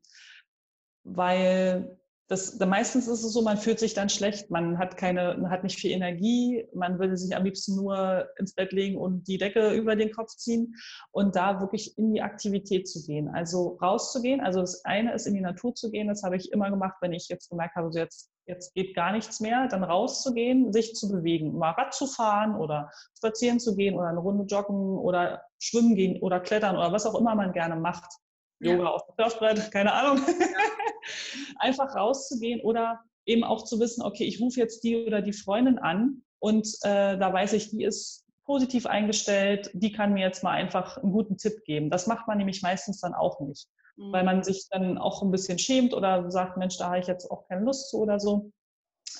weil 1.02 1.98
das, 2.28 2.58
meistens 2.58 3.06
ist 3.06 3.22
es 3.22 3.32
so, 3.34 3.42
man 3.42 3.58
fühlt 3.58 3.78
sich 3.78 3.92
dann 3.92 4.08
schlecht, 4.08 4.50
man 4.50 4.78
hat 4.78 4.96
keine, 4.96 5.36
man 5.38 5.50
hat 5.50 5.62
nicht 5.62 5.78
viel 5.78 5.90
Energie, 5.90 6.66
man 6.72 6.98
würde 6.98 7.18
sich 7.18 7.36
am 7.36 7.44
liebsten 7.44 7.76
nur 7.76 8.26
ins 8.38 8.54
Bett 8.54 8.72
legen 8.72 8.96
und 8.96 9.28
die 9.28 9.36
Decke 9.36 9.74
über 9.74 9.94
den 9.94 10.10
Kopf 10.10 10.30
ziehen 10.30 10.74
und 11.10 11.36
da 11.36 11.60
wirklich 11.60 11.98
in 11.98 12.14
die 12.14 12.22
Aktivität 12.22 12.88
zu 12.88 13.04
gehen. 13.04 13.28
Also 13.28 13.76
rauszugehen. 13.82 14.40
Also 14.40 14.60
das 14.60 14.84
eine 14.86 15.12
ist 15.12 15.26
in 15.26 15.34
die 15.34 15.42
Natur 15.42 15.74
zu 15.74 15.90
gehen, 15.90 16.08
das 16.08 16.22
habe 16.22 16.36
ich 16.36 16.50
immer 16.50 16.70
gemacht, 16.70 16.96
wenn 17.02 17.12
ich 17.12 17.28
jetzt 17.28 17.50
gemerkt 17.50 17.76
habe, 17.76 17.92
so 17.92 17.98
jetzt, 17.98 18.30
jetzt 18.46 18.74
geht 18.74 18.94
gar 18.94 19.12
nichts 19.12 19.40
mehr, 19.40 19.68
dann 19.68 19.84
rauszugehen, 19.84 20.72
sich 20.72 20.94
zu 20.94 21.10
bewegen, 21.10 21.56
mal 21.56 21.70
Rad 21.70 21.94
zu 21.94 22.06
fahren 22.06 22.56
oder 22.56 22.90
spazieren 23.16 23.60
zu 23.60 23.76
gehen 23.76 23.94
oder 23.94 24.08
eine 24.08 24.20
Runde 24.20 24.44
joggen 24.44 24.98
oder 24.98 25.42
schwimmen 25.58 25.94
gehen 25.94 26.20
oder 26.20 26.40
klettern 26.40 26.76
oder 26.76 26.92
was 26.92 27.06
auch 27.06 27.18
immer 27.18 27.34
man 27.34 27.52
gerne 27.52 27.76
macht. 27.76 28.12
Yoga 28.60 28.86
auf 28.88 29.02
dem 29.06 29.14
Surfbrett, 29.18 29.70
keine 29.72 29.92
Ahnung. 29.92 30.22
Ja. 30.26 30.34
Einfach 31.58 31.94
rauszugehen 31.94 32.60
oder 32.60 33.00
eben 33.26 33.44
auch 33.44 33.64
zu 33.64 33.80
wissen, 33.80 34.02
okay, 34.02 34.24
ich 34.24 34.40
rufe 34.40 34.60
jetzt 34.60 34.84
die 34.84 35.04
oder 35.06 35.22
die 35.22 35.32
Freundin 35.32 35.78
an 35.78 36.22
und 36.38 36.66
äh, 36.82 37.16
da 37.18 37.32
weiß 37.32 37.54
ich, 37.54 37.70
die 37.70 37.84
ist 37.84 38.24
positiv 38.44 38.86
eingestellt, 38.86 39.70
die 39.72 39.92
kann 39.92 40.12
mir 40.12 40.26
jetzt 40.26 40.42
mal 40.42 40.50
einfach 40.50 40.98
einen 40.98 41.12
guten 41.12 41.38
Tipp 41.38 41.64
geben. 41.64 41.88
Das 41.88 42.06
macht 42.06 42.28
man 42.28 42.36
nämlich 42.36 42.60
meistens 42.60 43.00
dann 43.00 43.14
auch 43.14 43.40
nicht, 43.40 43.68
mhm. 43.96 44.12
weil 44.12 44.24
man 44.24 44.42
sich 44.42 44.66
dann 44.70 44.98
auch 44.98 45.22
ein 45.22 45.30
bisschen 45.30 45.58
schämt 45.58 45.94
oder 45.94 46.30
sagt, 46.30 46.56
Mensch, 46.56 46.76
da 46.78 46.86
habe 46.86 46.98
ich 46.98 47.06
jetzt 47.06 47.30
auch 47.30 47.46
keine 47.48 47.64
Lust 47.64 47.90
zu 47.90 47.98
oder 47.98 48.20
so. 48.20 48.50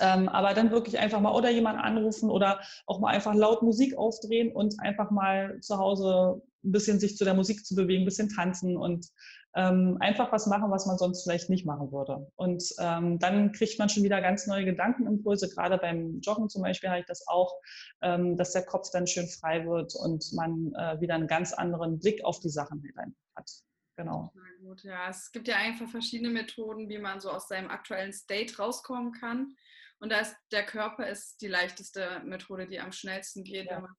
Ähm, 0.01 0.29
aber 0.29 0.55
dann 0.55 0.71
wirklich 0.71 0.99
einfach 0.99 1.21
mal 1.21 1.35
oder 1.35 1.51
jemanden 1.51 1.81
anrufen 1.81 2.31
oder 2.31 2.61
auch 2.87 2.99
mal 2.99 3.15
einfach 3.15 3.35
laut 3.35 3.63
Musik 3.63 3.97
aufdrehen 3.97 4.51
und 4.51 4.81
einfach 4.81 5.11
mal 5.11 5.61
zu 5.61 5.79
Hause 5.79 6.43
ein 6.65 6.73
bisschen 6.73 6.99
sich 6.99 7.17
zu 7.17 7.25
der 7.25 7.35
Musik 7.35 7.65
zu 7.65 7.75
bewegen, 7.75 8.03
ein 8.03 8.07
bisschen 8.07 8.29
tanzen 8.29 8.77
und 8.77 9.07
ähm, 9.55 9.97
einfach 10.01 10.33
was 10.33 10.47
machen, 10.47 10.71
was 10.71 10.87
man 10.87 10.99
sonst 10.99 11.23
vielleicht 11.23 11.49
nicht 11.49 11.65
machen 11.65 11.93
würde. 11.93 12.27
Und 12.35 12.65
ähm, 12.81 13.19
dann 13.21 13.53
kriegt 13.53 13.79
man 13.79 13.89
schon 13.89 14.03
wieder 14.03 14.21
ganz 14.21 14.47
neue 14.47 14.65
Gedankenimpulse. 14.65 15.49
Gerade 15.49 15.79
beim 15.79 16.21
Joggen 16.21 16.49
zum 16.49 16.63
Beispiel 16.63 16.89
habe 16.91 17.01
ich 17.01 17.07
das 17.07 17.29
auch, 17.29 17.55
ähm, 18.03 18.37
dass 18.37 18.53
der 18.53 18.65
Kopf 18.65 18.91
dann 18.91 19.07
schön 19.07 19.29
frei 19.29 19.65
wird 19.67 19.95
und 19.95 20.25
man 20.33 20.75
äh, 20.75 21.01
wieder 21.01 21.15
einen 21.15 21.29
ganz 21.29 21.53
anderen 21.53 22.01
Blick 22.01 22.25
auf 22.25 22.41
die 22.41 22.49
Sachen 22.49 22.83
halt 22.97 23.13
hat. 23.37 23.51
Genau. 23.97 24.33
Na 24.35 24.43
gut, 24.61 24.83
ja. 24.83 25.09
Es 25.09 25.31
gibt 25.31 25.47
ja 25.47 25.57
einfach 25.57 25.89
verschiedene 25.89 26.31
Methoden, 26.31 26.89
wie 26.89 26.99
man 26.99 27.21
so 27.21 27.31
aus 27.31 27.49
seinem 27.49 27.71
aktuellen 27.71 28.13
State 28.13 28.57
rauskommen 28.57 29.13
kann. 29.13 29.57
Und 30.01 30.11
da 30.11 30.21
ist 30.21 30.37
der 30.51 30.67
Körper 30.67 31.09
ist 31.09 31.41
die 31.41 31.49
leichteste 31.49 32.21
Methode, 32.25 32.67
die 32.67 32.81
am 32.81 32.93
schnellsten 32.93 33.45
geht, 33.45 33.67
ja. 33.67 33.77
wenn 33.77 33.83
man 33.83 33.95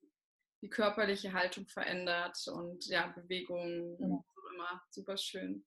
die 0.62 0.70
körperliche 0.70 1.34
Haltung 1.34 1.68
verändert 1.68 2.38
und 2.48 2.86
ja, 2.88 3.08
Bewegung, 3.08 3.98
ja. 4.00 4.24
immer 4.54 4.82
super 4.90 5.18
schön. 5.18 5.66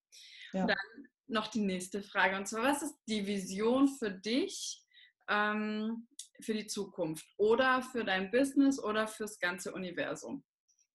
Ja. 0.53 0.63
Und 0.63 0.69
dann 0.69 1.09
noch 1.27 1.49
die 1.49 1.61
nächste 1.61 2.03
Frage 2.03 2.37
und 2.37 2.47
zwar, 2.47 2.65
was 2.65 2.83
ist 2.83 2.97
die 3.07 3.27
Vision 3.27 3.89
für 3.89 4.11
dich 4.11 4.83
ähm, 5.29 6.09
für 6.41 6.55
die 6.55 6.67
Zukunft 6.67 7.27
oder 7.37 7.83
für 7.83 8.05
dein 8.05 8.31
Business 8.31 8.83
oder 8.83 9.07
fürs 9.07 9.39
ganze 9.39 9.73
Universum? 9.73 10.45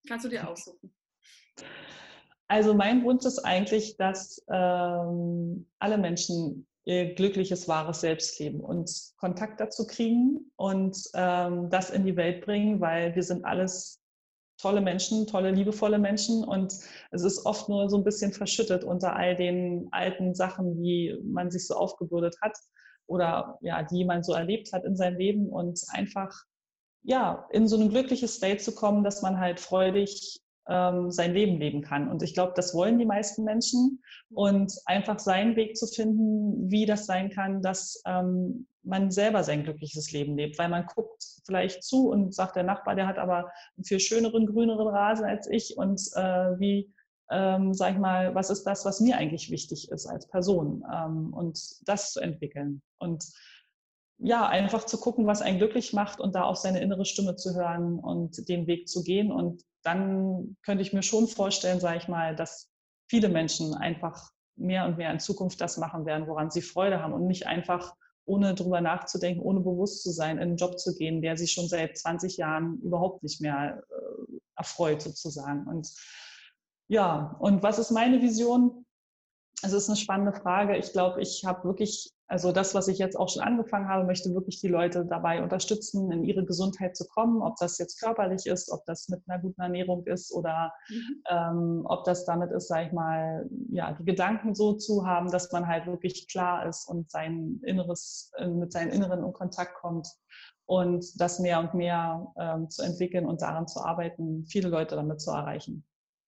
Kannst 0.08 0.26
du 0.26 0.30
dir 0.30 0.48
aussuchen? 0.50 0.96
Also 2.54 2.76
mein 2.76 3.04
Wunsch 3.04 3.26
ist 3.26 3.40
eigentlich, 3.40 3.98
dass 3.98 4.46
ähm, 4.48 5.66
alle 5.80 5.98
Menschen 5.98 6.68
ihr 6.86 7.16
glückliches, 7.16 7.68
wahres 7.68 8.02
Selbstleben 8.02 8.60
und 8.60 8.92
Kontakt 9.18 9.60
dazu 9.60 9.88
kriegen 9.88 10.52
und 10.56 10.96
ähm, 11.16 11.72
das 11.72 11.90
in 11.90 12.06
die 12.06 12.16
Welt 12.16 12.46
bringen, 12.46 12.80
weil 12.80 13.16
wir 13.16 13.24
sind 13.24 13.44
alles 13.44 14.04
tolle 14.62 14.82
Menschen, 14.82 15.26
tolle, 15.26 15.50
liebevolle 15.50 15.98
Menschen 15.98 16.44
und 16.44 16.72
es 17.10 17.24
ist 17.24 17.44
oft 17.48 17.70
nur 17.70 17.90
so 17.90 17.98
ein 17.98 18.04
bisschen 18.04 18.34
verschüttet 18.34 18.84
unter 18.84 19.16
all 19.16 19.36
den 19.36 19.88
alten 19.90 20.36
Sachen, 20.36 20.80
die 20.80 21.18
man 21.24 21.50
sich 21.50 21.66
so 21.66 21.74
aufgebürdet 21.74 22.36
hat 22.40 22.56
oder 23.08 23.58
ja, 23.62 23.82
die 23.82 24.06
man 24.06 24.22
so 24.22 24.34
erlebt 24.34 24.74
hat 24.74 24.84
in 24.84 24.96
seinem 24.96 25.18
Leben 25.18 25.50
und 25.50 25.82
einfach 25.88 26.44
ja, 27.02 27.48
in 27.50 27.68
so 27.68 27.82
ein 27.82 27.90
glückliches 27.90 28.36
State 28.36 28.60
zu 28.60 28.76
kommen, 28.76 29.04
dass 29.04 29.24
man 29.24 29.40
halt 29.40 29.60
freudig 29.60 30.40
ähm, 30.68 31.12
sein 31.12 31.34
Leben 31.34 31.60
leben 31.60 31.82
kann. 31.82 32.08
Und 32.10 32.24
ich 32.24 32.34
glaube, 32.34 32.54
das 32.56 32.74
wollen 32.74 33.00
die 33.00 33.06
meisten 33.06 33.44
Menschen. 33.44 34.02
Und 34.30 34.74
einfach 34.86 35.20
seinen 35.20 35.56
Weg 35.56 35.78
zu 35.78 35.88
finden, 35.88 36.72
wie 36.72 36.86
das 36.86 37.06
sein 37.06 37.30
kann, 37.30 37.62
dass 37.62 38.02
ähm, 38.06 38.68
man 38.84 39.12
selber 39.12 39.44
sein 39.44 39.64
glückliches 39.64 40.12
Leben 40.12 40.36
lebt. 40.36 40.58
Weil 40.58 40.70
man 40.70 40.86
guckt 40.86 41.24
vielleicht 41.46 41.84
zu 41.84 42.10
und 42.10 42.34
sagt, 42.34 42.56
der 42.56 42.64
Nachbar, 42.64 42.96
der 42.96 43.08
hat 43.08 43.18
aber 43.18 43.52
einen 43.78 43.86
viel 43.86 44.00
schöneren, 44.00 44.46
grüneren 44.46 44.88
Rasen 44.88 45.26
als 45.26 45.48
ich. 45.50 45.78
Und 45.78 46.02
äh, 46.16 46.60
wie 46.60 46.94
ähm, 47.32 47.74
sag 47.74 47.94
ich 47.94 48.00
mal, 48.00 48.36
was 48.36 48.50
ist 48.50 48.64
das, 48.64 48.86
was 48.86 49.00
mir 49.00 49.18
eigentlich 49.18 49.50
wichtig 49.50 49.90
ist 49.90 50.06
als 50.06 50.28
Person 50.28 50.84
ähm, 50.94 51.34
und 51.34 51.60
das 51.88 52.12
zu 52.12 52.20
entwickeln. 52.20 52.82
Und 53.00 53.26
ja, 54.20 54.48
einfach 54.48 54.86
zu 54.86 55.00
gucken, 55.00 55.26
was 55.26 55.42
einen 55.42 55.58
glücklich 55.58 55.94
macht 55.94 56.20
und 56.20 56.36
da 56.36 56.44
auf 56.44 56.58
seine 56.58 56.82
innere 56.82 57.06
Stimme 57.06 57.36
zu 57.36 57.56
hören 57.56 58.00
und 58.00 58.48
den 58.48 58.68
Weg 58.68 58.88
zu 58.88 59.04
gehen. 59.04 59.32
Und 59.32 59.64
dann 59.84 60.58
könnte 60.64 60.82
ich 60.82 60.94
mir 60.94 61.04
schon 61.04 61.28
vorstellen, 61.28 61.80
sage 61.80 61.98
ich 61.98 62.08
mal, 62.08 62.36
dass 62.36 62.70
viele 63.10 63.30
Menschen 63.30 63.74
einfach 63.76 64.32
mehr 64.56 64.86
und 64.86 64.98
mehr 64.98 65.12
in 65.12 65.20
Zukunft 65.20 65.60
das 65.62 65.78
machen 65.78 66.06
werden, 66.06 66.28
woran 66.28 66.52
sie 66.52 66.62
Freude 66.62 67.02
haben 67.02 67.14
und 67.14 67.28
nicht 67.28 67.48
einfach 67.48 67.96
ohne 68.26 68.56
drüber 68.56 68.82
nachzudenken, 68.82 69.42
ohne 69.42 69.60
bewusst 69.60 70.04
zu 70.04 70.12
sein, 70.12 70.38
in 70.38 70.44
einen 70.44 70.58
Job 70.58 70.80
zu 70.80 70.96
gehen, 70.96 71.22
der 71.22 71.38
sich 71.38 71.52
schon 71.52 71.68
seit 71.68 71.98
20 71.98 72.38
Jahren 72.38 72.80
überhaupt 72.82 73.24
nicht 73.24 73.42
mehr 73.42 73.84
äh, 73.90 74.38
erfreut 74.56 75.02
sozusagen. 75.02 75.68
Und 75.68 75.92
ja, 76.88 77.36
und 77.40 77.64
was 77.64 77.80
ist 77.80 77.92
meine 77.92 78.22
Vision? 78.22 78.86
Es 79.64 79.72
ist 79.72 79.88
eine 79.88 79.96
spannende 79.96 80.34
Frage. 80.34 80.76
Ich 80.76 80.92
glaube, 80.92 81.22
ich 81.22 81.46
habe 81.46 81.64
wirklich, 81.64 82.12
also 82.28 82.52
das, 82.52 82.76
was 82.76 82.90
ich 82.90 82.98
jetzt 82.98 83.18
auch 83.18 83.30
schon 83.30 83.44
angefangen 83.44 83.88
habe, 83.88 84.04
möchte 84.04 84.34
wirklich 84.34 84.60
die 84.60 84.68
Leute 84.68 85.06
dabei 85.06 85.42
unterstützen, 85.42 86.12
in 86.12 86.26
ihre 86.26 86.44
Gesundheit 86.44 86.98
zu 86.98 87.08
kommen, 87.08 87.42
ob 87.42 87.56
das 87.58 87.78
jetzt 87.78 88.02
körperlich 88.02 88.46
ist, 88.46 88.70
ob 88.70 88.84
das 88.86 89.08
mit 89.08 89.22
einer 89.26 89.42
guten 89.42 89.62
Ernährung 89.62 90.06
ist 90.06 90.34
oder 90.34 90.74
mhm. 90.90 91.24
ähm, 91.30 91.82
ob 91.86 92.04
das 92.04 92.26
damit 92.26 92.52
ist, 92.52 92.68
sage 92.68 92.88
ich 92.88 92.92
mal, 92.92 93.50
ja, 93.70 93.94
die 93.94 94.04
Gedanken 94.04 94.54
so 94.54 94.74
zu 94.74 95.06
haben, 95.06 95.32
dass 95.32 95.50
man 95.54 95.66
halt 95.66 95.86
wirklich 95.86 96.28
klar 96.28 96.68
ist 96.68 96.86
und 96.90 97.10
sein 97.10 97.62
Inneres, 97.64 98.32
äh, 98.38 98.48
mit 98.48 98.74
seinem 98.74 98.92
Inneren 98.92 99.24
in 99.24 99.32
Kontakt 99.32 99.76
kommt 99.76 100.10
und 100.66 101.06
das 101.22 101.40
mehr 101.40 101.60
und 101.60 101.74
mehr 101.74 102.34
ähm, 102.38 102.70
zu 102.70 102.84
entwickeln 102.84 103.26
und 103.26 103.42
daran 103.42 103.68
zu 103.68 103.80
arbeiten, 103.80 104.46
viele 104.46 104.68
Leute 104.68 104.96
damit 104.98 105.22
zu 105.22 105.32
erreichen. 105.32 105.86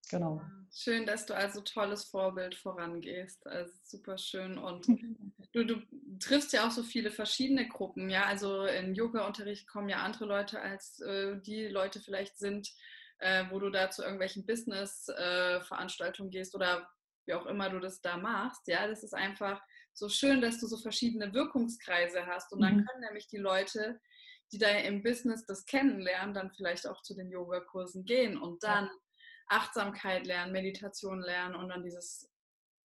Genau. 0.09 0.39
Schön, 0.78 1.05
dass 1.05 1.26
du 1.26 1.34
also 1.34 1.61
tolles 1.61 2.03
Vorbild 2.03 2.53
vorangehst. 2.53 3.47
Also 3.47 3.73
super 3.82 4.17
schön. 4.17 4.57
Und 4.57 4.86
du, 5.53 5.63
du 5.63 5.82
triffst 6.19 6.51
ja 6.51 6.67
auch 6.67 6.71
so 6.71 6.84
viele 6.84 7.11
verschiedene 7.11 7.65
Gruppen. 7.69 8.09
Ja, 8.09 8.26
also 8.26 8.65
in 8.65 8.93
Yoga-Unterricht 8.93 9.69
kommen 9.69 9.88
ja 9.88 9.99
andere 9.99 10.26
Leute, 10.26 10.59
als 10.59 10.99
äh, 10.99 11.38
die 11.39 11.67
Leute 11.67 12.01
vielleicht 12.01 12.38
sind, 12.38 12.73
äh, 13.19 13.45
wo 13.51 13.59
du 13.59 13.69
da 13.69 13.89
zu 13.89 14.01
irgendwelchen 14.01 14.45
Business-Veranstaltungen 14.45 16.30
äh, 16.30 16.39
gehst 16.39 16.55
oder 16.55 16.89
wie 17.26 17.36
auch 17.36 17.45
immer 17.45 17.69
du 17.69 17.80
das 17.80 18.01
da 18.01 18.17
machst. 18.17 18.67
Ja, 18.67 18.86
das 18.86 19.01
ist 19.01 19.13
einfach 19.13 19.61
so 19.93 20.09
schön, 20.09 20.41
dass 20.41 20.59
du 20.59 20.67
so 20.67 20.76
verschiedene 20.76 21.34
Wirkungskreise 21.34 22.26
hast. 22.26 22.51
Und 22.51 22.59
dann 22.59 22.80
mhm. 22.80 22.86
können 22.86 22.99
nämlich 22.99 23.28
die 23.30 23.38
Leute, 23.38 24.01
die 24.51 24.57
da 24.57 24.67
im 24.67 25.03
Business 25.03 25.45
das 25.45 25.65
kennenlernen, 25.65 26.34
dann 26.34 26.51
vielleicht 26.51 26.86
auch 26.86 27.01
zu 27.01 27.15
den 27.15 27.32
Yogakursen 27.32 28.03
gehen 28.03 28.38
und 28.38 28.61
dann 28.61 28.89
Achtsamkeit 29.47 30.25
lernen, 30.25 30.51
Meditation 30.51 31.21
lernen 31.21 31.55
und 31.55 31.69
dann 31.69 31.83
dieses, 31.83 32.31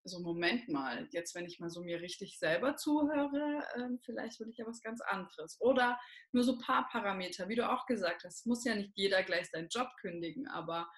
so 0.05 0.21
Moment 0.21 0.69
mal, 0.69 1.09
jetzt 1.11 1.35
wenn 1.35 1.47
ich 1.47 1.61
mal 1.61 1.71
so 1.71 1.83
mir 1.83 2.01
richtig 2.01 2.39
selber 2.39 2.77
zuhöre, 2.77 3.63
äh, 3.75 3.99
vielleicht 4.05 4.41
will 4.41 4.49
ich 4.49 4.59
ja 4.59 4.67
was 4.67 4.83
ganz 4.83 5.01
anderes. 5.03 5.57
Oder 5.61 5.99
nur 6.33 6.45
so 6.45 6.55
ein 6.55 6.61
paar 6.61 6.89
Parameter, 6.89 7.49
wie 7.49 7.57
du 7.57 7.71
auch 7.71 7.87
gesagt 7.87 8.25
hast, 8.25 8.47
muss 8.47 8.65
ja 8.65 8.75
nicht 8.75 8.93
jeder 8.95 9.23
gleich 9.23 9.51
seinen 9.51 9.69
Job 9.69 9.89
kündigen, 10.01 10.49
aber 10.49 10.91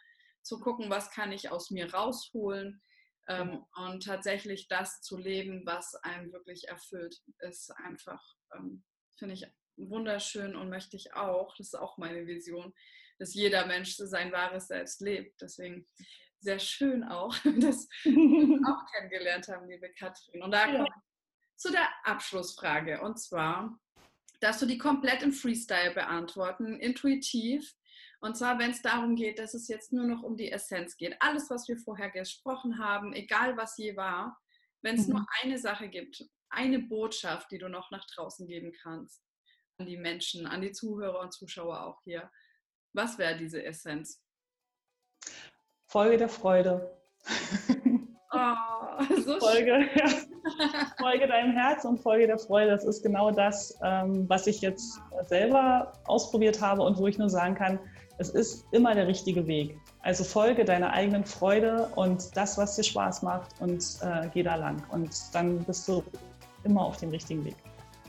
zu 0.42 0.58
gucken, 0.60 0.90
was 0.90 1.10
kann 1.10 1.32
ich 1.32 1.50
aus 1.50 1.70
mir 1.70 1.92
rausholen 1.92 2.82
ähm, 3.28 3.64
und 3.76 4.04
tatsächlich 4.04 4.68
das 4.68 5.00
zu 5.00 5.16
leben, 5.16 5.62
was 5.64 5.94
einem 6.02 6.32
wirklich 6.32 6.68
erfüllt, 6.68 7.20
ist 7.38 7.70
einfach, 7.84 8.22
ähm, 8.54 8.84
finde 9.18 9.34
ich 9.34 9.46
wunderschön 9.76 10.56
und 10.56 10.68
möchte 10.68 10.96
ich 10.96 11.14
auch, 11.14 11.54
das 11.56 11.68
ist 11.68 11.78
auch 11.78 11.98
meine 11.98 12.26
Vision, 12.26 12.74
dass 13.22 13.34
jeder 13.34 13.66
Mensch 13.66 13.94
sein 13.94 14.32
wahres 14.32 14.66
Selbst 14.66 15.00
lebt. 15.00 15.40
Deswegen 15.40 15.86
sehr 16.40 16.58
schön 16.58 17.04
auch, 17.04 17.32
dass 17.60 17.88
wir 18.02 18.60
auch 18.66 18.84
kennengelernt 18.92 19.46
haben, 19.46 19.68
liebe 19.68 19.88
Katrin. 19.90 20.42
Und 20.42 20.50
da 20.50 20.66
ja. 20.66 20.78
kommt 20.78 20.90
zu 21.56 21.70
der 21.70 21.88
Abschlussfrage. 22.02 23.00
Und 23.00 23.20
zwar, 23.20 23.78
dass 24.40 24.58
du 24.58 24.66
die 24.66 24.76
komplett 24.76 25.22
im 25.22 25.32
Freestyle 25.32 25.94
beantworten, 25.94 26.80
intuitiv. 26.80 27.72
Und 28.20 28.36
zwar, 28.36 28.58
wenn 28.58 28.72
es 28.72 28.82
darum 28.82 29.14
geht, 29.14 29.38
dass 29.38 29.54
es 29.54 29.68
jetzt 29.68 29.92
nur 29.92 30.04
noch 30.04 30.24
um 30.24 30.36
die 30.36 30.50
Essenz 30.50 30.96
geht. 30.96 31.14
Alles, 31.20 31.48
was 31.48 31.68
wir 31.68 31.78
vorher 31.78 32.10
gesprochen 32.10 32.78
haben, 32.78 33.12
egal 33.12 33.56
was 33.56 33.76
je 33.78 33.96
war, 33.96 34.36
wenn 34.80 34.96
es 34.96 35.06
mhm. 35.06 35.14
nur 35.14 35.26
eine 35.42 35.58
Sache 35.58 35.88
gibt, 35.88 36.24
eine 36.50 36.80
Botschaft, 36.80 37.52
die 37.52 37.58
du 37.58 37.68
noch 37.68 37.92
nach 37.92 38.04
draußen 38.16 38.48
geben 38.48 38.72
kannst, 38.72 39.22
an 39.78 39.86
die 39.86 39.96
Menschen, 39.96 40.48
an 40.48 40.60
die 40.60 40.72
Zuhörer 40.72 41.20
und 41.20 41.32
Zuschauer 41.32 41.84
auch 41.84 42.02
hier, 42.02 42.28
was 42.92 43.18
wäre 43.18 43.36
diese 43.36 43.64
Essenz? 43.64 44.22
Folge 45.86 46.16
der 46.16 46.28
Freude. 46.28 46.90
Oh, 48.34 49.04
so 49.26 49.38
Folge, 49.38 49.90
ja. 49.94 50.06
Folge 50.98 51.26
deinem 51.28 51.52
Herz 51.52 51.84
und 51.84 52.00
Folge 52.00 52.26
der 52.26 52.38
Freude. 52.38 52.70
Das 52.70 52.84
ist 52.84 53.02
genau 53.02 53.30
das, 53.30 53.78
ähm, 53.84 54.26
was 54.26 54.46
ich 54.46 54.62
jetzt 54.62 54.98
selber 55.26 55.92
ausprobiert 56.06 56.58
habe 56.62 56.80
und 56.80 56.96
wo 56.96 57.06
ich 57.06 57.18
nur 57.18 57.28
sagen 57.28 57.54
kann, 57.54 57.78
es 58.16 58.30
ist 58.30 58.64
immer 58.72 58.94
der 58.94 59.06
richtige 59.06 59.46
Weg. 59.46 59.76
Also 60.00 60.24
folge 60.24 60.64
deiner 60.64 60.92
eigenen 60.92 61.24
Freude 61.24 61.90
und 61.94 62.34
das, 62.34 62.56
was 62.56 62.76
dir 62.76 62.84
Spaß 62.84 63.22
macht 63.22 63.50
und 63.60 63.84
äh, 64.00 64.28
geh 64.32 64.42
da 64.42 64.54
lang. 64.54 64.82
Und 64.90 65.10
dann 65.34 65.58
bist 65.64 65.86
du 65.88 66.02
immer 66.64 66.86
auf 66.86 66.96
dem 66.96 67.10
richtigen 67.10 67.44
Weg. 67.44 67.56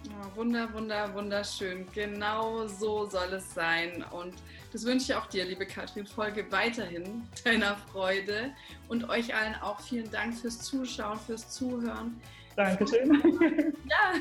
Ja, 0.06 0.36
wunder, 0.36 0.72
wunder, 0.74 1.14
wunderschön. 1.14 1.86
Genau 1.94 2.66
so 2.68 3.06
soll 3.06 3.34
es 3.34 3.54
sein. 3.54 4.06
Und 4.12 4.36
das 4.74 4.86
wünsche 4.86 5.12
ich 5.12 5.16
auch 5.16 5.28
dir, 5.28 5.46
liebe 5.46 5.68
Katrin. 5.68 6.08
Folge 6.08 6.52
weiterhin 6.52 7.28
deiner 7.46 7.78
Freude 7.78 8.52
und 8.88 9.08
euch 9.08 9.34
allen 9.34 9.56
auch 9.62 9.80
vielen 9.80 10.10
Dank 10.10 10.36
fürs 10.36 10.60
Zuschauen, 10.62 11.20
fürs 11.20 11.50
Zuhören. 11.50 12.20
Dankeschön. 12.56 13.74
Ja, 13.86 14.14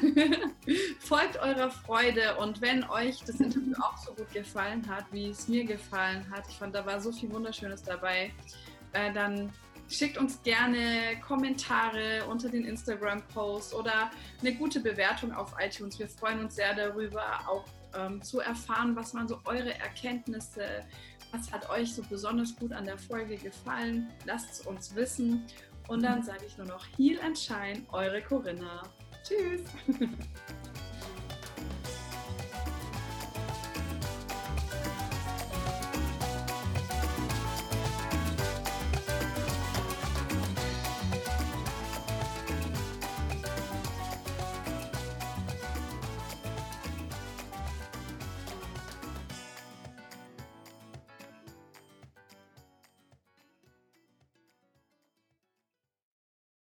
folgt 0.99 1.39
eurer 1.39 1.71
Freude 1.71 2.37
und 2.37 2.61
wenn 2.61 2.85
euch 2.91 3.23
das 3.25 3.41
Interview 3.41 3.75
auch 3.81 3.97
so 3.97 4.13
gut 4.13 4.31
gefallen 4.33 4.87
hat, 4.89 5.07
wie 5.13 5.31
es 5.31 5.49
mir 5.49 5.65
gefallen 5.65 6.27
hat, 6.31 6.45
ich 6.49 6.57
fand, 6.57 6.75
da 6.75 6.85
war 6.85 7.01
so 7.01 7.11
viel 7.11 7.33
Wunderschönes 7.33 7.83
dabei, 7.83 8.33
äh, 8.93 9.13
dann 9.15 9.51
schickt 9.89 10.19
uns 10.19 10.43
gerne 10.43 11.17
Kommentare 11.27 12.25
unter 12.29 12.51
den 12.51 12.65
Instagram-Posts 12.65 13.73
oder 13.73 14.11
eine 14.41 14.55
gute 14.55 14.81
Bewertung 14.81 15.33
auf 15.33 15.55
iTunes. 15.59 15.99
Wir 15.99 16.09
freuen 16.09 16.41
uns 16.41 16.57
sehr 16.57 16.75
darüber, 16.75 17.23
auch 17.49 17.65
ähm, 17.95 18.23
zu 18.23 18.41
erfahren, 18.41 18.97
was 18.97 19.15
waren 19.15 19.29
so 19.29 19.39
eure 19.45 19.75
Erkenntnisse, 19.79 20.85
was 21.33 21.51
hat 21.53 21.69
euch 21.71 21.95
so 21.95 22.03
besonders 22.03 22.55
gut 22.57 22.73
an 22.73 22.85
der 22.85 22.99
Folge 22.99 23.37
gefallen. 23.37 24.09
Lasst 24.25 24.53
es 24.53 24.67
uns 24.67 24.95
wissen. 24.95 25.47
Und 25.89 26.03
dann 26.03 26.23
sage 26.23 26.45
ich 26.47 26.57
nur 26.59 26.67
noch 26.67 26.87
Heal 26.97 27.21
and 27.21 27.39
Shine, 27.39 27.85
eure 27.91 28.23
Corinna. 28.23 28.83
Tschüss. 29.25 29.63